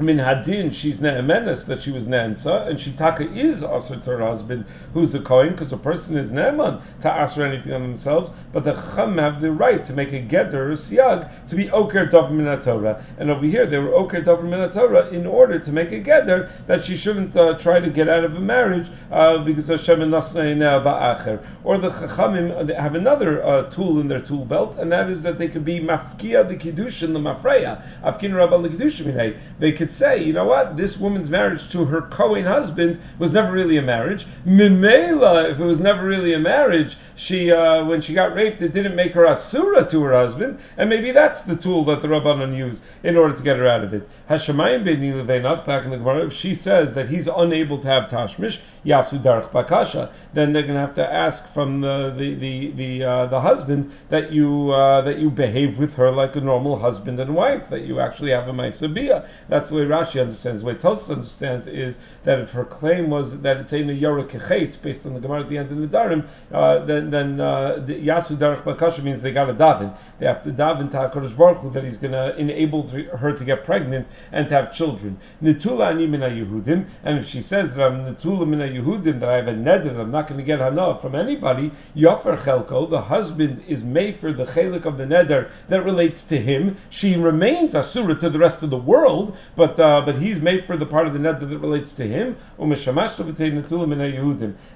min 0.00 0.18
hadin 0.18 0.72
she's 0.72 1.00
ne'emenes 1.00 1.66
that 1.66 1.80
she 1.80 1.90
was 1.90 2.06
ne'ensa, 2.06 2.66
and 2.66 2.80
she 2.80 2.92
taka 2.92 3.30
is 3.32 3.62
asr 3.62 4.02
to 4.02 4.10
her 4.10 4.26
husband 4.26 4.64
who's 4.92 5.14
a 5.14 5.20
kohen 5.20 5.50
because 5.50 5.72
a 5.72 5.76
person 5.76 6.16
is 6.16 6.32
ne'eman 6.32 6.80
to 7.00 7.08
asr 7.08 7.44
anything 7.44 7.72
on 7.72 7.82
themselves, 7.82 8.30
but 8.52 8.64
the 8.64 8.72
chum 8.72 9.18
have 9.18 9.40
the 9.40 9.52
right 9.52 9.84
to 9.84 9.92
make 9.92 10.12
a 10.12 10.20
geder 10.20 10.54
or 10.54 10.72
siag 10.72 11.28
to 11.46 11.56
be 11.56 11.70
oker 11.70 12.04
min 12.30 12.60
Torah, 12.60 13.02
and 13.18 13.30
over 13.30 13.46
here 13.46 13.66
they 13.66 13.78
were 13.78 13.94
oker 13.94 14.20
min 14.42 14.70
Torah 14.70 15.08
in 15.08 15.26
order 15.26 15.58
to 15.58 15.72
make 15.72 15.92
a 15.92 16.00
geder 16.00 16.50
that 16.66 16.82
she 16.82 16.96
shouldn't 16.96 17.36
uh, 17.36 17.54
try 17.58 17.80
to 17.80 17.90
get 17.90 18.08
out 18.08 18.24
of 18.24 18.36
a 18.36 18.40
marriage 18.40 18.88
uh, 19.10 19.38
because 19.38 19.68
Hashem 19.68 20.00
ba'acher. 20.00 21.40
Or 21.62 21.78
the 21.78 21.88
chachamim 21.88 22.74
have 22.74 22.94
another 22.94 23.44
uh, 23.44 23.70
tool 23.70 24.00
in 24.00 24.08
their 24.08 24.20
tool 24.20 24.44
belt, 24.44 24.76
and 24.78 24.92
that 24.92 25.10
is 25.10 25.22
that 25.22 25.38
they 25.38 25.48
could 25.48 25.64
be 25.64 25.80
mafkia 25.80 26.46
the 26.48 26.56
kiddushin 26.56 27.12
the 27.12 27.18
mafreya 27.18 27.82
afkin 28.02 28.32
rabban 28.32 28.62
the 28.62 28.68
kiddushin 28.68 29.38
they 29.58 29.72
could 29.72 29.83
say, 29.90 30.22
you 30.22 30.32
know 30.32 30.44
what, 30.44 30.76
this 30.76 30.96
woman's 30.98 31.30
marriage 31.30 31.68
to 31.70 31.84
her 31.84 32.02
Kohen 32.02 32.44
husband 32.44 33.00
was 33.18 33.34
never 33.34 33.52
really 33.52 33.76
a 33.76 33.82
marriage. 33.82 34.26
Mimela, 34.46 35.50
if 35.50 35.60
it 35.60 35.64
was 35.64 35.80
never 35.80 36.06
really 36.06 36.34
a 36.34 36.38
marriage, 36.38 36.96
she 37.16 37.52
uh, 37.52 37.84
when 37.84 38.00
she 38.00 38.14
got 38.14 38.34
raped, 38.34 38.62
it 38.62 38.72
didn't 38.72 38.96
make 38.96 39.12
her 39.12 39.26
asura 39.26 39.84
to 39.88 40.02
her 40.02 40.12
husband, 40.12 40.58
and 40.76 40.90
maybe 40.90 41.12
that's 41.12 41.42
the 41.42 41.56
tool 41.56 41.84
that 41.84 42.02
the 42.02 42.08
Rabbanon 42.08 42.56
use 42.56 42.80
in 43.02 43.16
order 43.16 43.36
to 43.36 43.42
get 43.42 43.58
her 43.58 43.66
out 43.66 43.84
of 43.84 43.94
it. 43.94 44.08
Hashemayim 44.28 44.84
ben 44.84 45.00
Levenach, 45.00 45.64
back 45.66 45.84
in 45.84 45.90
the 45.90 45.96
Gemara, 45.98 46.26
if 46.26 46.32
she 46.32 46.54
says 46.54 46.94
that 46.94 47.08
he's 47.08 47.28
unable 47.28 47.78
to 47.78 47.88
have 47.88 48.10
tashmish, 48.10 48.60
yasu 48.84 49.20
darach 49.20 49.50
bakasha, 49.50 50.12
then 50.32 50.52
they're 50.52 50.62
going 50.62 50.74
to 50.74 50.80
have 50.80 50.94
to 50.94 51.12
ask 51.12 51.46
from 51.48 51.80
the 51.80 52.12
the 52.16 52.34
the 52.34 52.70
the, 52.70 53.04
uh, 53.04 53.26
the 53.26 53.40
husband 53.40 53.92
that 54.08 54.32
you 54.32 54.70
uh, 54.70 55.00
that 55.02 55.18
you 55.18 55.30
behave 55.30 55.78
with 55.78 55.96
her 55.96 56.10
like 56.10 56.36
a 56.36 56.40
normal 56.40 56.78
husband 56.78 57.20
and 57.20 57.34
wife, 57.34 57.68
that 57.68 57.82
you 57.82 58.00
actually 58.00 58.30
have 58.30 58.48
a 58.48 58.52
ma'isabiyah. 58.52 59.26
That's 59.48 59.70
the 59.74 59.80
way 59.80 59.86
Rashi 59.86 60.20
understands. 60.20 60.62
The 60.62 60.68
way 60.68 60.74
Tosus 60.74 61.10
understands 61.10 61.66
is 61.66 61.98
that 62.24 62.38
if 62.38 62.52
her 62.52 62.64
claim 62.64 63.10
was 63.10 63.40
that 63.40 63.58
it's 63.58 63.72
a 63.72 63.76
Yora 63.76 64.28
Kechet, 64.28 64.80
based 64.82 65.06
on 65.06 65.14
the 65.14 65.20
Gemara 65.20 65.40
at 65.40 65.48
the 65.48 65.58
end 65.58 65.72
of 65.72 65.78
the 65.78 65.86
Darim, 65.86 66.26
uh, 66.52 66.78
then 66.84 67.10
then 67.10 67.40
uh, 67.40 67.84
Yasu 67.86 68.36
Darach 68.36 68.62
Bakasha 68.62 69.02
means 69.02 69.20
they 69.22 69.32
got 69.32 69.46
to 69.46 69.54
daven. 69.54 69.96
They 70.18 70.26
have 70.26 70.42
to 70.42 70.50
daven 70.50 70.90
to 70.92 70.96
HaKadosh 70.96 71.36
Baruch 71.36 71.58
Hu 71.58 71.70
that 71.70 71.84
he's 71.84 71.98
going 71.98 72.12
to 72.12 72.36
enable 72.36 72.86
her 72.88 73.32
to 73.32 73.44
get 73.44 73.64
pregnant 73.64 74.08
and 74.32 74.48
to 74.48 74.54
have 74.54 74.72
children. 74.72 75.18
Nitula 75.42 75.90
ani 75.90 76.06
mina 76.06 76.28
Yehudim, 76.28 76.86
and 77.02 77.18
if 77.18 77.26
she 77.26 77.40
says 77.40 77.74
that 77.74 77.84
I'm 77.84 78.04
Nitula 78.04 78.46
mina 78.46 78.68
Yehudim, 78.68 79.20
that 79.20 79.28
I 79.28 79.36
have 79.36 79.48
a 79.48 79.54
neder, 79.54 79.98
I'm 79.98 80.10
not 80.10 80.28
going 80.28 80.38
to 80.38 80.44
get 80.44 80.60
hana 80.60 80.94
from 80.94 81.14
anybody, 81.14 81.70
Yofer 81.96 82.36
Chelko, 82.38 82.88
the 82.88 83.00
husband 83.00 83.62
is 83.66 83.82
made 83.82 84.14
for 84.14 84.32
the 84.32 84.44
chelik 84.44 84.84
of 84.84 84.98
the 84.98 85.04
neder 85.04 85.50
that 85.68 85.82
relates 85.82 86.24
to 86.24 86.38
him. 86.38 86.76
She 86.90 87.16
remains 87.16 87.74
asura 87.74 88.14
to 88.16 88.28
the 88.28 88.38
rest 88.38 88.62
of 88.62 88.70
the 88.70 88.76
world, 88.76 89.36
but 89.56 89.63
but 89.64 89.80
uh, 89.80 90.02
but 90.04 90.16
he's 90.16 90.42
made 90.42 90.62
for 90.62 90.76
the 90.76 90.84
part 90.84 91.06
of 91.06 91.14
the 91.14 91.18
neder 91.18 91.48
that 91.48 91.58
relates 91.58 91.94
to 91.94 92.06
him. 92.06 92.36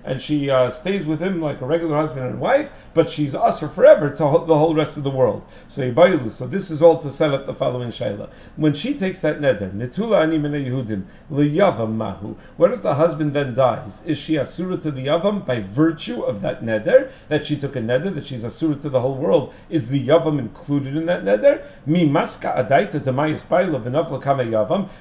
And 0.04 0.20
she 0.20 0.50
uh, 0.50 0.70
stays 0.70 1.06
with 1.06 1.20
him 1.20 1.42
like 1.42 1.60
a 1.60 1.66
regular 1.66 1.96
husband 1.96 2.26
and 2.26 2.40
wife, 2.40 2.72
but 2.94 3.10
she's 3.10 3.34
usher 3.34 3.68
forever 3.68 4.08
to 4.08 4.44
the 4.46 4.58
whole 4.58 4.74
rest 4.74 4.96
of 4.96 5.02
the 5.02 5.10
world. 5.10 5.46
So 5.66 5.92
So 6.30 6.46
this 6.46 6.70
is 6.70 6.80
all 6.82 6.96
to 6.98 7.10
set 7.10 7.34
up 7.34 7.44
the 7.44 7.52
following 7.52 7.90
shaila. 7.90 8.30
When 8.56 8.72
she 8.72 8.94
takes 8.94 9.20
that 9.20 9.40
neder, 9.40 9.74
mahu. 11.98 12.36
What 12.56 12.72
if 12.72 12.80
the 12.82 12.94
husband 12.94 13.34
then 13.34 13.52
dies? 13.54 14.02
Is 14.06 14.16
she 14.16 14.38
asura 14.38 14.78
to 14.78 14.90
the 14.90 15.06
yavam 15.06 15.44
by 15.44 15.60
virtue 15.60 16.22
of 16.22 16.40
that 16.40 16.62
neder 16.62 17.10
that 17.28 17.44
she 17.44 17.56
took 17.56 17.76
a 17.76 17.80
neder 17.80 18.14
that 18.14 18.24
she's 18.24 18.44
asura 18.44 18.76
to 18.76 18.88
the 18.88 19.00
whole 19.00 19.16
world? 19.16 19.52
Is 19.68 19.88
the 19.90 20.06
yavam 20.08 20.38
included 20.38 20.96
in 20.96 21.04
that 21.06 21.24
neder? 21.24 21.66
Mi 21.84 22.08
maska 22.08 22.56
adaita 22.56 23.00
demayis. 23.00 23.44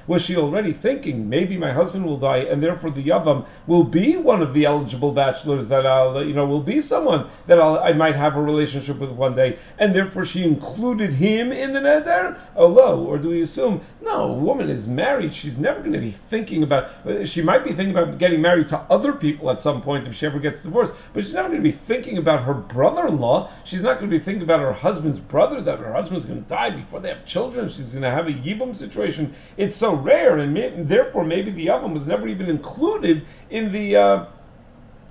Was 0.06 0.24
she 0.24 0.36
already 0.36 0.72
thinking 0.72 1.28
maybe 1.28 1.56
my 1.56 1.72
husband 1.72 2.04
will 2.04 2.16
die 2.16 2.38
and 2.38 2.62
therefore 2.62 2.90
the 2.90 3.04
yavam 3.04 3.46
will 3.66 3.84
be 3.84 4.16
one 4.16 4.42
of 4.42 4.52
the 4.52 4.64
eligible 4.64 5.12
bachelors 5.12 5.68
that 5.68 5.86
I'll 5.86 6.24
you 6.24 6.34
know 6.34 6.46
will 6.46 6.62
be 6.62 6.80
someone 6.80 7.28
that 7.46 7.60
I'll, 7.60 7.78
I 7.78 7.92
might 7.92 8.14
have 8.14 8.36
a 8.36 8.42
relationship 8.42 8.98
with 8.98 9.10
one 9.10 9.34
day, 9.34 9.58
and 9.78 9.94
therefore 9.94 10.24
she 10.24 10.44
included 10.44 11.12
him 11.12 11.52
in 11.52 11.72
the 11.72 11.80
neder? 11.80 12.38
Oh, 12.56 13.04
or 13.04 13.18
do 13.18 13.28
we 13.28 13.42
assume 13.42 13.80
no? 14.00 14.24
A 14.24 14.32
woman 14.32 14.68
is 14.70 14.88
married; 14.88 15.32
she's 15.34 15.58
never 15.58 15.80
going 15.80 15.92
to 15.92 16.00
be 16.00 16.10
thinking 16.10 16.62
about. 16.62 16.90
She 17.24 17.42
might 17.42 17.64
be 17.64 17.72
thinking 17.72 17.96
about 17.96 18.18
getting 18.18 18.40
married 18.40 18.68
to 18.68 18.78
other 18.90 19.12
people 19.12 19.50
at 19.50 19.60
some 19.60 19.82
point 19.82 20.06
if 20.06 20.14
she 20.14 20.26
ever 20.26 20.38
gets 20.38 20.62
divorced, 20.62 20.94
but 21.12 21.24
she's 21.24 21.34
never 21.34 21.48
going 21.48 21.60
to 21.60 21.68
be 21.68 21.72
thinking 21.72 22.18
about 22.18 22.44
her 22.44 22.54
brother-in-law. 22.54 23.50
She's 23.64 23.82
not 23.82 23.98
going 23.98 24.10
to 24.10 24.16
be 24.16 24.22
thinking 24.22 24.42
about 24.42 24.60
her 24.60 24.72
husband's 24.72 25.18
brother 25.18 25.60
that 25.62 25.78
her 25.78 25.92
husband's 25.92 26.26
going 26.26 26.42
to 26.42 26.48
die 26.48 26.70
before 26.70 27.00
they 27.00 27.08
have 27.08 27.24
children. 27.24 27.68
She's 27.68 27.92
going 27.92 28.02
to 28.02 28.10
have 28.10 28.28
a 28.28 28.32
yibum 28.32 28.74
situation. 28.74 29.34
So 29.70 29.94
rare, 29.94 30.38
and 30.38 30.54
may, 30.54 30.70
therefore 30.70 31.24
maybe 31.24 31.50
the 31.50 31.66
yavam 31.66 31.92
was 31.92 32.06
never 32.06 32.28
even 32.28 32.48
included 32.48 33.24
in 33.50 33.70
the. 33.70 33.96
Uh, 33.96 34.26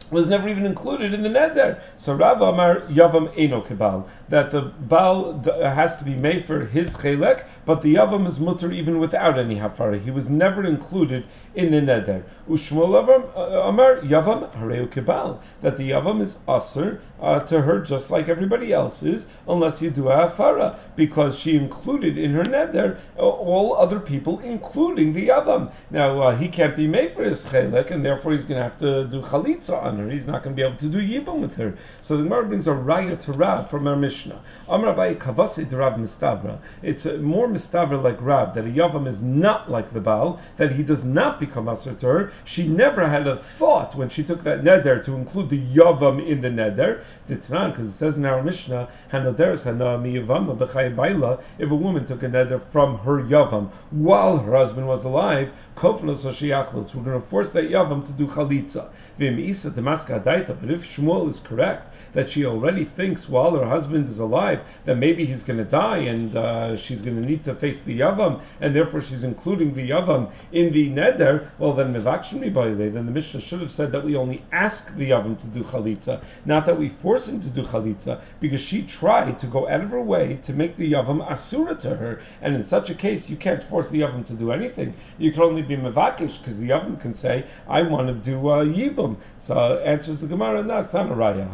was 0.10 0.30
never 0.30 0.48
even 0.48 0.66
included 0.66 1.14
in 1.14 1.22
the 1.22 1.30
neder. 1.30 1.82
So 1.98 2.16
Rav 2.16 2.42
Amar 2.42 2.82
Yavam 2.82 3.32
Eno 3.36 3.62
Kibal, 3.62 4.08
that 4.30 4.52
the 4.52 4.62
Baal 4.62 5.42
has 5.44 6.00
to 6.00 6.06
be 6.06 6.16
made 6.16 6.46
for 6.46 6.62
his 6.66 6.96
chelek, 6.96 7.46
but 7.66 7.82
the 7.82 7.96
Yavam 7.96 8.26
is 8.26 8.40
mutter 8.40 8.72
even 8.72 9.00
without 9.00 9.38
any 9.38 9.56
hafara. 9.56 10.00
He 10.00 10.12
was 10.12 10.30
never 10.30 10.64
included 10.64 11.26
in 11.56 11.72
the 11.72 11.82
neder. 11.82 12.24
Ushmuel 12.50 12.96
uh, 13.36 13.68
Amar 13.68 13.98
Yavam 13.98 14.50
Hareu 14.54 14.88
Kibal, 14.88 15.40
that 15.62 15.78
the 15.78 15.92
Yavam 15.92 16.22
is 16.22 16.40
aser 16.48 17.02
uh, 17.22 17.40
to 17.42 17.62
her 17.62 17.80
just 17.80 18.12
like 18.12 18.30
everybody 18.30 18.72
else 18.74 19.04
is, 19.04 19.28
unless 19.48 19.82
you 19.82 19.90
do 19.90 20.10
a 20.10 20.16
hafara, 20.16 20.78
because 20.96 21.38
she 21.38 21.56
included 21.56 22.18
in 22.18 22.34
her 22.34 22.44
neder 22.44 22.98
uh, 23.18 23.22
all 23.22 23.76
other 23.78 24.00
people, 24.00 24.40
including 24.40 25.14
the 25.14 25.28
Yavam. 25.30 25.72
Now 25.90 26.22
uh, 26.22 26.36
he 26.36 26.48
can't 26.48 26.76
be 26.76 26.88
made 26.88 27.12
for 27.12 27.24
his 27.24 27.46
chelek, 27.46 27.92
and 27.92 28.06
therefore 28.06 28.34
he's 28.34 28.46
going 28.46 28.58
to 28.58 28.64
have 28.64 28.78
to 28.78 29.06
do 29.06 29.22
chalitza 29.22 29.82
on 29.82 29.98
her. 29.98 30.10
He's 30.10 30.28
not 30.28 30.44
going 30.44 30.56
to 30.56 30.62
be 30.62 30.66
able 30.68 30.78
to 30.78 30.90
do 30.90 31.00
yibum 31.00 31.40
with 31.40 31.56
her. 31.58 31.76
So 32.02 32.18
the 32.18 32.24
Gemara 32.24 32.46
brings 32.46 32.68
a 32.68 32.72
raya 32.72 33.20
to 33.22 33.32
Rav 33.34 33.70
from 33.70 33.88
our 33.88 33.96
Mishnah. 33.96 34.40
Amar 34.70 34.94
Abaye 34.94 35.16
kavasi 35.18 35.70
to 35.70 35.78
Rav 35.78 35.94
mistavra. 35.94 36.60
It's 36.82 37.06
more 37.06 37.48
mistavra 37.48 38.02
like 38.02 38.22
Rav 38.22 38.54
that 38.56 38.66
a 38.66 38.70
yavam 38.70 39.08
is 39.08 39.24
not 39.24 39.70
like 39.72 39.92
the 39.92 40.02
Baal, 40.02 40.40
that 40.58 40.72
he 40.72 40.84
does 40.84 41.04
not 41.04 41.40
become 41.40 41.68
aser 41.70 41.94
to 41.94 42.06
her. 42.08 42.32
She 42.44 42.68
never 42.68 43.08
had 43.08 43.28
a 43.28 43.36
thought 43.36 43.96
when 43.96 44.10
she 44.10 44.24
took 44.24 44.44
that 44.44 44.64
neder 44.64 45.04
to 45.06 45.16
include 45.16 45.50
the 45.50 45.60
yavam 45.60 46.26
in 46.26 46.42
the 46.42 46.50
neder. 46.50 47.04
Because 47.26 47.88
it 47.88 47.92
says 47.92 48.18
in 48.18 48.26
our 48.26 48.44
Mishnah, 48.44 48.90
Hanoderes 49.14 49.64
Hanami 49.64 50.16
Yavama 50.16 50.58
B'chay 50.58 50.94
Baila, 50.94 51.40
if 51.58 51.72
a 51.72 51.76
woman 51.76 52.04
took 52.04 52.22
a 52.22 52.28
neder 52.28 52.60
from 52.60 52.98
her 52.98 53.24
yavam 53.24 53.70
while 53.92 54.40
her 54.40 54.52
husband 54.52 54.90
was 54.90 55.06
alive, 55.06 55.54
We're 55.82 55.94
going 55.94 56.18
to 56.18 57.22
force 57.22 57.52
that 57.54 57.70
yavam 57.70 58.06
to 58.08 58.12
do 58.12 58.28
chalitza. 58.28 58.90
But 59.18 60.70
if 60.70 60.84
Shmuel 60.84 61.30
is 61.30 61.40
correct 61.40 61.96
that 62.18 62.28
she 62.28 62.48
already 62.48 62.84
thinks 62.84 63.30
while 63.30 63.52
her 63.56 63.66
husband 63.66 64.08
is 64.08 64.18
alive 64.18 64.64
that 64.86 64.98
maybe 64.98 65.24
he's 65.24 65.44
going 65.44 65.60
to 65.60 65.64
die 65.64 66.00
and 66.00 66.36
uh, 66.36 66.76
she's 66.76 67.04
going 67.04 67.22
to 67.22 67.30
need 67.30 67.44
to 67.44 67.54
face 67.54 67.82
the 67.82 68.00
yavam, 68.00 68.42
and 68.60 68.76
therefore 68.76 69.02
she's 69.02 69.24
including 69.24 69.76
the 69.76 69.88
yavam 69.88 70.32
in 70.52 70.72
the 70.72 70.90
neder, 70.90 71.48
well 71.60 71.74
then 71.74 71.94
mivakshim 71.94 72.42
then 72.42 73.06
the 73.06 73.12
Mishnah 73.12 73.40
should 73.40 73.60
have 73.60 73.70
said 73.70 73.92
that 73.92 74.04
we 74.04 74.16
only 74.16 74.44
ask 74.52 74.96
the 74.96 75.12
yavam 75.12 75.38
to 75.40 75.46
do 75.46 75.64
chalitza, 75.64 76.24
not 76.44 76.66
that 76.66 76.80
we 76.80 76.90
force 76.90 77.28
him 77.28 77.40
to 77.40 77.50
do 77.50 77.62
chalitza, 77.62 78.20
because 78.40 78.62
she 78.62 78.82
tried 78.82 79.38
to 79.38 79.46
go 79.46 79.70
out 79.70 79.82
of 79.82 79.92
her 79.92 80.02
way 80.02 80.40
to 80.42 80.54
make 80.54 80.76
the 80.76 80.94
yavam 80.94 81.22
asura 81.30 81.76
to 81.76 81.96
her, 81.96 82.20
and 82.42 82.56
in 82.56 82.64
such 82.64 82.90
a 82.90 82.96
case 82.96 83.30
you 83.30 83.38
can't 83.38 83.64
force 83.64 83.92
the 83.92 84.02
yavam 84.02 84.26
to 84.26 84.34
do 84.34 84.52
anything. 84.52 84.96
You 85.20 85.32
can 85.32 85.44
only 85.44 85.62
be 85.62 85.78
mevakish 85.78 86.40
because 86.40 86.60
the 86.60 86.70
yavam 86.70 87.00
can 87.00 87.14
say, 87.14 87.46
I 87.68 87.84
want 87.84 88.08
to 88.08 88.16
do 88.16 88.50
uh, 88.50 88.66
yibum. 88.66 89.18
So 89.38 89.78
answers 89.78 90.22
the 90.22 90.28
Gemara, 90.28 90.64
no, 90.64 90.80
it's 90.80 90.96
not 90.96 91.12
a 91.12 91.14
raya. 91.14 91.48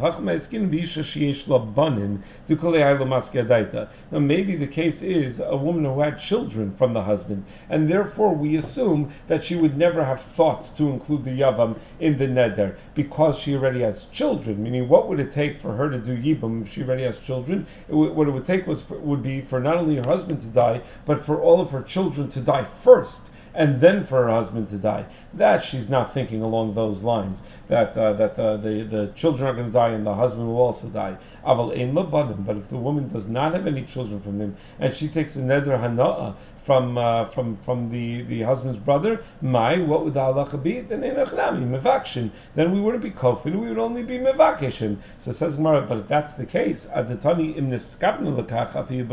Now 0.54 0.60
maybe 0.60 0.86
the 4.54 4.68
case 4.70 5.02
is 5.02 5.40
a 5.40 5.56
woman 5.56 5.84
who 5.84 6.00
had 6.00 6.18
children 6.20 6.70
from 6.70 6.92
the 6.92 7.02
husband, 7.02 7.44
and 7.68 7.88
therefore 7.88 8.32
we 8.32 8.56
assume 8.56 9.10
that 9.26 9.42
she 9.42 9.56
would 9.56 9.76
never 9.76 10.04
have 10.04 10.20
thought 10.20 10.62
to 10.76 10.90
include 10.90 11.24
the 11.24 11.32
yavam 11.32 11.74
in 11.98 12.18
the 12.18 12.28
neder 12.28 12.76
because 12.94 13.36
she 13.36 13.56
already 13.56 13.80
has 13.80 14.04
children. 14.06 14.62
Meaning, 14.62 14.88
what 14.88 15.08
would 15.08 15.18
it 15.18 15.32
take 15.32 15.56
for 15.56 15.74
her 15.74 15.90
to 15.90 15.98
do 15.98 16.16
yibum 16.16 16.62
if 16.62 16.68
she 16.68 16.84
already 16.84 17.02
has 17.02 17.18
children? 17.18 17.66
It 17.88 17.94
what 17.94 18.28
it 18.28 18.30
would 18.30 18.44
take 18.44 18.68
was 18.68 18.80
for, 18.80 18.96
would 18.98 19.24
be 19.24 19.40
for 19.40 19.58
not 19.58 19.78
only 19.78 19.96
her 19.96 20.06
husband 20.06 20.38
to 20.38 20.48
die, 20.50 20.82
but 21.04 21.20
for 21.20 21.40
all 21.40 21.60
of 21.60 21.72
her 21.72 21.82
children 21.82 22.28
to 22.28 22.40
die 22.40 22.62
first 22.62 23.32
and 23.54 23.80
then 23.80 24.04
for 24.04 24.24
her 24.24 24.30
husband 24.30 24.68
to 24.68 24.78
die. 24.78 25.06
That 25.34 25.62
she's 25.62 25.88
not 25.88 26.12
thinking 26.12 26.42
along 26.42 26.74
those 26.74 27.02
lines. 27.02 27.42
That 27.68 27.96
uh, 27.96 28.14
that 28.14 28.38
uh, 28.38 28.56
the 28.56 28.82
the 28.82 29.06
children 29.14 29.48
are 29.48 29.54
going 29.54 29.66
to 29.66 29.72
die 29.72 29.90
and 29.90 30.06
the 30.06 30.14
husband 30.14 30.46
will 30.46 30.58
also 30.58 30.88
die. 30.88 31.16
Aval 31.46 31.76
ein 31.78 31.94
But 32.44 32.56
if 32.56 32.68
the 32.68 32.76
woman 32.76 33.08
does 33.08 33.28
not 33.28 33.54
have 33.54 33.66
any 33.66 33.84
children 33.84 34.20
from 34.20 34.40
him 34.40 34.56
and 34.78 34.92
she 34.92 35.08
takes 35.08 35.36
a 35.36 35.40
neder 35.40 35.78
hana'a 35.78 36.34
from 36.56 36.98
uh, 36.98 37.24
from 37.26 37.56
from 37.56 37.90
the, 37.90 38.22
the 38.22 38.42
husband's 38.42 38.78
brother, 38.78 39.22
my 39.40 39.78
what 39.78 40.04
would 40.04 40.14
the 40.14 40.20
halacha 40.20 40.62
be? 40.62 40.80
Then 40.80 41.02
mevakshin. 41.02 42.30
Then 42.54 42.72
we 42.72 42.80
wouldn't 42.80 43.02
be 43.02 43.10
kofin. 43.10 43.60
We 43.60 43.68
would 43.68 43.78
only 43.78 44.02
be 44.02 44.18
mevakishin. 44.18 44.96
So 45.18 45.32
says 45.32 45.56
Gemara. 45.56 45.82
But 45.82 45.98
if 45.98 46.08
that's 46.08 46.32
the 46.32 46.46
case, 46.46 46.86
adatani 46.86 47.56
im 47.56 47.70
neskavna 47.70 48.34
lekach 48.34 48.72
afi 48.72 49.04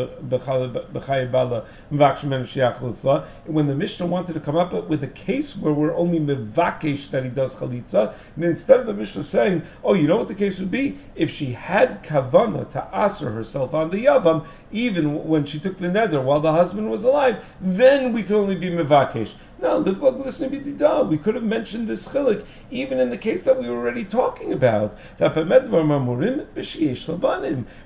mevakshin 1.91 3.25
When 3.45 3.67
the 3.67 3.75
Mishnah 3.75 4.05
wanted 4.05 4.30
wanted 4.31 4.39
to 4.39 4.45
come 4.45 4.55
up 4.55 4.87
with 4.87 5.03
a 5.03 5.07
case 5.07 5.57
where 5.57 5.73
we're 5.73 5.93
only 5.93 6.17
mevakesh 6.17 7.09
that 7.09 7.25
he 7.25 7.29
does 7.29 7.53
chalitza, 7.57 8.13
and 8.37 8.45
instead 8.45 8.79
of 8.79 8.85
the 8.85 8.93
Mishnah 8.93 9.25
saying, 9.25 9.61
"Oh, 9.83 9.93
you 9.93 10.07
know 10.07 10.15
what 10.15 10.29
the 10.29 10.35
case 10.35 10.57
would 10.61 10.71
be 10.71 10.99
if 11.15 11.29
she 11.29 11.47
had 11.51 12.01
kavana 12.01 12.63
to 12.69 12.87
aser 12.93 13.29
herself 13.29 13.73
on 13.73 13.89
the 13.89 14.05
yavam, 14.05 14.45
even 14.71 15.27
when 15.27 15.43
she 15.43 15.59
took 15.59 15.77
the 15.77 15.87
neder 15.87 16.23
while 16.23 16.39
the 16.39 16.53
husband 16.53 16.89
was 16.89 17.03
alive, 17.03 17.43
then 17.59 18.13
we 18.13 18.23
could 18.23 18.37
only 18.37 18.55
be 18.55 18.69
mevakesh." 18.69 19.35
No, 19.61 19.79
we 19.79 21.17
could 21.17 21.35
have 21.35 21.43
mentioned 21.43 21.87
this 21.87 22.07
chilik 22.07 22.43
even 22.71 22.99
in 22.99 23.11
the 23.11 23.17
case 23.17 23.43
that 23.43 23.59
we 23.59 23.69
were 23.69 23.77
already 23.77 24.03
talking 24.03 24.53
about. 24.53 24.95
That 25.17 25.35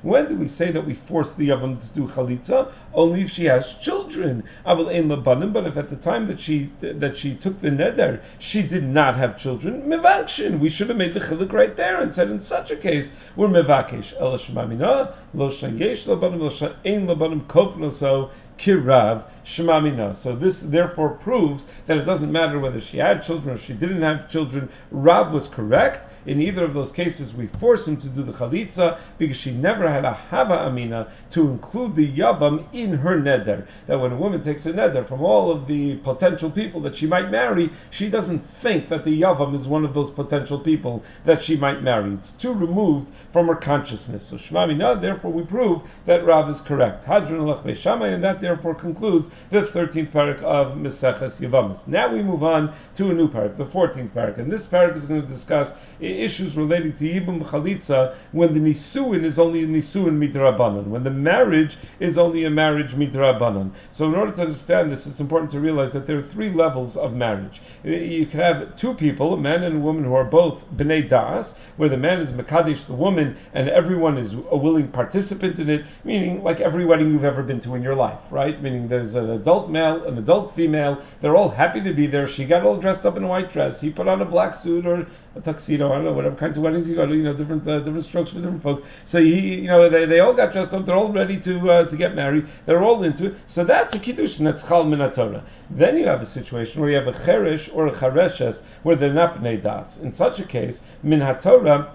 when 0.02 0.28
do 0.28 0.36
we 0.36 0.48
say 0.48 0.72
that 0.72 0.86
we 0.86 0.94
force 0.94 1.34
the 1.34 1.50
yavam 1.50 1.82
to 1.82 1.94
do 1.94 2.08
chalitza? 2.08 2.72
Only 2.94 3.24
if 3.24 3.30
she 3.32 3.46
has 3.46 3.74
children. 3.74 4.44
But 4.64 4.88
if 4.88 5.78
at 5.78 5.90
the 5.90 5.98
time 5.98 6.28
that 6.28 6.40
she 6.40 6.72
that 6.80 7.18
she 7.18 7.36
took 7.36 7.58
the 7.58 7.72
neder, 7.72 8.22
she 8.40 8.62
did 8.62 8.84
not 8.84 9.18
have 9.18 9.38
children, 9.38 9.84
mevakshin. 9.84 10.60
We 10.60 10.70
should 10.70 10.88
have 10.88 10.98
made 10.98 11.14
the 11.14 11.20
chilik 11.20 11.52
right 11.52 11.76
there 11.76 12.00
and 12.00 12.14
said 12.14 12.30
in 12.30 12.40
such 12.40 12.72
a 12.72 12.78
case 12.78 13.14
we're 13.36 13.50
mevakish. 13.50 14.14
lo 14.20 14.38
shayesh 14.38 16.08
labanim 16.08 16.40
lo 16.40 16.50
sha'ein 16.50 17.06
labanim 17.06 17.46
kofno 17.48 17.92
so 17.92 18.30
kirav 18.58 19.26
shemamina. 19.44 20.16
So 20.16 20.36
this 20.36 20.62
therefore 20.62 21.10
proves 21.10 21.66
that 21.86 21.98
it 21.98 22.06
doesn't 22.06 22.32
matter 22.32 22.60
whether 22.60 22.82
she 22.82 22.98
had 22.98 23.22
children 23.22 23.56
or 23.56 23.58
she 23.58 23.74
didn't 23.74 24.02
have 24.02 24.30
children. 24.30 24.70
Rav 24.92 25.34
was 25.34 25.48
correct. 25.48 26.08
In 26.26 26.42
either 26.42 26.66
of 26.66 26.74
those 26.74 26.92
cases, 26.92 27.36
we 27.36 27.46
force 27.46 27.88
him 27.88 27.98
to 27.98 28.10
do 28.10 28.24
the 28.24 28.32
chalitza 28.32 28.98
because 29.20 29.38
she 29.38 29.52
never 29.52 29.88
had 29.88 30.06
a 30.06 30.14
hava 30.14 30.66
amina 30.66 31.08
to 31.32 31.50
include 31.50 31.96
the 31.96 32.12
yavam 32.12 32.66
in 32.74 32.98
her 32.98 33.20
neder. 33.20 33.68
That 33.86 34.00
when 34.00 34.12
a 34.12 34.18
woman 34.18 34.42
takes 34.42 34.66
a 34.66 34.74
neder 34.74 35.06
from 35.06 35.22
all 35.22 35.52
of 35.52 35.68
the 35.68 35.98
potential 35.98 36.50
people 36.50 36.82
that 36.82 36.96
she 36.96 37.06
might 37.06 37.30
marry, 37.30 37.70
she 37.92 38.10
doesn't 38.10 38.40
think 38.40 38.88
that 38.88 39.04
the 39.04 39.22
yavam 39.22 39.54
is 39.54 39.68
one 39.68 39.86
of 39.86 39.94
those 39.94 40.10
potential 40.10 40.60
people 40.60 41.04
that 41.26 41.42
she 41.42 41.58
might 41.58 41.84
marry. 41.84 42.14
It's 42.14 42.32
too 42.32 42.54
removed 42.54 43.12
from 43.28 43.48
her 43.48 43.56
consciousness. 43.56 44.26
So 44.26 44.38
shmamina, 44.38 45.00
therefore, 45.00 45.32
we 45.32 45.44
prove 45.44 45.84
that 46.06 46.26
Rav 46.26 46.50
is 46.50 46.62
correct. 46.62 47.04
Hadron 47.04 47.48
and 47.48 48.24
that 48.24 48.40
therefore 48.46 48.76
concludes 48.76 49.30
the 49.50 49.62
13th 49.62 50.10
parak 50.10 50.42
of 50.44 50.78
Meseches 50.78 51.42
Yavam. 51.42 51.56
Yevamis. 51.56 51.88
Now 51.88 52.12
we 52.12 52.22
move 52.22 52.44
on 52.44 52.74
to 52.96 53.12
a 53.12 53.14
new 53.14 53.28
parak, 53.28 53.58
the 53.58 53.66
14th 53.66 54.10
parak, 54.10 54.38
and 54.38 54.52
this 54.52 54.68
parak 54.68 54.96
is 54.96 55.06
going 55.06 55.22
to 55.22 55.28
discuss 55.28 55.76
issues 56.00 56.58
relating 56.58 56.94
to 56.94 57.06
Yibum 57.06 57.42
Chalitza 57.44 58.16
when 58.32 58.54
the 58.54 58.60
Nisuin 58.60 59.24
is 59.24 59.40
only 59.40 59.64
a 59.64 59.68
Nisuin 59.68 60.18
midrabanan, 60.18 60.88
when 60.88 61.04
the 61.04 61.12
marriage 61.12 61.78
is 62.00 62.18
only 62.18 62.46
a 62.46 62.50
marriage 62.50 62.94
midrabanan. 62.94 63.72
So 63.92 64.08
in 64.08 64.16
order 64.16 64.32
to 64.34 64.42
understand 64.42 64.92
this, 64.92 65.08
it's 65.08 65.20
important 65.20 65.52
to 65.52 65.60
realize 65.60 65.94
that 65.94 66.06
there 66.06 66.18
are 66.18 66.24
three 66.24 66.50
levels 66.50 66.98
of 66.98 67.16
marriage. 67.16 67.62
You 67.84 68.26
can 68.26 68.40
have 68.40 68.76
two 68.76 68.94
people, 68.94 69.34
a 69.34 69.38
man 69.38 69.64
and 69.64 69.78
a 69.78 69.80
woman, 69.80 70.04
who 70.04 70.14
are 70.14 70.26
both 70.26 70.70
bnei 70.72 71.08
das, 71.08 71.58
where 71.78 71.90
the 71.90 71.98
man 71.98 72.20
is 72.20 72.32
mekadesh 72.32 72.88
the 72.88 72.94
woman, 72.94 73.38
and 73.54 73.70
everyone 73.70 74.18
is 74.18 74.34
a 74.34 74.58
willing 74.58 74.88
participant 74.90 75.60
in 75.60 75.70
it, 75.70 75.86
meaning 76.04 76.44
like 76.44 76.60
every 76.60 76.86
wedding 76.86 77.12
you've 77.12 77.26
ever 77.26 77.44
been 77.44 77.60
to 77.60 77.76
in 77.76 77.82
your 77.82 77.96
life, 77.96 78.32
right? 78.36 78.62
Meaning 78.62 78.90
there's 78.90 79.16
an 79.16 79.30
adult 79.30 79.70
male, 79.70 80.04
an 80.04 80.18
adult 80.18 80.52
female, 80.52 81.02
they're 81.22 81.38
all 81.38 81.50
happy 81.50 81.82
to 81.82 81.94
be 81.94 82.06
there. 82.06 82.28
She 82.28 82.46
got 82.46 82.64
all 82.64 82.76
dressed 82.76 83.06
up 83.06 83.16
in 83.16 83.24
a 83.24 83.28
white 83.28 83.50
dress, 83.50 83.80
he 83.80 83.90
put 83.90 84.10
on 84.10 84.22
a 84.22 84.26
black 84.26 84.54
suit 84.54 84.86
or 84.86 85.08
a 85.36 85.42
tuxedo, 85.42 85.92
I 85.92 85.96
don't 85.96 86.06
know, 86.06 86.14
whatever 86.14 86.36
kinds 86.36 86.58
of 86.58 86.64
weddings 86.64 86.90
you 86.90 86.96
go 86.96 87.06
to, 87.06 87.16
you 87.16 87.24
know, 87.24 87.34
different 87.34 87.66
uh, 87.68 87.80
different 87.80 88.04
strokes 88.04 88.32
for 88.32 88.38
different 88.38 88.62
folks. 88.62 88.88
So 89.06 89.22
he, 89.22 89.62
you 89.62 89.68
know, 89.68 89.88
they, 89.90 90.06
they 90.06 90.20
all 90.20 90.34
got 90.34 90.52
dressed 90.52 90.74
up, 90.74 90.86
they're 90.86 90.96
all 90.96 91.12
ready 91.12 91.40
to 91.40 91.72
uh, 91.72 91.86
to 91.86 91.96
get 91.96 92.14
married, 92.14 92.48
they're 92.66 92.84
all 92.84 93.02
into 93.04 93.28
it. 93.28 93.36
So 93.48 93.64
that's 93.64 93.96
a 93.96 94.00
kiddush, 94.00 94.38
and 94.38 94.48
that's 94.48 94.68
chal 94.68 94.84
min 94.84 95.00
Torah. 95.12 95.44
Then 95.70 95.98
you 95.98 96.08
have 96.08 96.22
a 96.22 96.26
situation 96.26 96.82
where 96.82 96.90
you 96.90 96.98
have 96.98 97.08
a 97.08 97.14
cheresh 97.14 97.74
or 97.74 97.88
a 97.88 97.92
chareshes 97.92 98.64
where 98.84 98.98
they're 98.98 99.14
not 99.14 99.38
bnei 99.38 99.62
das. 99.62 99.98
In 100.02 100.12
such 100.12 100.40
a 100.42 100.46
case, 100.46 100.84
min 101.02 101.22
Torah 101.40 101.92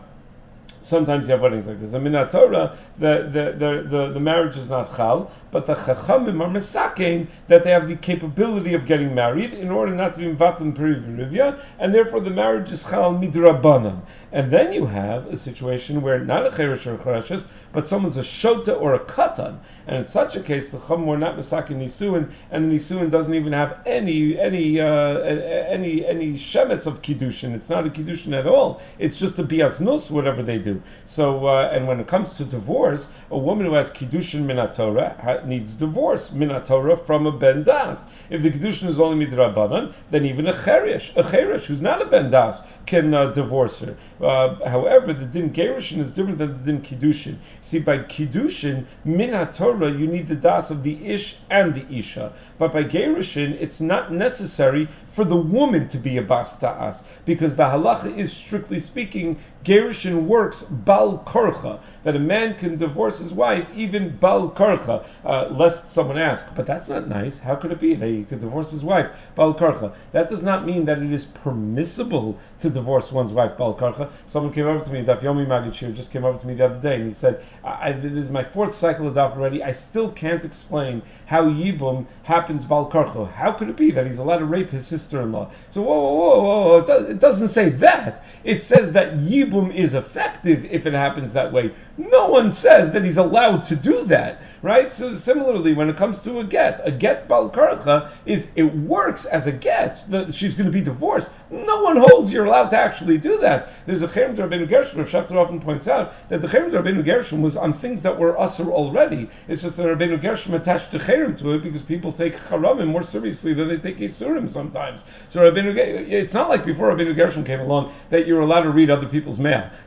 sometimes 0.82 1.26
you 1.26 1.32
have 1.32 1.42
weddings 1.42 1.66
like 1.66 1.80
this. 1.80 1.94
I 1.94 1.98
mean, 1.98 2.12
Torah, 2.28 2.76
the, 2.98 3.28
the, 3.30 3.88
the, 3.88 4.12
the, 4.12 4.20
marriage 4.20 4.56
is 4.56 4.70
not 4.70 4.94
chal, 4.96 5.30
but 5.50 5.66
the 5.66 5.74
chachamim 5.74 6.40
are 6.40 6.48
misakein 6.48 7.26
that 7.48 7.64
they 7.64 7.70
have 7.70 7.88
the 7.88 7.96
capability 7.96 8.74
of 8.74 8.86
getting 8.86 9.14
married 9.14 9.52
in 9.52 9.70
order 9.70 9.94
not 9.94 10.14
to 10.14 10.20
be 10.20 10.26
mvatim 10.26 10.74
perivirivya, 10.74 11.60
and 11.78 11.94
therefore 11.94 12.20
the 12.20 12.30
marriage 12.30 12.72
is 12.72 12.88
chal 12.88 13.14
midrabanan. 13.14 14.00
And 14.32 14.50
then 14.50 14.72
you 14.72 14.86
have 14.86 15.26
a 15.26 15.36
situation 15.36 16.02
where 16.02 16.20
not 16.20 16.46
a 16.46 16.50
cheresh 16.50 16.86
or 16.86 16.94
a 16.94 17.40
but 17.72 17.88
someone's 17.88 18.16
a 18.16 18.22
shota 18.22 18.80
or 18.80 18.94
a 18.94 19.00
katan, 19.00 19.58
and 19.86 19.96
in 19.96 20.04
such 20.06 20.36
a 20.36 20.40
case 20.40 20.70
the 20.70 20.78
chum 20.78 21.06
were 21.06 21.18
not 21.18 21.36
misakein 21.36 21.80
nisuin, 21.80 22.30
and 22.50 22.70
the 22.70 22.76
nisuin 22.76 23.10
doesn't 23.10 23.34
even 23.34 23.52
have 23.52 23.80
any 23.86 24.38
any 24.38 24.80
uh, 24.80 25.18
any 25.18 26.06
any 26.06 26.34
shemets 26.34 26.86
of 26.86 27.02
kiddushin. 27.02 27.54
It's 27.54 27.68
not 27.68 27.86
a 27.86 27.90
kiddushin 27.90 28.38
at 28.38 28.46
all. 28.46 28.80
It's 28.98 29.18
just 29.18 29.38
a 29.38 29.42
biasnus, 29.42 30.10
whatever 30.10 30.42
they 30.42 30.58
do 30.58 30.69
do. 30.72 30.82
So, 31.04 31.46
uh, 31.46 31.70
and 31.72 31.86
when 31.86 32.00
it 32.00 32.06
comes 32.06 32.36
to 32.38 32.44
divorce, 32.44 33.10
a 33.30 33.38
woman 33.38 33.66
who 33.66 33.74
has 33.74 33.90
kiddushin 33.90 34.44
minatora 34.44 35.44
needs 35.46 35.74
divorce 35.74 36.30
minatora 36.30 36.98
from 36.98 37.26
a 37.26 37.32
ben 37.32 37.62
das. 37.62 38.06
If 38.28 38.42
the 38.42 38.50
kiddushin 38.50 38.88
is 38.88 39.00
only 39.00 39.26
midrabanan, 39.26 39.92
then 40.10 40.24
even 40.26 40.46
a 40.46 40.52
cheresh, 40.52 41.16
a 41.16 41.22
cheresh 41.22 41.66
who's 41.66 41.82
not 41.82 42.02
a 42.02 42.06
ben 42.06 42.30
das, 42.30 42.62
can 42.86 43.12
uh, 43.14 43.26
divorce 43.26 43.80
her. 43.80 43.96
Uh, 44.20 44.68
however, 44.68 45.12
the 45.12 45.26
din 45.26 45.50
gerushin 45.50 45.98
is 45.98 46.14
different 46.14 46.38
than 46.38 46.62
the 46.62 46.72
din 46.72 46.82
kiddushin. 46.82 47.36
See, 47.60 47.80
by 47.80 47.98
kiddushin 47.98 48.84
minatora, 49.06 49.98
you 49.98 50.06
need 50.06 50.26
the 50.26 50.36
das 50.36 50.70
of 50.70 50.82
the 50.82 51.06
ish 51.06 51.38
and 51.50 51.74
the 51.74 51.86
isha, 51.98 52.32
but 52.58 52.72
by 52.72 52.84
gerushin, 52.84 53.56
it's 53.60 53.80
not 53.80 54.12
necessary 54.12 54.88
for 55.06 55.24
the 55.24 55.36
woman 55.36 55.88
to 55.88 55.98
be 55.98 56.16
a 56.16 56.22
bas 56.22 56.58
das 56.58 57.04
because 57.24 57.56
the 57.56 57.64
halacha 57.64 58.16
is 58.16 58.32
strictly 58.32 58.78
speaking 58.78 59.38
gerushin 59.64 60.26
works 60.26 60.62
bal 60.62 61.18
korcha, 61.26 61.80
that 62.02 62.16
a 62.16 62.18
man 62.18 62.54
can 62.54 62.76
divorce 62.76 63.18
his 63.18 63.32
wife 63.32 63.70
even 63.76 64.16
bal 64.16 64.48
korcha, 64.50 65.04
uh, 65.24 65.48
lest 65.50 65.90
someone 65.90 66.16
ask, 66.16 66.46
but 66.54 66.64
that's 66.64 66.88
not 66.88 67.08
nice. 67.08 67.38
How 67.38 67.56
could 67.56 67.70
it 67.70 67.80
be 67.80 67.94
that 67.94 68.06
he 68.06 68.24
could 68.24 68.40
divorce 68.40 68.70
his 68.70 68.82
wife 68.82 69.10
bal 69.34 69.52
korcha? 69.54 69.92
That 70.12 70.28
does 70.28 70.42
not 70.42 70.64
mean 70.64 70.86
that 70.86 71.02
it 71.02 71.12
is 71.12 71.26
permissible 71.26 72.38
to 72.60 72.70
divorce 72.70 73.12
one's 73.12 73.32
wife 73.32 73.58
bal 73.58 73.74
korcha. 73.74 74.10
Someone 74.24 74.52
came 74.52 74.66
over 74.66 74.82
to 74.82 74.92
me, 74.92 75.04
Daf 75.04 75.20
Yomi 75.20 75.46
Magid 75.46 75.94
just 75.94 76.10
came 76.10 76.24
over 76.24 76.38
to 76.38 76.46
me 76.46 76.54
the 76.54 76.64
other 76.64 76.80
day, 76.80 76.94
and 76.94 77.06
he 77.06 77.12
said, 77.12 77.42
I, 77.62 77.92
"This 77.92 78.12
is 78.12 78.30
my 78.30 78.42
fourth 78.42 78.74
cycle 78.74 79.08
of 79.08 79.14
Daf 79.14 79.36
already. 79.36 79.62
I 79.62 79.72
still 79.72 80.10
can't 80.10 80.44
explain 80.44 81.02
how 81.26 81.44
yibum 81.44 82.06
happens 82.22 82.64
bal 82.64 82.90
korcha. 82.90 83.30
How 83.30 83.52
could 83.52 83.68
it 83.68 83.76
be 83.76 83.90
that 83.90 84.06
he's 84.06 84.18
allowed 84.18 84.38
to 84.38 84.46
rape 84.46 84.70
his 84.70 84.86
sister-in-law?" 84.86 85.50
So 85.68 85.82
whoa, 85.82 86.00
whoa, 86.00 86.14
whoa, 86.14 86.84
whoa! 86.86 87.02
It 87.10 87.20
doesn't 87.20 87.48
say 87.48 87.68
that. 87.68 88.24
It 88.42 88.62
says 88.62 88.92
that 88.92 89.18
yibum 89.18 89.49
is 89.72 89.94
effective 89.94 90.64
if 90.64 90.86
it 90.86 90.92
happens 90.94 91.32
that 91.32 91.52
way. 91.52 91.72
No 91.96 92.28
one 92.28 92.52
says 92.52 92.92
that 92.92 93.04
he's 93.04 93.16
allowed 93.16 93.64
to 93.64 93.76
do 93.76 94.04
that, 94.06 94.42
right? 94.62 94.92
So 94.92 95.12
similarly, 95.12 95.74
when 95.74 95.90
it 95.90 95.96
comes 95.96 96.22
to 96.24 96.40
a 96.40 96.44
get, 96.44 96.80
a 96.84 96.90
get 96.90 97.28
balkarcha 97.28 98.10
is 98.24 98.52
it 98.56 98.64
works 98.64 99.24
as 99.24 99.46
a 99.46 99.52
get. 99.52 100.04
The, 100.08 100.32
she's 100.32 100.54
going 100.54 100.66
to 100.66 100.72
be 100.72 100.82
divorced. 100.82 101.30
No 101.50 101.82
one 101.82 101.96
holds 101.96 102.32
you're 102.32 102.44
allowed 102.44 102.68
to 102.70 102.78
actually 102.78 103.18
do 103.18 103.38
that. 103.38 103.70
There's 103.84 104.02
a 104.02 104.08
cherem 104.08 104.36
to 104.36 104.42
Rabbeinu 104.42 104.68
Gershom. 104.68 105.00
Rav 105.00 105.36
often 105.36 105.60
points 105.60 105.88
out 105.88 106.14
that 106.28 106.40
the 106.40 106.46
cherem 106.46 106.70
to 106.70 106.80
Rabbeinu 106.80 107.04
Gershom 107.04 107.42
was 107.42 107.56
on 107.56 107.72
things 107.72 108.02
that 108.02 108.18
were 108.18 108.38
usher 108.38 108.70
already. 108.70 109.28
It's 109.48 109.62
just 109.62 109.76
that 109.76 109.86
Rabbeinu 109.86 110.20
Gershom 110.20 110.54
attached 110.54 110.92
the 110.92 110.98
cherem 110.98 111.36
to 111.38 111.54
it 111.54 111.62
because 111.62 111.82
people 111.82 112.12
take 112.12 112.36
charamim 112.36 112.88
more 112.88 113.02
seriously 113.02 113.54
than 113.54 113.68
they 113.68 113.78
take 113.78 113.98
yisurim 113.98 114.48
sometimes. 114.48 115.04
So 115.28 115.50
Rabbeinu, 115.50 115.76
it's 115.76 116.34
not 116.34 116.48
like 116.48 116.64
before 116.64 116.92
Rabbeinu 116.92 117.16
Gershom 117.16 117.44
came 117.44 117.60
along 117.60 117.92
that 118.10 118.28
you're 118.28 118.40
allowed 118.40 118.62
to 118.62 118.70
read 118.70 118.90
other 118.90 119.08
people's 119.08 119.39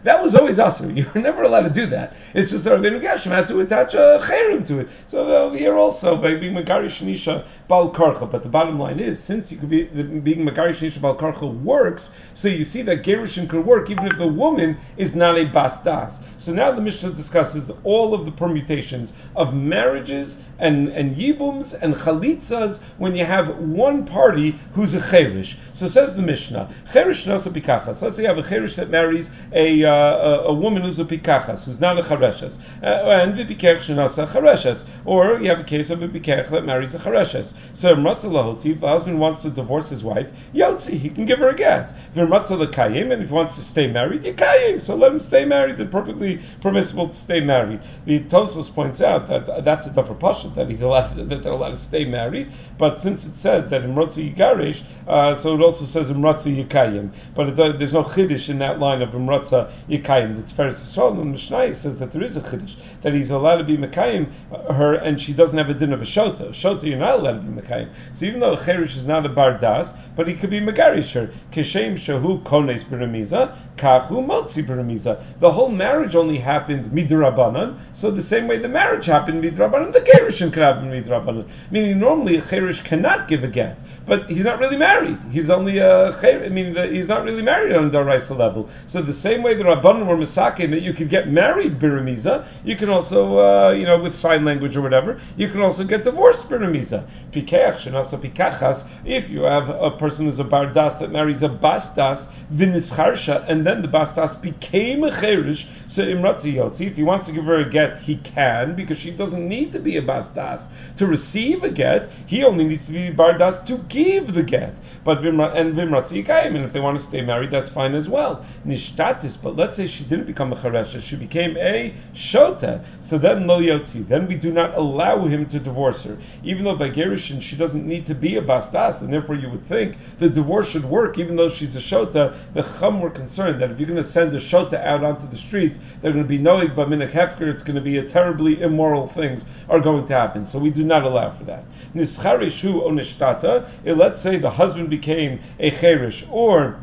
That 0.04 0.22
was 0.22 0.36
always 0.36 0.60
asr. 0.60 0.96
You 0.96 1.10
were 1.14 1.22
never 1.22 1.44
allowed 1.44 1.64
to 1.64 1.70
do 1.70 1.88
that. 1.88 2.16
It's 2.34 2.52
just 2.52 2.66
that 2.66 2.80
Rabbeinu 2.80 3.02
Gershom 3.02 3.32
had 3.32 3.48
to 3.50 3.60
attach 3.60 3.94
a 3.94 4.20
cherem 4.22 4.66
to 4.68 4.80
it. 4.80 4.90
So 5.08 5.50
uh, 5.50 5.54
here 5.54 5.78
also, 5.78 6.16
by 6.16 6.36
being 6.36 6.54
Megari 6.54 6.86
Shanisha 6.86 7.46
Bal 7.68 7.92
Karcha. 7.92 8.30
But 8.30 8.44
the 8.44 8.50
bottom 8.50 8.80
line 8.80 9.00
is, 9.00 9.22
since 9.22 9.52
you 9.52 9.58
could 9.58 9.70
be 9.70 9.84
being 9.84 10.46
Megari 10.46 10.70
Shanisha 10.70 11.02
Bal 11.02 11.16
Karcha 11.16 11.62
works, 11.62 12.14
so 12.34 12.48
you 12.48 12.64
see 12.64 12.82
that 12.84 13.04
Gerushin 13.04 13.50
could 13.50 13.66
work 13.66 13.90
even 13.90 14.08
if 14.08 14.18
the 14.18 14.28
woman 14.28 14.78
is 14.98 15.16
not 15.16 15.38
a 15.38 15.46
bastas. 15.46 16.22
So 16.38 16.54
now 16.54 16.72
the 16.72 16.82
Mishnah 16.82 17.12
discusses 17.12 17.72
all 17.84 18.14
of 18.14 18.26
the 18.26 18.32
permutations 18.32 19.14
of 19.36 19.54
marriages 19.54 20.42
and, 20.60 20.90
and 20.90 21.16
Yibums 21.16 21.74
and 21.80 21.96
Chalitzas 21.96 22.82
when 22.98 23.16
you 23.16 23.26
have 23.26 23.58
one 23.58 24.06
party 24.06 24.60
who's 24.74 24.94
a 24.96 25.02
Cherish. 25.02 25.58
So 25.74 25.88
says 25.88 26.16
the 26.16 26.22
Mishnah, 26.22 26.70
Cherish 26.92 27.26
Nasa 27.26 27.52
Pikachas. 27.52 28.02
Let's 28.02 28.16
say 28.16 28.24
you 28.24 28.28
have 28.28 28.38
a 28.38 28.44
Cherish 28.44 28.76
that 28.76 28.90
marries 28.90 29.32
a, 29.52 29.84
uh, 29.84 29.92
a, 29.92 30.40
a 30.46 30.54
woman 30.54 30.84
who's 30.84 31.00
a 31.00 31.06
Pikachas, 31.06 31.66
who's 31.66 31.82
not 31.82 31.98
a 31.98 32.02
Chareshes. 32.02 32.58
Uh, 32.82 32.86
and 32.86 33.36
Vipikech 33.36 33.78
Shanasa 33.78 34.28
Chareshes. 34.28 34.86
Or 35.06 35.40
you 35.40 35.50
have 35.50 35.60
a 35.60 35.64
case 35.64 35.90
of 35.90 36.02
a 36.02 36.08
Pikech 36.08 36.50
that 36.50 36.66
marries 36.66 36.96
a 36.96 37.00
Chareshes. 37.00 37.54
So 37.74 37.96
Mratzah 37.96 38.66
if 38.66 38.80
the 38.80 38.88
husband 38.88 39.20
wants 39.20 39.42
to 39.44 39.50
divorce 39.50 39.90
his 39.90 40.04
wife, 40.04 40.32
Yotzi, 40.54 40.98
he 40.98 41.10
can 41.10 41.26
give 41.26 41.40
her 41.40 41.50
a 41.50 41.56
get. 41.56 41.94
Kayim, 42.14 43.12
and 43.12 43.22
if 43.22 43.30
he 43.30 43.34
wants 43.34 43.56
to 43.56 43.62
stay 43.62 43.88
married, 43.88 44.24
Yikayim. 44.24 44.82
So 44.82 44.96
let 44.96 45.12
him 45.12 45.20
stay 45.20 45.46
married. 45.46 45.78
They're 45.78 45.88
perfectly 45.88 46.40
permissible 46.62 47.08
to 47.08 47.14
stay 47.14 47.40
married. 47.40 47.82
The 48.06 48.22
Tosos 48.22 48.74
points 48.74 49.02
out 49.02 49.28
that 49.28 49.64
that's 49.64 49.86
a 49.86 49.94
tougher 49.94 50.16
pasha 50.16 50.50
that 50.50 50.70
he's 50.70 50.82
allowed 50.82 51.16
to, 51.16 51.24
that 51.26 51.44
they're 51.44 51.52
allowed 51.52 51.72
to 51.72 51.78
stay 51.78 52.06
married. 52.06 52.52
But 52.78 53.00
since 53.00 53.26
it 53.26 53.36
says 53.36 53.70
that 53.70 53.84
Imrotzi 53.84 54.34
Yigarish, 54.34 54.84
uh, 55.08 55.36
so 55.36 55.56
it 55.56 55.62
also 55.62 55.86
says 55.86 56.12
Imrotzi 56.12 56.64
Yikayim. 56.64 57.12
But 57.36 57.60
uh, 57.60 57.74
there's 57.74 57.94
no 57.94 58.04
chiddush 58.04 58.50
in 58.50 58.60
that 58.60 58.80
line 58.80 59.02
of 59.02 59.12
Imrotza 59.34 59.72
Yikayim. 59.90 60.40
It's 60.40 60.52
Feres 60.52 60.76
Yisrael. 60.76 61.20
And 61.20 61.32
Mishnah 61.32 61.74
says 61.74 62.00
that 62.00 62.12
there 62.12 62.24
is 62.24 62.38
a 62.38 62.42
chiddush 62.42 62.76
that 63.02 63.14
he's 63.14 63.32
allowed 63.32 63.58
to 63.58 63.64
be 63.64 63.78
Mekayim 63.78 64.32
uh, 64.52 64.74
her, 64.74 64.94
and 64.94 65.20
she 65.20 65.34
doesn't 65.34 65.58
have 65.58 65.70
a 65.70 65.74
din 65.74 65.94
of 65.94 66.02
a 66.02 66.06
shota. 66.06 66.50
Shota, 66.50 66.84
you're 66.84 66.98
not 66.98 67.20
allowed 67.20 67.42
to 67.42 67.48
be 67.48 67.62
Mekayim. 67.62 67.90
So 68.14 68.26
even 68.26 68.40
though 68.40 68.54
a 68.54 68.64
cherish 68.64 68.96
is 68.96 69.06
not 69.06 69.26
a 69.26 69.30
bardas, 69.30 69.98
but 70.16 70.28
he 70.28 70.36
could 70.36 70.50
be 70.50 70.60
Megarish 70.60 71.14
her. 71.14 71.32
Keshem 71.52 71.94
shahu 71.94 72.44
kones 72.44 72.84
biramiza, 72.84 73.56
kachu 73.76 74.26
motzi 74.26 74.64
biramiza. 74.64 75.22
The 75.40 75.52
whole 75.52 75.70
marriage 75.70 76.16
only 76.16 76.38
happened 76.38 76.86
midrabanan. 76.86 77.78
So 77.94 78.12
the 78.12 78.22
same 78.22 78.48
way 78.48 78.58
the 78.58 78.70
marriage 78.70 79.06
happened 79.06 79.44
midrabanan, 79.44 79.94
the 79.94 80.02
Gerushin 80.02 80.54
could 80.54 80.64
happen 80.64 80.90
midrabanan. 80.90 81.50
Meaning 81.72 82.00
normally 82.00 82.38
a 82.38 82.42
cherish 82.42 82.82
cannot 82.82 83.28
give 83.28 83.44
a 83.44 83.48
get, 83.48 83.82
but 84.06 84.30
he's 84.30 84.46
not 84.46 84.60
really 84.60 84.78
married. 84.78 85.22
He's 85.32 85.50
only 85.50 85.78
a. 85.78 86.12
I 86.12 86.50
mean, 86.50 86.74
the, 86.74 86.88
he's 86.88 87.08
not 87.08 87.24
really 87.24 87.42
married 87.42 87.76
on 87.76 87.86
a 87.86 87.90
daraisa 87.90 88.38
level. 88.38 88.70
So 88.88 89.02
the 89.02 89.14
same 89.14 89.44
way 89.44 89.54
the 89.54 89.64
rabbanon 89.64 90.08
were 90.08 90.18
misakin 90.18 90.72
that 90.72 90.82
you 90.82 90.94
could 90.94 91.10
get 91.10 91.30
married 91.30 91.80
biramiza, 91.80 92.46
you 92.66 92.76
can 92.76 92.90
also, 92.90 93.40
uh, 93.40 93.72
you 93.72 93.86
know, 93.86 94.00
with 94.00 94.16
sign 94.16 94.44
language 94.46 94.76
or 94.76 94.82
whatever, 94.82 95.20
you 95.38 95.50
can 95.50 95.62
also 95.62 95.84
get 95.84 96.04
divorced 96.04 96.50
biramiza. 96.50 97.06
Pikeach 97.32 97.94
also 97.94 98.18
pikachas 98.18 98.88
if 99.06 99.30
you 99.30 99.44
have 99.44 99.70
a 99.70 99.92
person 99.92 100.26
who's 100.26 100.40
a 100.40 100.44
bardas 100.44 101.00
that 101.00 101.12
marries 101.12 101.44
a 101.44 101.50
bastas 101.50 102.30
vinischarsha, 102.52 103.46
and 103.48 103.66
then 103.66 103.82
the 103.82 103.88
bastas 103.88 104.42
became 104.42 105.04
a 105.04 105.12
cherish. 105.12 105.68
So 105.88 106.04
imratzi 106.04 106.54
yotzi, 106.54 106.88
if 106.88 106.96
he 106.98 107.04
wants 107.04 107.28
to 107.28 107.32
give 107.32 107.46
her 107.46 107.60
a 107.60 107.70
get, 107.70 107.98
he 107.98 108.18
can 108.18 108.76
because 108.76 108.98
she 108.98 109.12
doesn't 109.12 109.48
need 109.48 109.72
to 109.74 109.80
be 109.80 109.98
a 109.98 110.02
bastas 110.02 110.68
to 110.98 111.08
receive 111.08 111.64
a 111.64 111.70
get. 111.70 112.10
He 112.26 112.44
only 112.44 112.66
needs 112.66 112.88
to 112.88 112.92
be 112.92 113.12
bardas 113.12 113.66
to 113.68 113.78
give 113.94 114.34
the 114.34 114.42
get. 114.42 114.80
But 115.04 115.20
and 115.20 115.74
vimratzi 115.76 116.24
yikayim, 116.24 116.56
and 116.56 116.66
if 116.66 116.74
they 116.74 116.80
want 116.80 116.98
to 116.98 117.04
stay 117.04 117.22
married, 117.22 117.52
that's 117.52 117.70
fine 117.70 117.94
as 117.94 118.10
well. 118.10 118.44
Nishtatis, 118.66 119.38
but 119.42 119.56
let's 119.56 119.78
say 119.78 119.86
she 119.86 120.04
didn't 120.04 120.26
become 120.26 120.52
a 120.52 120.56
charesha, 120.56 121.00
she 121.02 121.16
became 121.16 121.56
a 121.58 121.94
shota. 122.14 122.84
So 123.02 123.18
then 123.18 123.46
lo 123.46 123.62
yotzi, 123.62 124.08
then 124.08 124.28
we 124.28 124.36
do 124.36 124.52
not 124.52 124.76
allow 124.76 125.26
him 125.26 125.46
to 125.48 125.60
divorce 125.60 126.04
her, 126.04 126.18
even 126.44 126.64
though 126.64 126.76
by 126.76 126.90
gerushin 126.90 127.42
she 127.42 127.56
doesn't 127.56 127.86
need 127.86 128.08
to 128.08 128.16
be 128.16 128.38
a 128.38 128.42
bastas, 128.42 129.02
and 129.02 129.14
therefore 129.14 129.36
you 129.36 129.50
would 129.50 129.64
think 129.64 129.98
the 130.18 130.30
divorce 130.30 130.72
should 130.72 130.86
work, 130.86 131.20
even 131.20 131.36
though 131.36 131.50
she's 131.50 131.76
a 131.76 131.80
shota. 131.80 132.36
The 132.54 132.64
chum 132.64 133.00
were 133.00 133.12
concerned 133.12 133.62
that 133.62 133.70
if 133.70 133.80
you're 133.80 133.88
going 133.88 133.98
to 133.98 134.04
send 134.04 134.34
a 134.34 134.38
shota 134.38 134.84
out 134.84 135.04
onto 135.04 135.28
the 135.28 135.36
streets, 135.36 135.80
they're 136.02 136.12
going 136.12 136.24
to 136.24 136.28
be 136.28 136.40
knowing 136.40 136.74
but 136.76 136.90
minik 136.90 137.12
hefker. 137.12 137.48
It's 137.48 137.64
going 137.64 137.76
to 137.76 137.82
be 137.82 137.98
a 137.98 138.04
terribly 138.04 138.62
immoral 138.62 139.06
things 139.06 139.46
are 139.70 139.80
going 139.80 140.08
to 140.08 140.14
happen. 140.14 140.46
So 140.46 140.58
we 140.58 140.72
do 140.72 140.84
not 140.84 141.04
allow 141.04 141.30
for 141.30 141.44
that. 141.46 141.64
Nischarishu 141.94 142.82
onishtata. 142.82 143.68
Let's 143.86 144.22
say 144.22 144.38
the 144.38 144.50
husband 144.50 144.90
became 144.90 145.42
a 145.60 145.70
cherish 145.72 146.26
or 146.30 146.82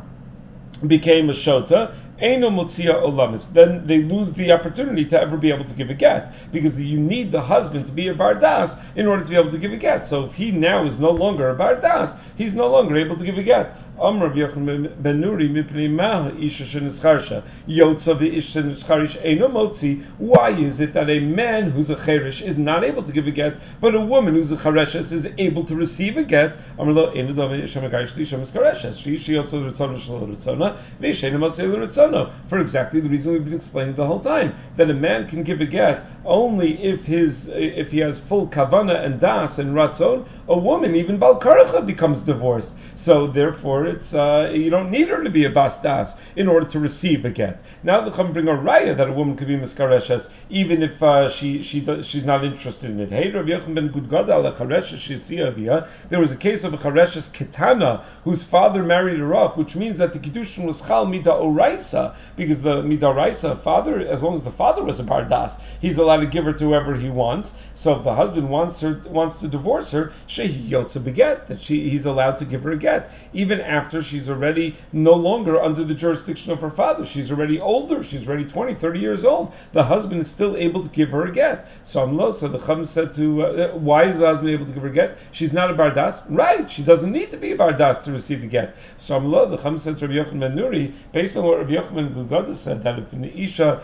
became 0.85 1.29
a 1.29 1.33
shota, 1.33 1.93
Eino 2.21 2.51
Mutzia 2.51 3.01
Olamis, 3.01 3.51
then 3.51 3.87
they 3.87 4.03
lose 4.03 4.31
the 4.33 4.51
opportunity 4.51 5.05
to 5.05 5.19
ever 5.19 5.37
be 5.37 5.49
able 5.49 5.65
to 5.65 5.73
give 5.73 5.89
a 5.89 5.95
get 5.95 6.31
because 6.51 6.79
you 6.79 6.99
need 6.99 7.31
the 7.31 7.41
husband 7.41 7.87
to 7.87 7.91
be 7.91 8.09
a 8.09 8.13
bardas 8.13 8.79
in 8.95 9.07
order 9.07 9.23
to 9.23 9.29
be 9.29 9.35
able 9.35 9.49
to 9.49 9.57
give 9.57 9.73
a 9.73 9.77
get. 9.77 10.05
So 10.05 10.25
if 10.25 10.35
he 10.35 10.51
now 10.51 10.85
is 10.85 10.99
no 10.99 11.09
longer 11.09 11.49
a 11.49 11.55
bardas, 11.55 12.19
he's 12.37 12.55
no 12.55 12.69
longer 12.69 12.95
able 12.95 13.15
to 13.15 13.23
give 13.23 13.39
a 13.39 13.43
get. 13.43 13.75
Amr 14.01 14.29
ben 14.29 15.21
Nuri 15.21 15.47
mipnei 15.47 16.43
isha 16.43 16.63
shenischarsha 16.63 17.43
yotza 17.67 18.15
v'isha 18.15 18.63
nischarish 18.63 19.23
eno 19.23 19.47
motzi. 19.47 20.01
Why 20.17 20.49
is 20.49 20.79
it 20.79 20.93
that 20.93 21.07
a 21.07 21.19
man 21.19 21.69
who's 21.69 21.91
a 21.91 21.95
cherish 21.95 22.41
is 22.41 22.57
not 22.57 22.83
able 22.83 23.03
to 23.03 23.11
give 23.11 23.27
a 23.27 23.31
get, 23.31 23.59
but 23.79 23.93
a 23.93 24.01
woman 24.01 24.33
who's 24.33 24.51
a 24.51 24.55
chareshes 24.55 25.13
is 25.13 25.31
able 25.37 25.65
to 25.65 25.75
receive 25.75 26.17
a 26.17 26.23
get? 26.23 26.57
Amr 26.79 26.93
lo 26.93 27.13
dom 27.13 27.53
isha 27.53 27.79
lisha 27.79 28.39
miskareshes. 28.39 28.99
She 28.99 29.13
v'isha 29.13 29.43
motzei 31.37 31.71
l'ritzona. 31.71 32.31
For 32.45 32.59
exactly 32.59 33.01
the 33.01 33.09
reason 33.09 33.33
we've 33.33 33.45
been 33.45 33.53
explaining 33.53 33.93
the 33.93 34.07
whole 34.07 34.19
time 34.19 34.55
that 34.77 34.89
a 34.89 34.95
man 34.95 35.27
can 35.27 35.43
give 35.43 35.61
a 35.61 35.65
get 35.65 36.03
only 36.25 36.83
if 36.83 37.05
his 37.05 37.49
if 37.49 37.91
he 37.91 37.99
has 37.99 38.19
full 38.19 38.47
kavana 38.47 39.05
and 39.05 39.19
das 39.19 39.59
and 39.59 39.75
ratzon. 39.75 40.25
A 40.47 40.57
woman, 40.57 40.95
even 40.95 41.19
balkaracha, 41.19 41.85
becomes 41.85 42.23
divorced. 42.23 42.75
So 42.95 43.27
therefore 43.27 43.90
it's 43.91 44.13
uh, 44.13 44.51
you 44.53 44.69
don't 44.69 44.89
need 44.89 45.09
her 45.09 45.23
to 45.23 45.29
be 45.29 45.45
a 45.45 45.51
basdas 45.51 46.17
in 46.35 46.47
order 46.47 46.65
to 46.67 46.79
receive 46.79 47.25
a 47.25 47.29
get. 47.29 47.61
Now 47.83 48.01
the 48.01 48.11
Chum 48.11 48.33
bring 48.33 48.47
a 48.47 48.53
raya 48.53 48.95
that 48.97 49.09
a 49.09 49.13
woman 49.13 49.35
could 49.35 49.47
be 49.47 49.57
miskareshes 49.57 50.29
even 50.49 50.81
if 50.81 51.01
uh, 51.03 51.29
she 51.29 51.61
she 51.61 51.85
she's 52.03 52.25
not 52.25 52.43
interested 52.43 52.89
in 52.89 52.99
it. 52.99 53.09
Hey, 53.09 53.31
Rav 53.31 53.45
Yochanan 53.45 53.75
ben 53.75 53.89
Gudgada 53.89 54.53
chareshes 54.53 55.87
There 56.09 56.19
was 56.19 56.31
a 56.31 56.37
case 56.37 56.63
of 56.63 56.73
a 56.73 56.77
chareshes 56.77 57.29
ketana 57.31 58.03
whose 58.23 58.43
father 58.43 58.83
married 58.83 59.19
her 59.19 59.33
off, 59.35 59.57
which 59.57 59.75
means 59.75 59.97
that 59.99 60.13
the 60.13 60.19
kiddushin 60.19 60.65
was 60.65 60.81
chal 60.81 61.05
mida 61.05 61.31
oraisa 61.31 62.15
because 62.35 62.61
the 62.61 62.81
mida 62.83 63.07
oraisa 63.07 63.57
father, 63.57 63.99
as 63.99 64.23
long 64.23 64.35
as 64.35 64.43
the 64.43 64.51
father 64.51 64.83
was 64.83 64.99
a 64.99 65.03
bardas, 65.03 65.59
he's 65.79 65.97
allowed 65.97 66.21
to 66.21 66.25
give 66.25 66.45
her 66.45 66.53
to 66.53 66.65
whoever 66.65 66.95
he 66.95 67.09
wants. 67.09 67.55
So 67.75 67.95
if 67.95 68.03
the 68.03 68.15
husband 68.15 68.49
wants 68.49 68.81
her 68.81 69.01
wants 69.09 69.39
to 69.41 69.47
divorce 69.47 69.91
her, 69.91 70.11
shehi 70.27 70.69
yotza 70.69 71.03
beget 71.03 71.47
that 71.47 71.59
she 71.59 71.89
he's 71.89 72.05
allowed 72.05 72.37
to 72.37 72.45
give 72.45 72.63
her 72.63 72.71
a 72.71 72.77
get 72.77 73.11
even 73.33 73.61
after 73.71 74.03
she's 74.03 74.29
already 74.29 74.75
no 74.91 75.13
longer 75.13 75.59
under 75.59 75.83
the 75.83 75.95
jurisdiction 75.95 76.51
of 76.51 76.59
her 76.59 76.69
father. 76.69 77.05
She's 77.05 77.31
already 77.31 77.59
older. 77.59 78.03
She's 78.03 78.27
already 78.27 78.45
20, 78.45 78.75
30 78.75 78.99
years 78.99 79.23
old. 79.23 79.53
The 79.71 79.83
husband 79.83 80.19
is 80.21 80.29
still 80.29 80.57
able 80.57 80.83
to 80.83 80.89
give 80.89 81.09
her 81.09 81.25
a 81.25 81.31
get. 81.31 81.67
So 81.83 82.05
Amlo, 82.05 82.33
so 82.33 82.49
the 82.49 82.59
Chum 82.59 82.85
said 82.85 83.13
to, 83.13 83.43
uh, 83.43 83.67
why 83.77 84.03
is 84.03 84.19
the 84.19 84.25
husband 84.25 84.49
able 84.49 84.65
to 84.65 84.73
give 84.73 84.83
her 84.83 84.89
a 84.89 84.93
get? 84.93 85.17
She's 85.31 85.53
not 85.53 85.71
a 85.71 85.73
bardas. 85.73 86.21
Right, 86.29 86.69
she 86.69 86.83
doesn't 86.83 87.11
need 87.11 87.31
to 87.31 87.37
be 87.37 87.53
a 87.53 87.57
bardas 87.57 88.03
to 88.03 88.11
receive 88.11 88.43
a 88.43 88.47
get. 88.47 88.75
So 88.97 89.19
Amlo, 89.19 89.49
the 89.49 89.57
Chum 89.57 89.77
said 89.77 89.97
to 89.97 90.07
Rabbi 90.07 90.19
Yochanan 90.19 90.39
ben 90.41 90.55
Nuri, 90.55 90.93
based 91.13 91.37
on 91.37 91.45
what 91.45 91.59
Rabbi 91.59 91.73
Yochanan 91.73 92.13
ben 92.13 92.27
Gudgada 92.27 92.55
said, 92.55 92.83
that 92.83 92.99
if 92.99 93.13
an 93.13 93.23
Isha 93.23 93.81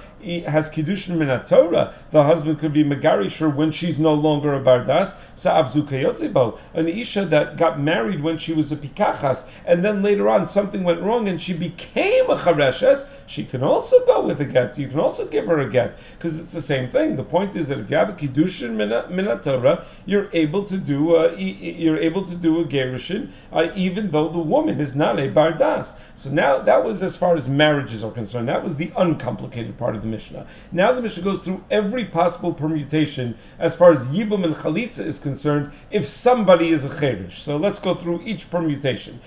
has 0.47 0.69
Kiddushin 0.69 1.17
min 1.17 1.29
Torah, 1.45 1.93
the 2.11 2.23
husband 2.23 2.59
could 2.59 2.73
be 2.73 2.83
Megarisher 2.83 3.53
when 3.53 3.71
she's 3.71 3.99
no 3.99 4.13
longer 4.13 4.53
a 4.53 4.59
bardas. 4.59 5.15
Sa'avzu 5.35 5.83
kayotzebo. 5.83 6.57
An 6.73 6.87
Isha 6.87 7.25
that 7.27 7.57
got 7.57 7.79
married 7.79 8.21
when 8.21 8.37
she 8.37 8.53
was 8.53 8.71
a 8.71 8.75
pikachas, 8.75 9.47
and 9.65 9.76
then 9.83 10.01
later 10.03 10.29
on 10.29 10.45
something 10.45 10.83
went 10.83 11.01
wrong 11.01 11.27
and 11.27 11.41
she 11.41 11.53
became 11.53 12.29
a 12.29 12.35
chareshes, 12.35 13.07
she 13.27 13.45
can 13.45 13.61
also 13.61 14.05
go 14.05 14.25
with 14.25 14.39
a 14.41 14.45
get. 14.45 14.77
You 14.77 14.87
can 14.87 14.99
also 14.99 15.27
give 15.27 15.47
her 15.47 15.59
a 15.59 15.69
get 15.69 15.97
because 16.17 16.39
it's 16.39 16.53
the 16.53 16.61
same 16.61 16.89
thing. 16.89 17.15
The 17.15 17.23
point 17.23 17.55
is 17.55 17.67
that 17.67 17.79
if 17.79 17.91
you 17.91 17.97
have 17.97 18.09
a 18.09 18.13
kiddushin 18.13 18.75
minatora, 19.09 19.83
you're 20.05 20.29
able 20.33 20.63
to 20.63 20.77
do 20.77 21.15
a, 21.15 21.35
you're 21.35 21.97
able 21.97 22.23
to 22.23 22.35
do 22.35 22.61
a 22.61 22.65
gerushin 22.65 23.29
uh, 23.51 23.69
even 23.75 24.11
though 24.11 24.29
the 24.29 24.39
woman 24.39 24.79
is 24.79 24.95
not 24.95 25.19
a 25.19 25.29
bardas. 25.29 25.95
So 26.15 26.29
now 26.29 26.59
that 26.59 26.83
was 26.83 27.03
as 27.03 27.17
far 27.17 27.35
as 27.35 27.47
marriages 27.47 28.03
are 28.03 28.11
concerned. 28.11 28.47
That 28.47 28.63
was 28.63 28.75
the 28.75 28.91
uncomplicated 28.95 29.77
part 29.77 29.95
of 29.95 30.01
the 30.01 30.07
Mishnah. 30.07 30.47
Now 30.71 30.93
the 30.93 31.01
Mishnah 31.01 31.23
goes 31.23 31.41
through 31.41 31.63
every 31.69 32.05
possible 32.05 32.53
permutation 32.53 33.35
as 33.59 33.75
far 33.75 33.91
as 33.91 34.07
yibum 34.07 34.43
and 34.45 34.55
chalitza 34.55 35.05
is 35.05 35.19
concerned. 35.19 35.71
If 35.91 36.05
somebody 36.05 36.69
is 36.69 36.85
a 36.85 36.99
cherish, 36.99 37.41
so 37.41 37.57
let's 37.57 37.79
go 37.79 37.93
through 37.93 38.21
each 38.23 38.49
permutation. 38.49 39.19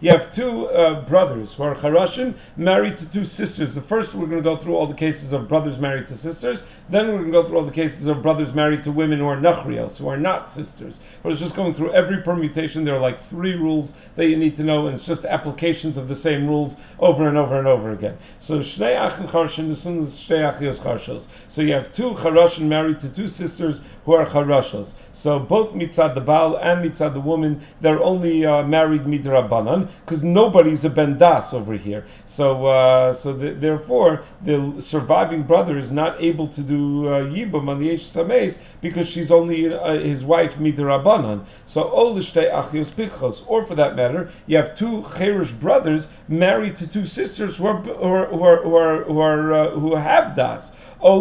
You 0.00 0.10
have 0.10 0.30
two 0.30 0.68
uh, 0.68 0.87
brothers 0.94 1.54
who 1.54 1.62
are 1.62 1.74
charashim 1.74 2.34
married 2.56 2.96
to 2.98 3.10
two 3.10 3.24
sisters. 3.24 3.74
The 3.74 3.80
first 3.80 4.14
we're 4.14 4.26
going 4.26 4.42
to 4.42 4.48
go 4.48 4.56
through 4.56 4.76
all 4.76 4.86
the 4.86 4.94
cases 4.94 5.32
of 5.32 5.48
brothers 5.48 5.78
married 5.78 6.06
to 6.06 6.16
sisters. 6.16 6.62
Then 6.88 7.08
we're 7.08 7.18
going 7.18 7.26
to 7.26 7.32
go 7.32 7.44
through 7.44 7.58
all 7.58 7.64
the 7.64 7.72
cases 7.72 8.06
of 8.06 8.22
brothers 8.22 8.52
married 8.54 8.82
to 8.84 8.92
women 8.92 9.18
who 9.18 9.26
are 9.26 9.36
nachrios, 9.36 9.98
who 9.98 10.08
are 10.08 10.16
not 10.16 10.48
sisters. 10.48 11.00
But 11.22 11.32
it's 11.32 11.40
just 11.40 11.56
going 11.56 11.74
through 11.74 11.92
every 11.92 12.22
permutation. 12.22 12.84
There 12.84 12.94
are 12.94 13.00
like 13.00 13.18
three 13.18 13.54
rules 13.54 13.92
that 14.16 14.26
you 14.26 14.36
need 14.36 14.56
to 14.56 14.64
know, 14.64 14.86
and 14.86 14.94
it's 14.94 15.06
just 15.06 15.24
applications 15.24 15.96
of 15.96 16.08
the 16.08 16.16
same 16.16 16.46
rules 16.46 16.76
over 16.98 17.28
and 17.28 17.36
over 17.36 17.58
and 17.58 17.66
over 17.66 17.92
again. 17.92 18.16
So 18.38 18.60
shnei 18.60 18.96
achin 18.96 19.28
charashim 19.28 19.70
shnei 19.70 20.52
achios 20.52 20.80
charshos. 20.80 21.28
So 21.48 21.62
you 21.62 21.72
have 21.74 21.92
two 21.92 22.12
charashim 22.12 22.68
married 22.68 23.00
to 23.00 23.08
two 23.08 23.28
sisters 23.28 23.80
who 24.08 24.52
are. 24.52 24.84
So 25.12 25.38
both 25.38 25.74
mitzad 25.74 26.14
the 26.14 26.20
baal 26.20 26.56
and 26.56 26.84
mitzad 26.84 27.12
the 27.12 27.20
woman, 27.20 27.60
they're 27.80 28.02
only 28.02 28.46
uh, 28.46 28.62
married 28.62 29.02
midrabanan 29.02 29.88
because 30.04 30.22
nobody's 30.24 30.84
a 30.84 30.90
bendas 30.90 31.52
over 31.52 31.74
here. 31.74 32.06
So 32.24 32.66
uh, 32.66 33.12
so 33.12 33.32
the, 33.32 33.50
therefore 33.50 34.22
the 34.42 34.80
surviving 34.80 35.42
brother 35.42 35.76
is 35.76 35.92
not 35.92 36.22
able 36.22 36.46
to 36.48 36.60
do 36.62 37.08
uh, 37.08 37.24
yibum 37.24 37.68
on 37.68 37.80
the 37.80 37.90
H 37.90 38.02
sameis 38.02 38.58
because 38.80 39.08
she's 39.08 39.30
only 39.30 39.74
uh, 39.74 39.98
his 39.98 40.24
wife 40.24 40.56
midrabanan. 40.56 41.44
So 41.66 41.84
olishte 41.84 42.50
achios 42.50 42.90
pichos, 42.90 43.44
or 43.46 43.64
for 43.64 43.74
that 43.74 43.96
matter, 43.96 44.30
you 44.46 44.56
have 44.56 44.76
two 44.76 45.04
cherish 45.16 45.52
brothers 45.52 46.08
married 46.28 46.76
to 46.76 46.88
two 46.88 47.04
sisters 47.04 47.58
who 47.58 47.66
are 47.66 47.80
who 47.82 47.92
are 47.92 48.26
who 48.26 48.42
are, 48.44 48.62
who, 48.62 48.76
are, 48.76 49.04
who, 49.04 49.20
are, 49.20 49.52
uh, 49.52 49.70
who 49.70 49.94
have 49.96 50.34
das. 50.34 50.72
Oh, 51.00 51.20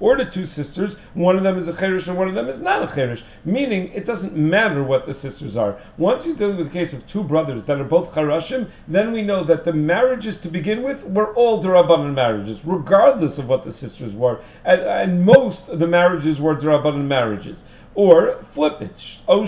or 0.00 0.16
the 0.16 0.24
two 0.24 0.44
sisters, 0.44 0.96
one 1.14 1.36
of 1.36 1.42
them 1.44 1.56
is 1.56 1.68
a 1.68 1.76
cherish 1.76 2.08
and 2.08 2.18
one 2.18 2.28
of 2.28 2.34
them 2.34 2.48
is 2.48 2.60
not 2.60 2.82
a 2.82 2.92
cherish. 2.92 3.22
Meaning, 3.44 3.92
it 3.92 4.04
doesn't 4.04 4.34
matter 4.34 4.82
what 4.82 5.06
the 5.06 5.14
sisters 5.14 5.56
are. 5.56 5.78
Once 5.98 6.26
you're 6.26 6.34
dealing 6.34 6.56
with 6.56 6.66
the 6.66 6.72
case 6.72 6.92
of 6.92 7.06
two 7.06 7.22
brothers 7.22 7.64
that 7.64 7.80
are 7.80 7.84
both 7.84 8.12
charashim, 8.12 8.68
then 8.88 9.12
we 9.12 9.22
know 9.22 9.44
that 9.44 9.62
the 9.62 9.72
marriages 9.72 10.38
to 10.38 10.48
begin 10.48 10.82
with 10.82 11.04
were 11.06 11.32
all 11.34 11.62
derabanan 11.62 12.14
marriages, 12.14 12.64
regardless 12.64 13.38
of 13.38 13.48
what 13.48 13.62
the 13.62 13.72
sisters 13.72 14.14
were. 14.14 14.40
And, 14.64 15.24
most 15.24 15.68
of 15.68 15.78
the 15.78 15.86
marriages 15.86 16.40
were 16.40 16.56
derabanan 16.56 17.06
marriages. 17.06 17.64
Or 17.96 18.42
flip 18.42 18.82
it. 18.82 19.20
Oh, 19.28 19.46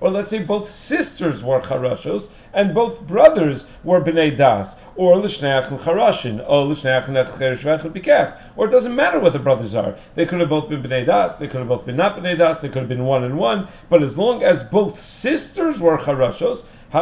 or 0.00 0.10
let's 0.10 0.28
say 0.28 0.38
both 0.40 0.68
sisters 0.68 1.44
were 1.44 1.60
charashos 1.60 2.30
and 2.52 2.74
both 2.74 3.06
brothers 3.06 3.66
were 3.84 4.00
bnei 4.00 4.36
das. 4.36 4.74
Or 4.96 5.16
l'shneach 5.18 5.68
charashin. 5.78 6.44
Or 6.48 6.64
l'shneach 6.64 7.06
pikech. 7.92 8.36
Or 8.56 8.66
it 8.66 8.70
doesn't 8.70 8.96
matter 8.96 9.20
what 9.20 9.32
the 9.32 9.38
brothers 9.38 9.76
are. 9.76 9.94
They 10.16 10.26
could 10.26 10.40
have 10.40 10.48
both 10.48 10.68
been 10.68 10.82
bnei 10.82 11.06
das. 11.06 11.36
They 11.36 11.46
could 11.46 11.60
have 11.60 11.68
both 11.68 11.86
been 11.86 11.96
not 11.96 12.16
bnei 12.16 12.36
das. 12.36 12.60
They 12.60 12.68
could 12.68 12.82
have 12.82 12.88
been 12.88 13.04
one 13.04 13.22
and 13.22 13.38
one. 13.38 13.68
But 13.88 14.02
as 14.02 14.18
long 14.18 14.42
as 14.42 14.64
both 14.64 14.98
sisters 14.98 15.80
were 15.80 15.96
charashos, 15.96 16.66
they 16.92 16.98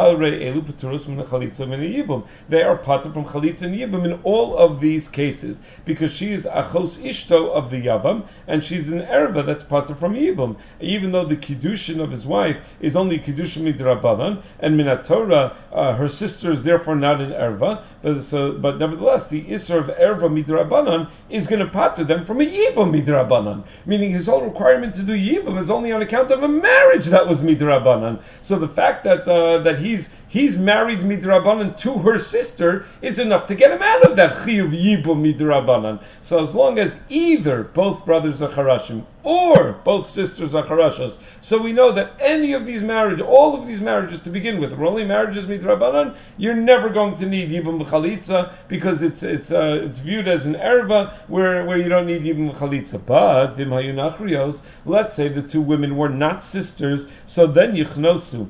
are 2.63 2.77
pater 2.77 3.09
from 3.09 3.25
chalitza 3.25 3.63
and 3.63 3.75
yibum 3.75 4.05
in 4.05 4.19
all 4.23 4.57
of 4.57 4.79
these 4.79 5.09
cases 5.09 5.61
because 5.83 6.13
she 6.13 6.31
is 6.31 6.45
achos 6.45 6.97
ishto 7.01 7.49
of 7.49 7.69
the 7.69 7.81
yavam 7.87 8.23
and 8.47 8.63
she's 8.63 8.89
an 8.89 9.01
erva 9.01 9.45
that's 9.45 9.63
pater 9.63 9.93
from 9.93 10.13
yibum. 10.13 10.55
Even 10.79 11.11
though 11.11 11.25
the 11.25 11.35
kiddushin 11.35 11.99
of 11.99 12.09
his 12.09 12.25
wife 12.25 12.65
is 12.79 12.95
only 12.95 13.19
kiddushin 13.19 13.63
midrabanan 13.63 14.41
and 14.61 14.79
minatora, 14.79 15.53
uh, 15.73 15.93
her 15.93 16.07
sister 16.07 16.51
is 16.51 16.63
therefore 16.63 16.95
not 16.95 17.19
an 17.19 17.31
erva. 17.31 17.83
But 18.01 18.21
so, 18.21 18.53
but 18.53 18.79
nevertheless, 18.79 19.27
the 19.27 19.43
isser 19.43 19.77
of 19.79 19.87
erva 19.87 20.29
midrabanan 20.31 21.09
is 21.29 21.47
going 21.47 21.59
to 21.59 21.67
pater 21.67 22.05
them 22.05 22.23
from 22.23 22.39
a 22.39 22.45
yibum 22.45 22.91
midrabanan, 22.97 23.65
meaning 23.85 24.11
his 24.11 24.27
whole 24.27 24.41
requirement 24.41 24.95
to 24.95 25.03
do 25.03 25.13
yibum 25.13 25.59
is 25.59 25.69
only 25.69 25.91
on 25.91 26.01
account 26.01 26.31
of 26.31 26.43
a 26.43 26.47
marriage 26.47 27.07
that 27.07 27.27
was 27.27 27.41
midrabanan. 27.41 28.21
So 28.41 28.57
the 28.57 28.69
fact 28.69 29.03
that 29.03 29.27
uh, 29.27 29.59
that 29.59 29.80
he's 29.81 30.13
he's 30.27 30.57
married 30.57 30.99
midrabanan 30.99 31.77
to 31.77 31.97
her 31.99 32.17
sister 32.17 32.85
is 33.01 33.19
enough 33.19 33.47
to 33.47 33.55
get 33.55 33.71
him 33.71 33.81
out 33.81 34.03
of 34.03 34.15
that 34.15 34.37
chiyuv 34.37 34.71
yibum 34.71 35.21
midrabanan. 35.21 36.01
So 36.21 36.41
as 36.41 36.55
long 36.55 36.79
as 36.79 36.99
either 37.09 37.63
both 37.63 38.05
brothers 38.05 38.41
are 38.41 38.49
charashim 38.49 39.03
or 39.23 39.73
both 39.83 40.07
sisters 40.07 40.55
are 40.55 40.63
charashos, 40.63 41.19
so 41.41 41.61
we 41.61 41.73
know 41.73 41.91
that 41.91 42.13
any 42.19 42.53
of 42.53 42.65
these 42.65 42.81
marriages, 42.81 43.21
all 43.21 43.55
of 43.55 43.67
these 43.67 43.81
marriages 43.81 44.21
to 44.21 44.29
begin 44.29 44.59
with, 44.59 44.73
were 44.73 44.87
only 44.87 45.05
marriages 45.05 45.45
midrabanan. 45.45 46.15
You're 46.37 46.55
never 46.55 46.89
going 46.89 47.15
to 47.15 47.25
need 47.25 47.49
yibum 47.49 47.83
chalitza 47.85 48.53
because 48.67 49.01
it's 49.01 49.23
it's 49.23 49.51
uh, 49.51 49.81
it's 49.83 49.99
viewed 49.99 50.27
as 50.27 50.45
an 50.45 50.55
erva 50.55 51.13
where 51.27 51.65
where 51.65 51.77
you 51.77 51.89
don't 51.89 52.07
need 52.07 52.23
yibum 52.23 52.53
chalitza. 52.53 53.01
But 53.05 53.51
v'im 53.51 53.69
Hayunachrios, 53.69 54.61
let's 54.85 55.13
say 55.13 55.27
the 55.27 55.41
two 55.41 55.61
women 55.61 55.97
were 55.97 56.09
not 56.09 56.43
sisters, 56.43 57.07
so 57.25 57.47
then 57.47 57.75
yichnosu 57.75 58.49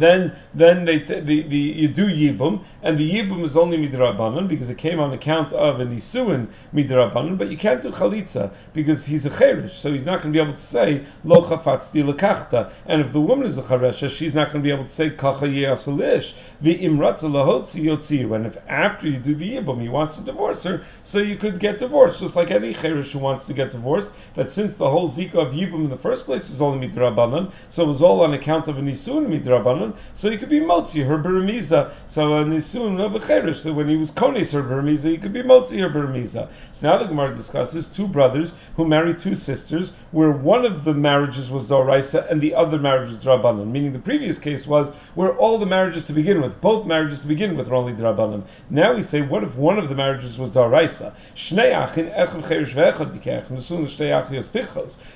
then 0.00 0.32
then 0.54 0.84
they 0.84 1.00
t- 1.00 1.20
the, 1.20 1.42
the 1.42 1.56
you 1.56 1.88
do 1.88 2.06
yibum, 2.06 2.64
and 2.82 2.96
the 2.96 3.10
yibum 3.10 3.42
is 3.44 3.56
only 3.56 3.76
midrabanan 3.76 4.48
because 4.48 4.70
it 4.70 4.78
came 4.78 5.00
on 5.00 5.12
account 5.12 5.52
of 5.52 5.80
an 5.80 5.94
isuin 5.96 6.48
midrabanan, 6.74 7.36
but 7.36 7.50
you 7.50 7.56
can't 7.56 7.82
do 7.82 7.90
chalitza 7.90 8.52
because 8.72 9.04
he's 9.06 9.26
a 9.26 9.30
cherish, 9.30 9.74
so 9.74 9.92
he's 9.92 10.06
not 10.06 10.22
going 10.22 10.32
to 10.32 10.36
be 10.36 10.42
able 10.42 10.54
to 10.54 10.60
say 10.60 11.04
lo 11.24 11.42
chafatzti 11.42 12.02
lekachta, 12.02 12.70
and 12.86 13.00
if 13.00 13.12
the 13.12 13.20
woman 13.20 13.46
is 13.46 13.58
a 13.58 13.62
charesha, 13.62 14.08
she's 14.08 14.34
not 14.34 14.52
going 14.52 14.62
to 14.62 14.66
be 14.66 14.72
able 14.72 14.84
to 14.84 14.90
say 14.90 15.10
kacha 15.10 15.46
yeasalish 15.46 16.34
the 16.60 16.78
imratza 16.78 17.28
lahotzi 17.30 17.84
yotziu, 17.84 18.34
and 18.34 18.46
if 18.46 18.56
after 18.68 19.08
you 19.08 19.16
do 19.16 19.34
the 19.34 19.56
yibum 19.56 19.80
he 19.80 19.88
wants 19.88 20.16
to 20.16 20.22
divorce 20.22 20.62
her, 20.62 20.82
so 21.02 21.18
you 21.18 21.36
could 21.36 21.58
get 21.58 21.78
divorced 21.78 22.20
just 22.20 22.36
like 22.36 22.50
any 22.50 22.72
cherish 22.72 23.12
who 23.12 23.18
wants 23.18 23.46
to 23.46 23.52
get 23.52 23.70
divorced. 23.70 24.14
That 24.34 24.50
since 24.50 24.76
the 24.76 24.88
whole 24.88 25.08
zika 25.08 25.34
of 25.34 25.54
yibum 25.54 25.84
in 25.84 25.90
the 25.90 25.96
first 25.96 26.24
place 26.24 26.50
is 26.50 26.62
only 26.62 26.88
midrabanan, 26.88 27.52
so 27.68 27.84
it 27.84 27.88
was 27.88 28.02
all 28.02 28.22
on 28.22 28.34
account 28.34 28.68
of 28.68 28.78
an 28.78 28.86
isuin 28.88 29.26
midrabanan 29.26 29.81
so 30.14 30.30
he 30.30 30.38
could 30.38 30.48
be 30.48 30.60
motzi 30.60 31.06
her 31.06 31.18
beremiza. 31.18 31.92
So 32.06 32.34
uh, 32.34 32.44
nisun 32.44 33.00
of 33.00 33.14
a 33.14 33.20
cherish. 33.20 33.60
So 33.60 33.72
when 33.72 33.88
he 33.88 33.96
was 33.96 34.10
kones 34.10 34.52
her 34.52 34.62
beremiza, 34.62 35.10
he 35.10 35.18
could 35.18 35.32
be 35.32 35.42
motzi 35.42 35.80
her 35.80 35.90
beremiza. 35.90 36.48
So 36.72 36.88
now 36.88 36.98
the 36.98 37.06
Gemara 37.06 37.34
discusses 37.34 37.88
two 37.88 38.08
brothers 38.08 38.54
who 38.76 38.86
married 38.86 39.18
two 39.18 39.34
sisters, 39.34 39.92
where 40.10 40.30
one 40.30 40.64
of 40.64 40.84
the 40.84 40.94
marriages 40.94 41.50
was 41.50 41.68
doraisa 41.70 42.30
and 42.30 42.40
the 42.40 42.54
other 42.54 42.78
marriage 42.78 43.08
was 43.10 43.24
drabanan. 43.24 43.70
Meaning 43.70 43.92
the 43.92 43.98
previous 43.98 44.38
case 44.38 44.66
was 44.66 44.92
where 45.14 45.36
all 45.36 45.58
the 45.58 45.66
marriages 45.66 46.04
to 46.04 46.12
begin 46.12 46.40
with, 46.40 46.60
both 46.60 46.86
marriages 46.86 47.22
to 47.22 47.28
begin 47.28 47.56
with, 47.56 47.68
were 47.68 47.76
only 47.76 47.92
drabanan. 47.92 48.42
Now 48.70 48.94
we 48.94 49.02
say, 49.02 49.22
what 49.22 49.42
if 49.42 49.56
one 49.56 49.78
of 49.78 49.88
the 49.88 49.94
marriages 49.94 50.38
was 50.38 50.50
doraisa? 50.50 51.12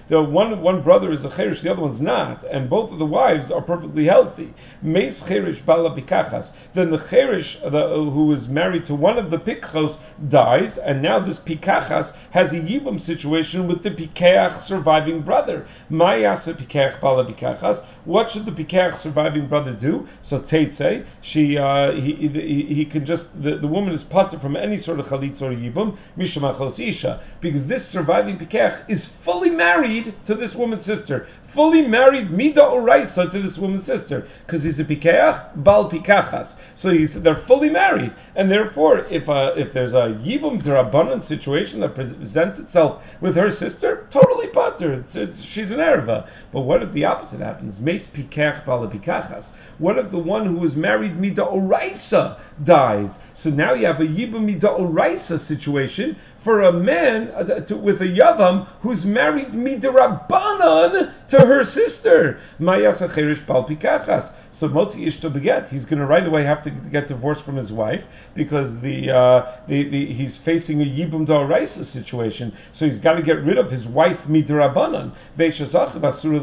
The 0.09 0.23
one 0.23 0.61
one 0.61 0.83
brother 0.83 1.13
is 1.13 1.25
a 1.25 1.31
cherish, 1.31 1.61
the 1.61 1.71
other 1.71 1.83
one's 1.83 2.01
not, 2.01 2.45
and 2.45 2.71
both 2.71 2.93
of 2.93 2.99
the 2.99 3.07
wives 3.07 3.51
are 3.51 3.63
perfectly 3.63 4.07
healthy. 4.07 4.46
Meis 4.83 5.27
Cherish 5.27 5.61
Bala 5.61 5.91
Pikachas. 5.91 6.53
Then 6.75 6.91
the 6.91 6.99
Cherish, 6.99 7.59
the, 7.59 7.89
who 7.89 8.33
is 8.33 8.49
married 8.49 8.85
to 8.87 8.95
one 8.95 9.19
of 9.19 9.31
the 9.31 9.39
Pikchos, 9.39 9.99
dies, 10.29 10.79
and 10.79 11.03
now 11.03 11.19
this 11.19 11.39
Pikachas 11.39 12.15
has 12.31 12.53
a 12.53 12.61
Yibam 12.61 13.01
situation 13.01 13.67
with 13.67 13.83
the 13.83 13.91
Pikeach 13.91 14.53
surviving 14.55 15.23
brother. 15.23 15.67
Mayasa 15.91 16.55
Pikeach 16.55 17.01
Bala 17.01 17.25
Pikachas. 17.25 17.85
What 18.05 18.31
should 18.31 18.45
the 18.45 18.53
Pikeach 18.53 18.95
surviving 18.95 19.47
brother 19.47 19.73
do? 19.73 20.07
So 20.23 20.39
Teitze, 20.39 21.05
she, 21.21 21.59
uh, 21.59 21.93
he, 21.93 22.15
he, 22.15 22.63
he, 22.63 22.85
can 22.85 23.05
just, 23.05 23.43
the, 23.43 23.57
the 23.57 23.69
woman 23.69 23.93
is 23.93 24.05
putter 24.05 24.39
from 24.39 24.57
any 24.57 24.77
sort 24.77 25.01
of 25.01 25.07
Chalitz 25.07 25.43
or 25.43 25.55
Yibam, 25.55 25.97
Mishamachos 26.17 26.87
Isha, 26.87 27.21
because 27.41 27.67
this 27.67 27.87
surviving 27.87 28.39
Pikeach 28.39 28.89
is 28.89 29.07
fully 29.07 29.51
married 29.51 30.15
to 30.25 30.35
this 30.35 30.55
woman's 30.55 30.85
sister, 30.85 31.27
fully 31.45 31.87
married 31.87 32.31
Mida 32.31 32.61
Oraisa 32.61 33.31
to 33.31 33.41
this 33.41 33.59
woman's 33.59 33.85
sister 33.85 34.27
because 34.45 34.63
he's 34.63 34.81
a 34.81 34.85
pikeach 34.85 35.51
bal 35.57 35.91
pikachas. 35.91 36.61
So 36.75 36.91
he's 36.91 37.15
they're 37.15 37.35
fully 37.35 37.71
married, 37.71 38.13
and 38.35 38.51
therefore, 38.51 39.07
if 39.11 39.29
uh, 39.29 39.55
if 39.57 39.73
there's 39.73 39.95
a 39.95 40.19
yibum 40.23 40.63
drabanan 40.63 41.23
situation 41.23 41.81
that 41.81 41.95
presents 41.95 42.59
itself 42.59 43.21
with 43.21 43.37
her 43.37 43.51
sister, 43.51 44.07
totally 44.11 44.49
pater. 44.49 44.93
It's, 44.93 45.17
it's, 45.17 45.43
she's 45.43 45.71
an 45.71 45.79
erva. 45.79 46.29
But 46.53 46.63
what 46.63 46.83
if 46.83 46.93
the 46.93 47.07
opposite 47.07 47.41
happens? 47.41 47.81
Meis 47.81 48.07
pikach 48.07 48.65
bal 48.65 48.87
pikachas. 48.89 49.51
What 49.79 49.99
if 49.99 50.11
the 50.11 50.19
one 50.19 50.47
who 50.47 50.57
was 50.57 50.77
married 50.77 51.17
mida 51.17 51.43
oraisa 51.43 52.39
dies? 52.63 53.21
So 53.35 53.51
now 53.51 53.75
you 53.75 53.87
have 53.87 54.01
a 54.01 54.07
yibum 54.07 54.45
mida 54.45 54.69
oraisa 54.69 55.39
situation 55.39 56.17
for 56.47 56.63
a 56.63 56.73
man 56.73 57.29
uh, 57.35 57.43
to, 57.43 57.77
with 57.77 58.01
a 58.01 58.07
yavam 58.07 58.67
who's 58.83 59.05
married 59.05 59.49
midirabanan 59.49 61.13
to 61.27 61.41
her 61.41 61.65
sister. 61.65 62.39
So 62.61 64.69
motzi 64.69 65.07
ishto 65.07 65.33
beget. 65.33 65.69
He's 65.69 65.87
going 65.87 65.99
to 65.99 66.07
right 66.07 66.25
away 66.25 66.45
have 66.45 66.63
to 66.63 66.71
get 66.71 67.09
divorced 67.09 67.45
from 67.45 67.57
his 67.57 67.73
wife 67.73 68.07
because 68.35 68.81
the, 68.81 69.11
uh, 69.11 69.53
the, 69.67 69.89
the 69.89 70.13
he's 70.13 70.39
facing 70.39 70.83
a 70.83 70.85
yibum 70.85 71.27
da'oraisa 71.27 71.83
situation. 71.83 72.53
So 72.71 72.85
he's 72.85 73.01
got 73.01 73.15
to 73.15 73.23
get 73.23 73.43
rid 73.43 73.59
of 73.59 73.69
his 73.69 73.89
wife 73.89 74.29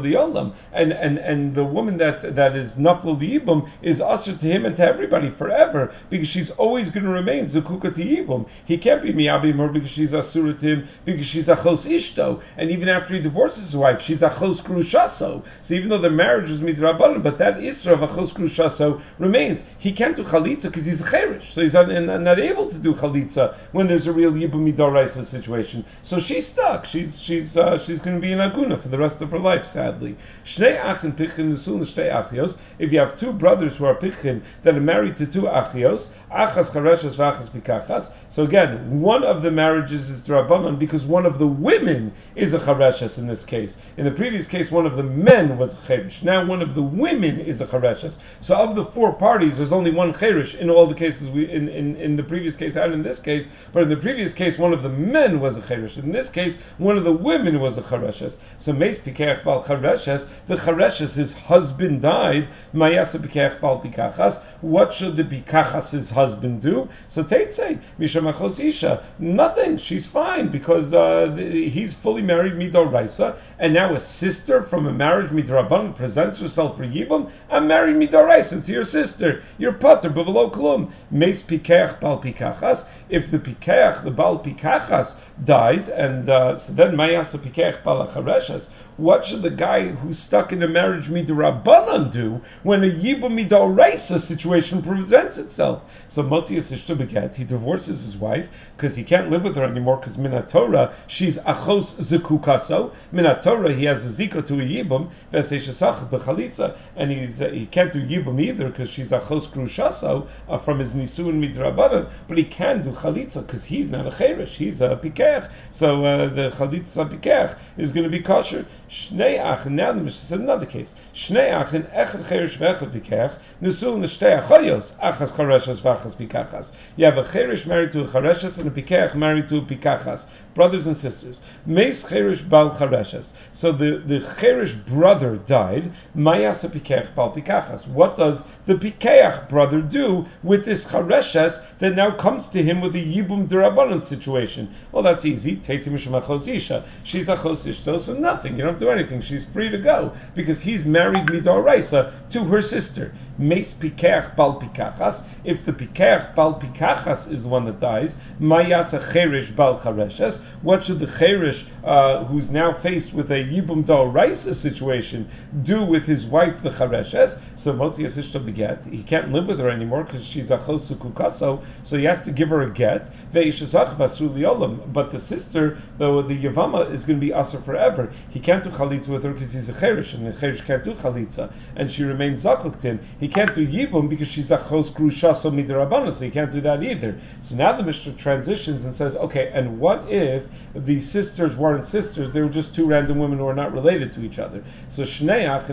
liolam. 0.02 0.52
And 0.74 0.92
and 0.92 1.16
and 1.16 1.54
the 1.54 1.64
woman 1.64 1.96
that 1.96 2.34
that 2.34 2.56
is 2.56 2.76
naflo 2.76 3.18
yibum 3.18 3.70
is 3.80 4.02
usher 4.02 4.36
to 4.36 4.46
him 4.46 4.66
and 4.66 4.76
to 4.76 4.86
everybody 4.86 5.30
forever 5.30 5.94
because 6.10 6.28
she's 6.28 6.50
always 6.50 6.90
going 6.90 7.04
to 7.04 7.10
remain 7.10 7.46
zukuka 7.46 7.94
to 7.94 8.04
yibum. 8.04 8.46
He 8.66 8.76
can't 8.76 9.02
be 9.02 9.14
miyabim 9.14 9.56
her 9.56 9.68
because 9.68 9.93
she's 9.94 10.14
asura 10.14 10.52
to 10.52 10.66
him 10.66 10.88
because 11.04 11.26
she's 11.26 11.48
a 11.48 11.56
chos 11.56 11.86
ishto, 11.86 12.42
and 12.56 12.70
even 12.70 12.88
after 12.88 13.14
he 13.14 13.20
divorces 13.20 13.64
his 13.64 13.76
wife, 13.76 14.00
she's 14.00 14.20
achos 14.20 14.62
krushaso. 14.62 15.42
So 15.62 15.74
even 15.74 15.88
though 15.88 15.98
the 15.98 16.10
marriage 16.10 16.50
was 16.50 16.60
midrabanan, 16.60 17.22
but 17.22 17.38
that 17.38 17.58
isra 17.58 17.92
of 17.92 18.00
achos 18.00 18.34
krushaso 18.34 19.00
remains. 19.18 19.64
He 19.78 19.92
can't 19.92 20.16
do 20.16 20.24
chalitza 20.24 20.64
because 20.64 20.86
he's 20.86 21.06
a 21.06 21.10
cherish, 21.10 21.52
so 21.52 21.62
he's 21.62 21.74
not, 21.74 21.88
not, 21.88 22.40
able 22.40 22.66
to 22.68 22.78
do 22.78 22.94
chalitza 22.94 23.54
when 23.72 23.86
there's 23.86 24.06
a 24.06 24.12
real 24.12 24.32
yibum 24.32 24.70
midoraisa 24.70 25.24
situation. 25.24 25.84
So 26.02 26.18
she's 26.18 26.46
stuck. 26.46 26.84
She's 26.84 27.20
she's 27.20 27.56
uh, 27.56 27.78
she's 27.78 28.00
going 28.00 28.16
to 28.16 28.20
be 28.20 28.32
in 28.32 28.38
aguna 28.38 28.78
for 28.78 28.88
the 28.88 28.98
rest 28.98 29.22
of 29.22 29.30
her 29.30 29.38
life, 29.38 29.64
sadly. 29.64 30.16
Shnei 30.44 30.80
achin 30.80 31.12
shnei 31.14 32.12
achios. 32.12 32.58
If 32.78 32.92
you 32.92 32.98
have 32.98 33.18
two 33.18 33.32
brothers 33.32 33.76
who 33.76 33.84
are 33.84 33.94
pichin 33.94 34.42
that 34.62 34.76
are 34.76 34.80
married 34.80 35.16
to 35.16 35.26
two 35.26 35.42
achios, 35.42 36.10
achas 36.30 36.72
chareshas 36.72 37.16
v'achas 37.16 37.48
pikachas. 37.48 38.12
So 38.28 38.44
again, 38.44 39.00
one 39.00 39.24
of 39.24 39.42
the 39.42 39.50
marriages 39.50 39.83
marriages 39.84 40.08
is 40.08 40.26
drabanan 40.26 40.78
because 40.78 41.04
one 41.04 41.26
of 41.26 41.38
the 41.38 41.46
women 41.46 42.10
is 42.34 42.54
a 42.54 42.58
chareshes 42.58 43.18
in 43.18 43.26
this 43.26 43.44
case. 43.44 43.76
In 43.98 44.06
the 44.06 44.10
previous 44.10 44.46
case, 44.46 44.72
one 44.72 44.86
of 44.86 44.96
the 44.96 45.02
men 45.02 45.58
was 45.58 45.74
a 45.74 45.76
cheresh. 45.76 46.22
Now 46.22 46.46
one 46.46 46.62
of 46.62 46.74
the 46.74 46.82
women 46.82 47.38
is 47.38 47.60
a 47.60 47.66
chareshes. 47.66 48.18
So 48.40 48.56
of 48.56 48.74
the 48.76 48.84
four 48.84 49.12
parties, 49.12 49.58
there's 49.58 49.72
only 49.72 49.90
one 49.90 50.14
cheresh 50.14 50.58
in 50.58 50.70
all 50.70 50.86
the 50.86 50.94
cases 50.94 51.28
we 51.28 51.50
in, 51.50 51.68
in, 51.68 51.96
in 51.96 52.16
the 52.16 52.22
previous 52.22 52.56
case 52.56 52.76
and 52.76 52.94
in 52.94 53.02
this 53.02 53.20
case. 53.20 53.46
But 53.72 53.82
in 53.82 53.90
the 53.90 53.98
previous 53.98 54.32
case, 54.32 54.58
one 54.58 54.72
of 54.72 54.82
the 54.82 54.88
men 54.88 55.40
was 55.40 55.58
a 55.58 55.60
cheresh. 55.60 56.02
In 56.02 56.12
this 56.12 56.30
case, 56.30 56.56
one 56.78 56.96
of 56.96 57.04
the 57.04 57.12
women 57.12 57.60
was 57.60 57.76
a 57.76 57.82
chareshes. 57.82 58.38
So 58.56 58.72
meis 58.72 58.98
pikeach 58.98 59.44
bal 59.44 59.64
chareshes, 59.64 60.28
the 60.46 60.56
chareshes, 60.56 61.16
his 61.16 61.36
husband 61.36 62.00
died. 62.00 62.48
Mayasa 62.74 63.18
pikeach 63.18 63.60
bal 63.60 63.82
pikachas. 63.82 64.42
What 64.62 64.94
should 64.94 65.18
the 65.18 65.24
pikachas' 65.24 66.10
husband 66.10 66.62
do? 66.62 66.88
So 67.08 67.26
say 67.26 67.78
mishamachos 67.98 68.64
isha, 68.64 69.02
nothing 69.18 69.63
she's 69.78 70.06
fine 70.06 70.48
because 70.48 70.92
uh, 70.94 71.26
the, 71.26 71.68
he's 71.68 71.94
fully 71.94 72.22
married 72.22 72.54
midor 72.54 72.90
raisa, 72.90 73.36
and 73.58 73.74
now 73.74 73.94
a 73.94 74.00
sister 74.00 74.62
from 74.62 74.86
a 74.86 74.92
marriage 74.92 75.30
midrabban 75.30 75.94
presents 75.96 76.40
herself 76.40 76.76
for 76.76 76.84
yibam. 76.84 77.30
I'm 77.50 77.66
married 77.66 77.96
midor 77.96 78.26
raisa 78.26 78.60
to 78.60 78.72
your 78.72 78.84
sister. 78.84 79.42
You're 79.58 79.72
pater 79.72 80.10
b'velo 80.10 80.52
klum. 80.52 80.92
Meis 81.10 81.42
pikech 81.42 82.00
bal 82.00 82.20
pikachas. 82.20 82.88
If 83.08 83.30
the 83.30 83.38
pikech, 83.38 84.04
the 84.04 84.10
bal 84.10 84.38
pikachas 84.38 85.16
dies, 85.42 85.88
and 85.88 86.28
uh, 86.28 86.56
so 86.56 86.72
then 86.72 86.96
mayasa 86.96 87.38
pikech 87.38 87.82
bal 87.82 88.06
achareshas. 88.06 88.68
What 88.96 89.24
should 89.24 89.42
the 89.42 89.50
guy 89.50 89.88
who's 89.88 90.20
stuck 90.20 90.52
in 90.52 90.62
a 90.62 90.68
marriage 90.68 91.08
midrabbanan 91.08 92.12
do 92.12 92.42
when 92.62 92.84
a 92.84 92.86
yibam 92.86 93.34
midoraisa 93.34 94.20
situation 94.20 94.82
presents 94.82 95.38
itself? 95.38 95.82
So 96.06 96.22
Motzi 96.22 96.56
Yisishta 96.56 96.96
beget, 96.96 97.34
he 97.34 97.42
divorces 97.42 98.04
his 98.04 98.16
wife 98.16 98.48
because 98.76 98.94
he 98.94 99.02
can't 99.02 99.30
live 99.30 99.42
with 99.42 99.56
her 99.56 99.64
anymore 99.64 99.96
because 99.96 100.16
Minatora, 100.16 100.92
she's 101.08 101.38
achos 101.38 101.96
zekukaso. 101.98 102.92
Minatora, 103.12 103.74
he 103.74 103.86
has 103.86 104.06
a 104.06 104.28
zika 104.28 104.46
to 104.46 104.54
a 104.54 104.64
yibam, 104.64 105.10
veseshasach 105.32 106.08
bechalitza, 106.08 106.76
and 106.94 107.10
he's 107.10 107.42
uh, 107.42 107.48
he 107.48 107.66
can't 107.66 107.92
do 107.92 108.00
yibam 108.00 108.40
either 108.40 108.68
because 108.68 108.88
she's 108.88 109.10
achos 109.10 109.48
krushaso 109.48 110.28
uh, 110.48 110.56
from 110.56 110.78
his 110.78 110.94
nisuin 110.94 111.40
midrabbanan, 111.44 112.08
but 112.28 112.38
he 112.38 112.44
can 112.44 112.82
do 112.82 112.92
chalitza 112.92 113.44
because 113.44 113.64
he's 113.64 113.90
not 113.90 114.06
a 114.06 114.16
cherish, 114.16 114.56
he's 114.56 114.80
a 114.80 114.90
pikech. 114.90 115.23
So 115.70 116.04
uh, 116.04 116.28
the 116.28 116.50
chalitza 116.50 117.08
pikech 117.08 117.58
is 117.76 117.92
going 117.92 118.04
to 118.04 118.10
be 118.10 118.20
kosher. 118.20 118.66
Shnei 118.88 119.38
ach, 119.40 119.66
now 119.66 119.92
the 119.92 120.00
Mishnah 120.00 120.26
said 120.26 120.40
another 120.40 120.66
case. 120.66 120.94
Shnei 121.14 121.50
achin 121.50 121.84
echad 121.84 122.28
cherish 122.28 122.58
v'echad 122.58 122.92
bikech, 122.92 123.38
nisul 123.60 123.98
n'shtei 123.98 124.40
achayos, 124.40 124.94
achas 124.98 125.32
chareshas 125.32 125.82
v'achas 125.82 126.14
pikachas. 126.14 126.72
You 126.96 127.06
have 127.06 127.18
a 127.18 127.24
cherish 127.24 127.66
married 127.66 127.90
to 127.92 128.02
a 128.02 128.06
chareshas 128.06 128.58
and 128.58 128.68
a 128.68 128.70
pikech 128.70 129.14
married 129.14 129.48
to 129.48 129.58
a 129.58 129.62
pikachas. 129.62 130.26
Brothers 130.54 130.86
and 130.86 130.96
sisters. 130.96 131.40
Meis 131.66 132.08
cherish 132.08 132.42
bal 132.42 132.70
chareshas. 132.70 133.32
So 133.52 133.72
the, 133.72 133.96
the 133.96 134.20
cherish 134.40 134.74
brother 134.74 135.36
died, 135.36 135.90
mayasa 136.16 136.68
pikeach 136.70 137.14
bal 137.14 137.32
pikachas. 137.32 137.88
What 137.88 138.16
does 138.16 138.44
the 138.66 138.74
pikeach 138.74 139.48
brother 139.48 139.80
do 139.82 140.26
with 140.42 140.64
this 140.64 140.90
chareshes 140.90 141.62
that 141.78 141.94
now 141.94 142.10
comes 142.10 142.48
to 142.50 142.62
him 142.62 142.80
with 142.80 142.94
a 142.94 143.02
yibum 143.02 143.46
derabanan 143.46 144.00
situation? 144.00 144.70
Well, 144.90 145.02
that's 145.02 145.24
easy. 145.26 145.60
She's 145.62 147.28
a 147.28 147.36
chosishto, 147.36 148.00
so 148.00 148.14
nothing. 148.14 148.56
You 148.56 148.64
don't 148.64 148.78
do 148.78 148.88
anything. 148.88 149.20
She's 149.20 149.44
free 149.44 149.68
to 149.70 149.78
go 149.78 150.12
because 150.34 150.62
he's 150.62 150.84
married 150.84 151.26
midoraisa 151.26 152.12
to 152.30 152.44
her 152.44 152.62
sister. 152.62 153.12
Meis 153.36 153.74
pikeach 153.74 154.36
bal 154.36 154.60
pikachas. 154.60 155.26
If 155.44 155.64
the 155.64 155.72
pikeach 155.72 156.34
bal 156.34 156.60
pikachas 156.60 157.30
is 157.30 157.42
the 157.42 157.48
one 157.48 157.66
that 157.66 157.80
dies, 157.80 158.16
mayasa 158.40 159.12
cherish 159.12 159.50
bal 159.50 159.78
chareshes. 159.78 160.40
What 160.62 160.84
should 160.84 161.00
the 161.00 161.06
cherish, 161.06 161.66
uh, 161.82 162.24
who's 162.24 162.50
now 162.50 162.72
faced 162.72 163.12
with 163.12 163.30
a 163.30 163.44
yibum 163.44 163.84
doraisa 163.84 164.54
situation, 164.54 165.28
do 165.62 165.84
with 165.84 166.06
his 166.06 166.26
wife 166.26 166.62
the 166.62 166.70
chareshes? 166.70 167.40
So 167.56 167.74
motzi 167.74 168.04
asishta 168.04 168.53
beget. 168.54 168.84
He 168.84 169.02
can't 169.02 169.32
live 169.32 169.48
with 169.48 169.58
her 169.58 169.68
anymore 169.68 170.04
because 170.04 170.24
she's 170.24 170.50
a 170.50 170.58
chosukukaso. 170.58 171.64
So 171.82 171.98
he 171.98 172.04
has 172.04 172.22
to 172.22 172.30
give 172.30 172.50
her 172.50 172.62
a 172.62 172.70
get. 172.70 173.10
But 173.32 175.10
the 175.10 175.18
sister, 175.18 175.78
though 175.98 176.22
the 176.22 176.44
yavama, 176.44 176.90
is 176.90 177.04
going 177.04 177.18
to 177.20 177.26
be 177.26 177.32
asa 177.32 177.58
forever. 177.58 178.12
He 178.30 178.40
can't 178.40 178.62
do 178.62 178.70
chalitza 178.70 179.08
with 179.08 179.24
her 179.24 179.32
because 179.32 179.52
he's 179.52 179.68
a 179.68 179.72
cherish, 179.72 180.14
and 180.14 180.26
the 180.26 180.32
cherish 180.38 180.60
can't 180.62 180.84
do 180.84 180.94
chalitza, 180.94 181.50
and 181.76 181.90
she 181.90 182.04
remains 182.04 182.44
zakuk. 182.44 182.74
He 183.18 183.28
can't 183.28 183.54
do 183.54 183.66
yibum 183.66 184.08
because 184.08 184.28
she's 184.28 184.50
a 184.50 184.58
chos 184.58 184.90
grushaso 184.90 185.50
midirabana, 185.50 186.12
so 186.12 186.24
he 186.24 186.30
can't 186.30 186.50
do 186.50 186.60
that 186.62 186.82
either. 186.82 187.18
So 187.42 187.56
now 187.56 187.72
the 187.76 187.82
Mishnah 187.82 188.12
transitions 188.14 188.84
and 188.84 188.94
says, 188.94 189.16
okay, 189.16 189.50
and 189.52 189.80
what 189.80 190.08
if 190.10 190.48
the 190.74 191.00
sisters 191.00 191.56
weren't 191.56 191.84
sisters? 191.84 192.32
They 192.32 192.42
were 192.42 192.48
just 192.48 192.74
two 192.74 192.86
random 192.86 193.18
women 193.18 193.38
who 193.38 193.46
are 193.46 193.54
not 193.54 193.72
related 193.72 194.12
to 194.12 194.22
each 194.24 194.38
other. 194.38 194.62
So 194.88 195.02
shneach 195.04 195.64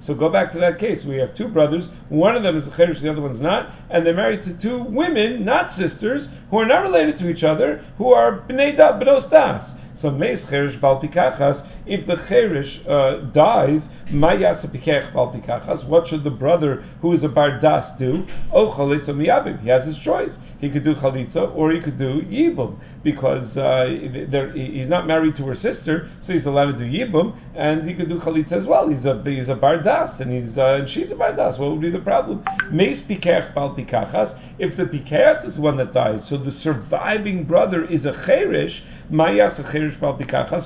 So 0.00 0.14
go 0.14 0.28
back 0.28 0.50
to 0.52 0.58
that 0.58 0.78
case. 0.78 1.04
We 1.04 1.16
have 1.16 1.34
two 1.34 1.48
brothers. 1.48 1.90
One 2.08 2.36
of 2.36 2.42
them 2.42 2.56
is 2.56 2.68
a 2.68 2.76
cherish, 2.76 3.00
the 3.00 3.10
other 3.10 3.22
one's 3.22 3.40
not, 3.40 3.70
and 3.90 4.06
they're 4.06 4.14
married 4.14 4.42
to 4.42 4.54
two 4.54 4.82
women, 4.82 5.44
not 5.44 5.70
sisters, 5.70 6.28
who 6.50 6.58
are 6.58 6.66
not 6.66 6.82
related 6.82 7.16
to 7.16 7.30
each 7.30 7.44
other, 7.44 7.84
who 7.98 8.12
are 8.12 8.38
bnei 8.48 8.76
bnos 8.76 9.30
das. 9.30 9.74
So 9.94 10.10
meis 10.10 10.50
cherish 10.50 10.76
bal 10.76 11.00
pikachas. 11.00 11.64
If 11.86 12.06
the 12.06 12.16
cherish 12.16 12.84
uh, 12.86 13.18
dies, 13.32 13.90
mayasa 14.08 14.66
pikech 14.66 15.12
bal 15.12 15.32
pikachas. 15.32 15.84
What 15.84 16.08
should 16.08 16.24
the 16.24 16.32
brother 16.32 16.82
who 17.00 17.12
is 17.12 17.22
a 17.22 17.28
bar 17.28 17.60
das 17.60 17.94
do? 17.96 18.26
Oh 18.52 18.70
chalitza 18.70 19.14
miyabim. 19.14 19.60
He 19.60 19.68
has 19.68 19.86
his 19.86 19.96
choice. 19.98 20.36
He 20.60 20.70
could 20.70 20.82
do 20.82 20.94
chalitza 20.96 21.54
or 21.54 21.70
he 21.70 21.80
could 21.80 21.96
do 21.96 22.22
yibum 22.22 22.78
because 23.04 23.56
uh, 23.56 23.86
he's 23.86 24.88
not 24.88 25.06
married 25.06 25.36
to 25.36 25.44
her 25.46 25.54
sister, 25.54 26.08
so 26.18 26.32
he's 26.32 26.46
allowed 26.46 26.76
to 26.76 26.84
do 26.84 26.90
yibum, 26.90 27.36
and 27.54 27.86
he 27.86 27.94
could 27.94 28.08
do 28.08 28.18
chalitza 28.18 28.52
as 28.52 28.66
well. 28.66 28.88
He's 28.88 29.06
a 29.06 29.22
he's 29.22 29.48
a 29.48 29.54
bar 29.54 29.78
das, 29.78 30.20
and 30.20 30.32
he's 30.32 30.58
uh, 30.58 30.78
and 30.80 30.88
she's 30.88 31.12
a 31.12 31.16
bar 31.16 31.32
das. 31.34 31.56
What 31.56 31.70
would 31.70 31.80
be 31.80 31.90
the 31.90 32.00
problem? 32.00 32.42
Meis 32.70 33.00
pikech 33.00 33.54
bal 33.54 33.76
pikachas. 33.76 34.38
If 34.58 34.76
the 34.76 34.86
pikech 34.86 35.44
is 35.44 35.56
one 35.58 35.76
that 35.76 35.92
dies, 35.92 36.26
so 36.26 36.36
the 36.36 36.50
surviving 36.50 37.44
brother 37.44 37.84
is 37.84 38.06
a 38.06 38.12
cherish. 38.12 38.82
Mayasa 39.10 39.70
cherish 39.70 39.83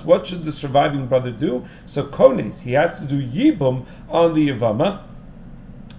what 0.04 0.26
should 0.26 0.44
the 0.44 0.52
surviving 0.52 1.06
brother 1.06 1.30
do? 1.30 1.64
So 1.86 2.04
kones, 2.04 2.60
he 2.60 2.72
has 2.72 3.00
to 3.00 3.06
do 3.06 3.20
yibum 3.20 3.86
on 4.08 4.34
the 4.34 4.48
yavama, 4.50 5.02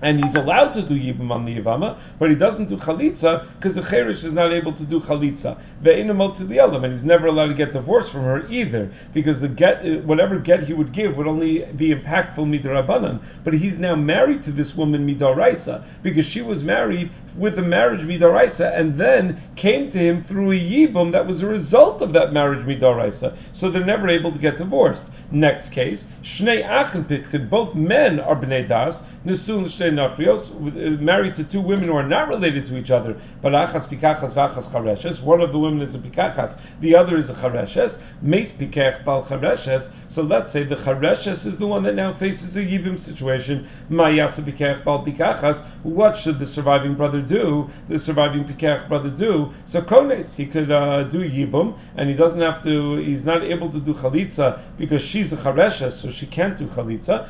and 0.02 0.18
he's 0.18 0.36
allowed 0.36 0.74
to 0.74 0.82
do 0.82 0.98
yibum 0.98 1.30
on 1.30 1.44
the 1.44 1.58
yavama, 1.60 1.98
but 2.18 2.30
he 2.30 2.36
doesn't 2.38 2.70
do 2.70 2.78
chalitza 2.78 3.46
because 3.56 3.76
the 3.76 3.82
cherish 3.82 4.24
is 4.24 4.34
not 4.34 4.54
able 4.54 4.72
to 4.72 4.86
do 4.86 5.02
chalitza. 5.02 5.58
And 5.84 6.92
he's 6.94 7.04
never 7.06 7.28
allowed 7.28 7.48
to 7.48 7.54
get 7.54 7.74
divorced 7.74 8.12
from 8.12 8.24
her 8.24 8.48
either, 8.50 8.92
because 9.14 9.42
the 9.42 9.50
get, 9.50 9.86
uh, 9.86 9.98
whatever 10.00 10.40
get 10.40 10.64
he 10.64 10.74
would 10.74 10.94
give 10.94 11.18
would 11.18 11.28
only 11.28 11.66
be 11.66 11.94
impactful 11.94 12.46
midarabanan. 12.48 13.20
But 13.44 13.56
he's 13.56 13.78
now 13.78 13.96
married 13.96 14.44
to 14.44 14.52
this 14.52 14.74
woman 14.74 15.06
midaraisa 15.06 15.84
because 16.02 16.26
she 16.26 16.42
was 16.42 16.64
married 16.64 17.12
with 17.40 17.58
a 17.58 17.64
marriage 17.64 18.02
midaraisa, 18.02 18.78
and 18.78 18.96
then 18.96 19.42
came 19.56 19.90
to 19.90 19.98
him 19.98 20.22
through 20.22 20.52
a 20.52 20.60
yibum 20.60 21.14
that 21.14 21.26
was 21.26 21.42
a 21.42 21.48
result 21.48 22.02
of 22.02 22.14
that 22.14 22.34
marriage 22.34 22.66
midaraisa. 22.66 23.36
So 23.54 23.70
they're 23.70 23.86
never 23.86 24.10
able 24.10 24.32
to 24.32 24.40
get 24.40 24.58
divorced. 24.58 25.12
Next 25.32 25.70
case, 25.72 26.12
shnei 26.24 26.64
achin 26.64 27.06
pitchid, 27.06 27.50
both 27.50 27.76
men 27.76 28.20
are 28.20 28.36
bnei 28.36 28.68
das, 28.68 29.06
nisun 29.26 29.66
nachrios, 29.94 30.50
uh, 30.52 31.02
married 31.02 31.36
to 31.36 31.44
two 31.44 31.62
women 31.62 31.88
who 31.88 31.96
are 31.96 32.08
not 32.08 32.30
related 32.30 32.66
to 32.66 32.78
each 32.78 32.92
other, 32.92 33.16
but 33.42 33.54
achas 33.54 33.86
pikachas 33.88 34.34
v'achas 34.34 34.70
chareshes. 34.70 35.22
One 35.22 35.42
of 35.42 35.52
the 35.52 35.60
women 35.60 35.82
is 35.82 35.96
a 35.96 36.00
pikachas, 36.00 36.60
the 36.80 36.96
other 36.96 37.16
is 37.18 37.30
a 37.30 37.34
chareshes. 37.34 38.02
Meis 38.22 38.52
pikach 38.52 39.06
bal 39.06 39.24
chareshes. 39.24 39.92
So 40.08 40.24
let's 40.24 40.52
say 40.52 40.64
the 40.64 40.76
chareshes 40.76 41.46
is 41.46 41.58
the 41.58 41.68
one 41.68 41.84
that 41.84 41.96
now 41.96 42.12
faces 42.12 42.58
a 42.58 42.66
yibum 42.66 42.98
situation. 42.98 43.68
Mayasa 43.90 44.42
pikach 44.42 44.84
bal 44.84 45.06
pikachas. 45.06 45.64
What 45.84 46.16
should 46.16 46.40
the 46.40 46.46
surviving 46.46 46.96
brother 46.96 47.22
do? 47.30 47.70
The 47.88 48.00
surviving 48.00 48.44
pikach 48.44 48.90
brother 48.90 49.10
do? 49.10 49.54
So 49.66 49.82
kones, 49.82 50.36
he 50.36 50.48
could 50.48 50.72
uh, 50.72 51.04
do 51.04 51.20
yibum, 51.20 51.78
and 51.96 52.10
he 52.10 52.16
doesn't 52.16 52.42
have 52.42 52.62
to. 52.64 52.98
He's 52.98 53.26
not 53.26 53.44
able 53.44 53.70
to 53.70 53.80
do 53.80 53.94
chalitza 53.94 54.60
because 54.78 55.02
she's 55.02 55.32
a 55.32 55.38
chareshes, 55.38 55.94
so 55.94 56.10
she 56.10 56.26
can't 56.26 56.58
do 56.58 56.66
chalitza. 56.66 57.30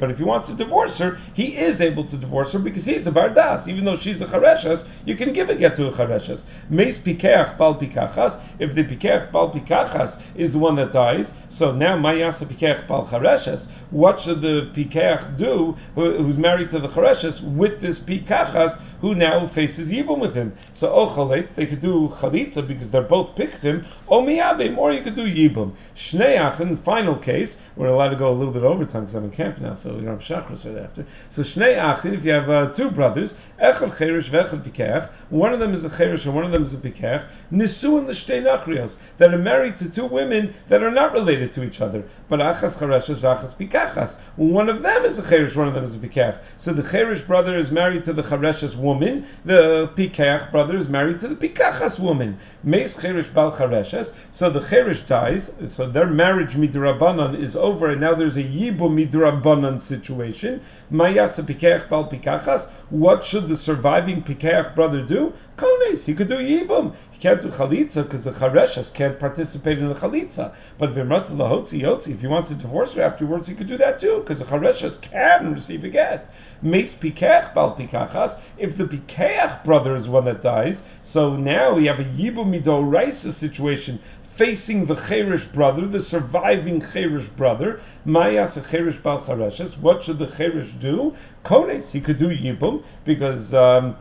But 0.00 0.10
if 0.10 0.18
he 0.18 0.24
wants 0.24 0.46
to 0.46 0.54
divorce 0.54 0.98
her, 0.98 1.18
he 1.34 1.56
is 1.56 1.80
able 1.80 2.04
to 2.04 2.16
divorce 2.16 2.52
her 2.52 2.60
because 2.60 2.86
he's 2.86 3.06
a 3.06 3.12
bardas. 3.12 3.68
Even 3.68 3.84
though 3.84 3.96
she's 3.96 4.22
a 4.22 4.26
chareshes, 4.26 4.86
you 5.04 5.16
can 5.16 5.32
give 5.32 5.50
a 5.50 5.54
get 5.56 5.74
to 5.76 5.88
a 5.88 5.92
chareshes. 5.92 6.44
Meis 6.70 6.98
pikeach 6.98 7.58
bal 7.58 7.74
pikachas. 7.74 8.40
If 8.58 8.74
the 8.74 8.84
pikeach 8.84 9.32
bal 9.32 9.50
pikachas 9.50 10.20
is 10.36 10.52
the 10.52 10.58
one 10.58 10.76
that 10.76 10.92
dies, 10.92 11.34
so 11.48 11.72
now 11.72 11.98
mayasa 11.98 12.46
pikeach 12.46 12.86
bal 12.86 13.06
chareshes. 13.06 13.68
What 13.90 14.20
should 14.20 14.40
the 14.40 14.70
pikeach 14.74 15.36
do, 15.36 15.76
who's 15.94 16.38
married 16.38 16.70
to 16.70 16.78
the 16.78 16.88
chareshes, 16.88 17.42
with 17.42 17.80
this 17.80 17.98
pikachas 18.18 18.80
who 19.00 19.14
now 19.14 19.46
faces 19.46 19.92
yibum 19.92 20.18
with 20.18 20.34
him? 20.34 20.54
So 20.72 20.88
ochalet, 20.88 21.54
they 21.54 21.66
could 21.66 21.80
do 21.80 22.08
chalitza 22.08 22.66
because 22.66 22.90
they're 22.90 23.02
both 23.02 23.36
pikchim, 23.36 23.84
or 24.06 24.22
miyabim, 24.22 24.76
or 24.78 24.92
you 24.92 25.02
could 25.02 25.14
do 25.14 25.26
yibum. 25.26 25.72
Shneach, 25.94 26.78
final 26.78 27.16
case, 27.16 27.60
we're 27.76 27.88
allowed 27.88 28.10
to 28.10 28.16
go 28.16 28.30
a 28.30 28.34
little 28.34 28.52
bit 28.52 28.62
overtime 28.62 29.02
because 29.02 29.14
I'm 29.14 29.24
in 29.24 29.30
camp 29.30 29.60
now, 29.60 29.74
so 29.74 29.94
we 29.94 30.04
don't 30.04 30.20
have 30.20 30.46
chakras 30.46 30.64
right 30.64 30.82
after. 30.82 31.06
So 31.28 31.42
shnei 31.42 31.76
achin, 31.76 32.14
if 32.14 32.24
you 32.24 32.32
have 32.32 32.48
uh, 32.48 32.72
two 32.72 32.90
brothers, 32.90 33.34
echad 33.60 33.96
cherish 33.98 34.30
vechad 34.30 34.62
pikech, 34.62 35.10
one 35.30 35.52
of 35.52 35.60
them 35.60 35.74
is 35.74 35.84
a 35.84 35.90
cherish 35.90 36.26
and 36.26 36.34
one 36.34 36.44
of 36.44 36.52
them 36.52 36.62
is 36.62 36.74
a 36.74 36.78
pikech, 36.78 37.26
nisu 37.52 37.98
and 37.98 38.08
the 38.08 38.12
nachrios, 38.12 38.98
that 39.18 39.32
are 39.32 39.38
married 39.38 39.76
to 39.76 39.90
two 39.90 40.06
women 40.06 40.54
that 40.68 40.82
are 40.82 40.90
not 40.90 41.12
related 41.12 41.52
to 41.52 41.62
each 41.62 41.80
other, 41.80 42.04
but 42.28 42.40
achas 42.40 42.78
chereshes 42.78 43.22
vachas 43.22 43.54
pikechas. 43.54 44.18
One 44.36 44.68
of 44.68 44.82
them 44.82 45.04
is 45.04 45.18
a 45.18 45.28
cherish, 45.28 45.56
one 45.56 45.68
of 45.68 45.74
them 45.74 45.84
is 45.84 45.96
a 45.96 45.98
pikech. 45.98 46.38
So 46.56 46.72
the 46.72 46.88
cherish 46.88 47.22
brother 47.22 47.56
is 47.56 47.70
married 47.70 48.04
to 48.08 48.14
the 48.14 48.22
chereshes 48.22 48.74
woman, 48.74 49.26
the 49.44 49.90
pikech 49.94 50.50
brother 50.50 50.78
is 50.78 50.88
married 50.88 51.20
to 51.20 51.28
the 51.28 51.36
pikechas 51.36 52.00
woman. 52.00 52.38
Meis 52.64 52.98
cherish 52.98 53.28
bal 53.28 53.52
chereshes, 53.52 54.14
so 54.30 54.48
the 54.48 54.60
cherish 54.60 55.02
dies, 55.02 55.52
so 55.66 55.86
their 55.86 56.06
marriage 56.06 56.54
midrabanan 56.54 57.38
is 57.38 57.54
over, 57.54 57.90
and 57.90 58.00
now 58.00 58.14
there's 58.14 58.38
a 58.38 58.42
yibu 58.42 58.88
midrabanan 58.88 59.78
situation. 59.78 60.62
Mayasa 60.90 61.44
pikeach 61.44 61.90
bal 61.90 62.08
pikachas. 62.08 62.70
What 62.88 63.24
should 63.24 63.46
the 63.46 63.58
surviving 63.58 64.22
pikeach 64.22 64.74
brother 64.74 65.02
do? 65.02 65.34
Kones. 65.58 66.06
He 66.06 66.14
could 66.14 66.28
do 66.28 66.36
yibum. 66.36 66.94
He 67.10 67.18
can't 67.18 67.42
do 67.42 67.48
chalitza 67.48 68.04
because 68.04 68.24
the 68.24 68.30
chareshes 68.30 68.94
can't 68.94 69.18
participate 69.18 69.78
in 69.78 69.88
the 69.88 69.94
chalitza. 69.94 70.54
But 70.78 70.94
v'imratz 70.94 71.30
lahotzi 71.30 71.82
yotzi. 71.82 72.12
If 72.12 72.20
he 72.20 72.26
wants 72.28 72.48
to 72.48 72.54
divorce 72.54 72.94
her 72.94 73.02
afterwards, 73.02 73.48
he 73.48 73.54
could 73.54 73.66
do 73.66 73.76
that 73.76 73.98
too 73.98 74.20
because 74.20 74.38
the 74.38 74.44
chareshes 74.44 75.00
can 75.00 75.52
receive 75.52 75.84
a 75.84 75.88
get. 75.88 76.32
Meis 76.62 76.94
pikeach 76.94 77.54
bal 77.54 77.76
pikachas. 77.76 78.40
If 78.56 78.76
the 78.76 78.84
pikeach 78.84 79.64
brother 79.64 79.94
is 79.96 80.08
one 80.08 80.24
that 80.26 80.40
dies, 80.40 80.86
so 81.02 81.36
now 81.36 81.74
we 81.74 81.86
have 81.86 82.00
a 82.00 82.04
yibum 82.04 82.58
midoraisa 82.58 83.32
situation 83.32 83.98
facing 84.38 84.86
the 84.86 84.94
Cherish 84.94 85.46
brother, 85.46 85.84
the 85.84 85.98
surviving 85.98 86.80
Cherish 86.80 87.28
brother, 87.28 87.80
Mayas 88.04 88.56
a 88.56 88.60
Cherish 88.60 88.98
Bal. 88.98 89.18
What 89.18 90.04
should 90.04 90.18
the 90.18 90.28
Cherish 90.28 90.74
do? 90.74 91.16
Kones, 91.44 91.90
he 91.90 92.00
could 92.00 92.18
do 92.18 92.28
Yibum, 92.28 92.84
because 93.04 93.52
um, 93.52 93.96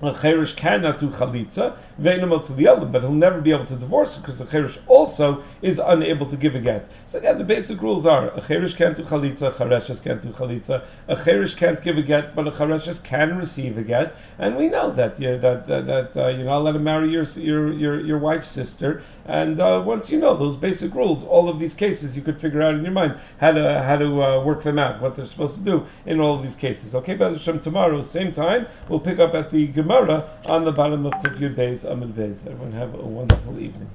a 0.00 0.14
cherish 0.14 0.54
cannot 0.54 1.00
do 1.00 1.08
chalitza, 1.08 1.76
but 1.98 3.02
he'll 3.02 3.12
never 3.12 3.40
be 3.40 3.52
able 3.52 3.64
to 3.64 3.74
divorce 3.74 4.16
because 4.16 4.38
the 4.38 4.44
cherish 4.44 4.78
also 4.86 5.42
is 5.60 5.80
unable 5.80 6.26
to 6.26 6.36
give 6.36 6.54
a 6.54 6.60
get. 6.60 6.88
So 7.06 7.18
again, 7.18 7.38
the 7.38 7.44
basic 7.44 7.82
rules 7.82 8.06
are 8.06 8.28
a 8.28 8.40
cherish 8.40 8.74
can't 8.74 8.96
do 8.96 9.02
chalitza, 9.02 9.50
chereshes 9.52 10.02
can't 10.02 10.22
do 10.22 10.28
chalitza, 10.28 10.84
a 11.08 11.16
cherish 11.16 11.56
can't 11.56 11.82
give 11.82 11.98
a 11.98 12.02
get, 12.02 12.36
but 12.36 12.46
a 12.46 12.52
chereshes 12.52 13.02
can 13.02 13.36
receive 13.36 13.76
a 13.76 13.82
get, 13.82 14.14
and 14.38 14.56
we 14.56 14.68
know 14.68 14.92
that 14.92 15.18
yeah, 15.18 15.36
that 15.36 15.66
that, 15.66 15.86
that 15.86 16.16
uh, 16.16 16.28
you're 16.28 16.44
not 16.44 16.58
allowed 16.58 16.72
to 16.72 16.78
marry 16.78 17.10
your 17.10 17.24
your 17.24 17.72
your, 17.72 18.00
your 18.00 18.18
wife's 18.18 18.48
sister, 18.48 19.02
and 19.26 19.58
uh, 19.58 19.82
once 19.84 20.12
you 20.12 20.20
know 20.20 20.36
those 20.36 20.56
basic 20.56 20.94
rules, 20.94 21.24
all 21.24 21.48
of 21.48 21.58
these 21.58 21.74
cases 21.74 22.16
you 22.16 22.22
could 22.22 22.38
figure 22.38 22.62
out 22.62 22.74
in 22.74 22.82
your 22.82 22.92
mind 22.92 23.16
how 23.40 23.50
to 23.50 23.82
how 23.82 23.96
to 23.96 24.22
uh, 24.22 24.44
work 24.44 24.62
them 24.62 24.78
out, 24.78 25.00
what 25.00 25.16
they're 25.16 25.24
supposed 25.24 25.56
to 25.56 25.64
do 25.64 25.86
in 26.06 26.20
all 26.20 26.36
of 26.36 26.42
these 26.44 26.56
cases. 26.56 26.94
Okay, 26.94 27.14
Bez 27.14 27.32
Hashem, 27.44 27.58
tomorrow, 27.58 28.00
same 28.02 28.32
time, 28.32 28.66
we'll 28.88 29.00
pick 29.00 29.18
up 29.18 29.34
at 29.34 29.50
the 29.50 29.66
Gemara 29.66 29.87
Gemara 29.88 30.28
on 30.44 30.66
the 30.66 30.72
bottom 30.72 31.06
of 31.06 31.14
Kufyud 31.14 31.54
Beis 31.54 31.90
Amud 31.90 32.12
Beis. 32.12 32.46
Everyone 32.46 32.72
have 32.72 32.92
a 32.92 32.98
wonderful 32.98 33.58
evening. 33.58 33.88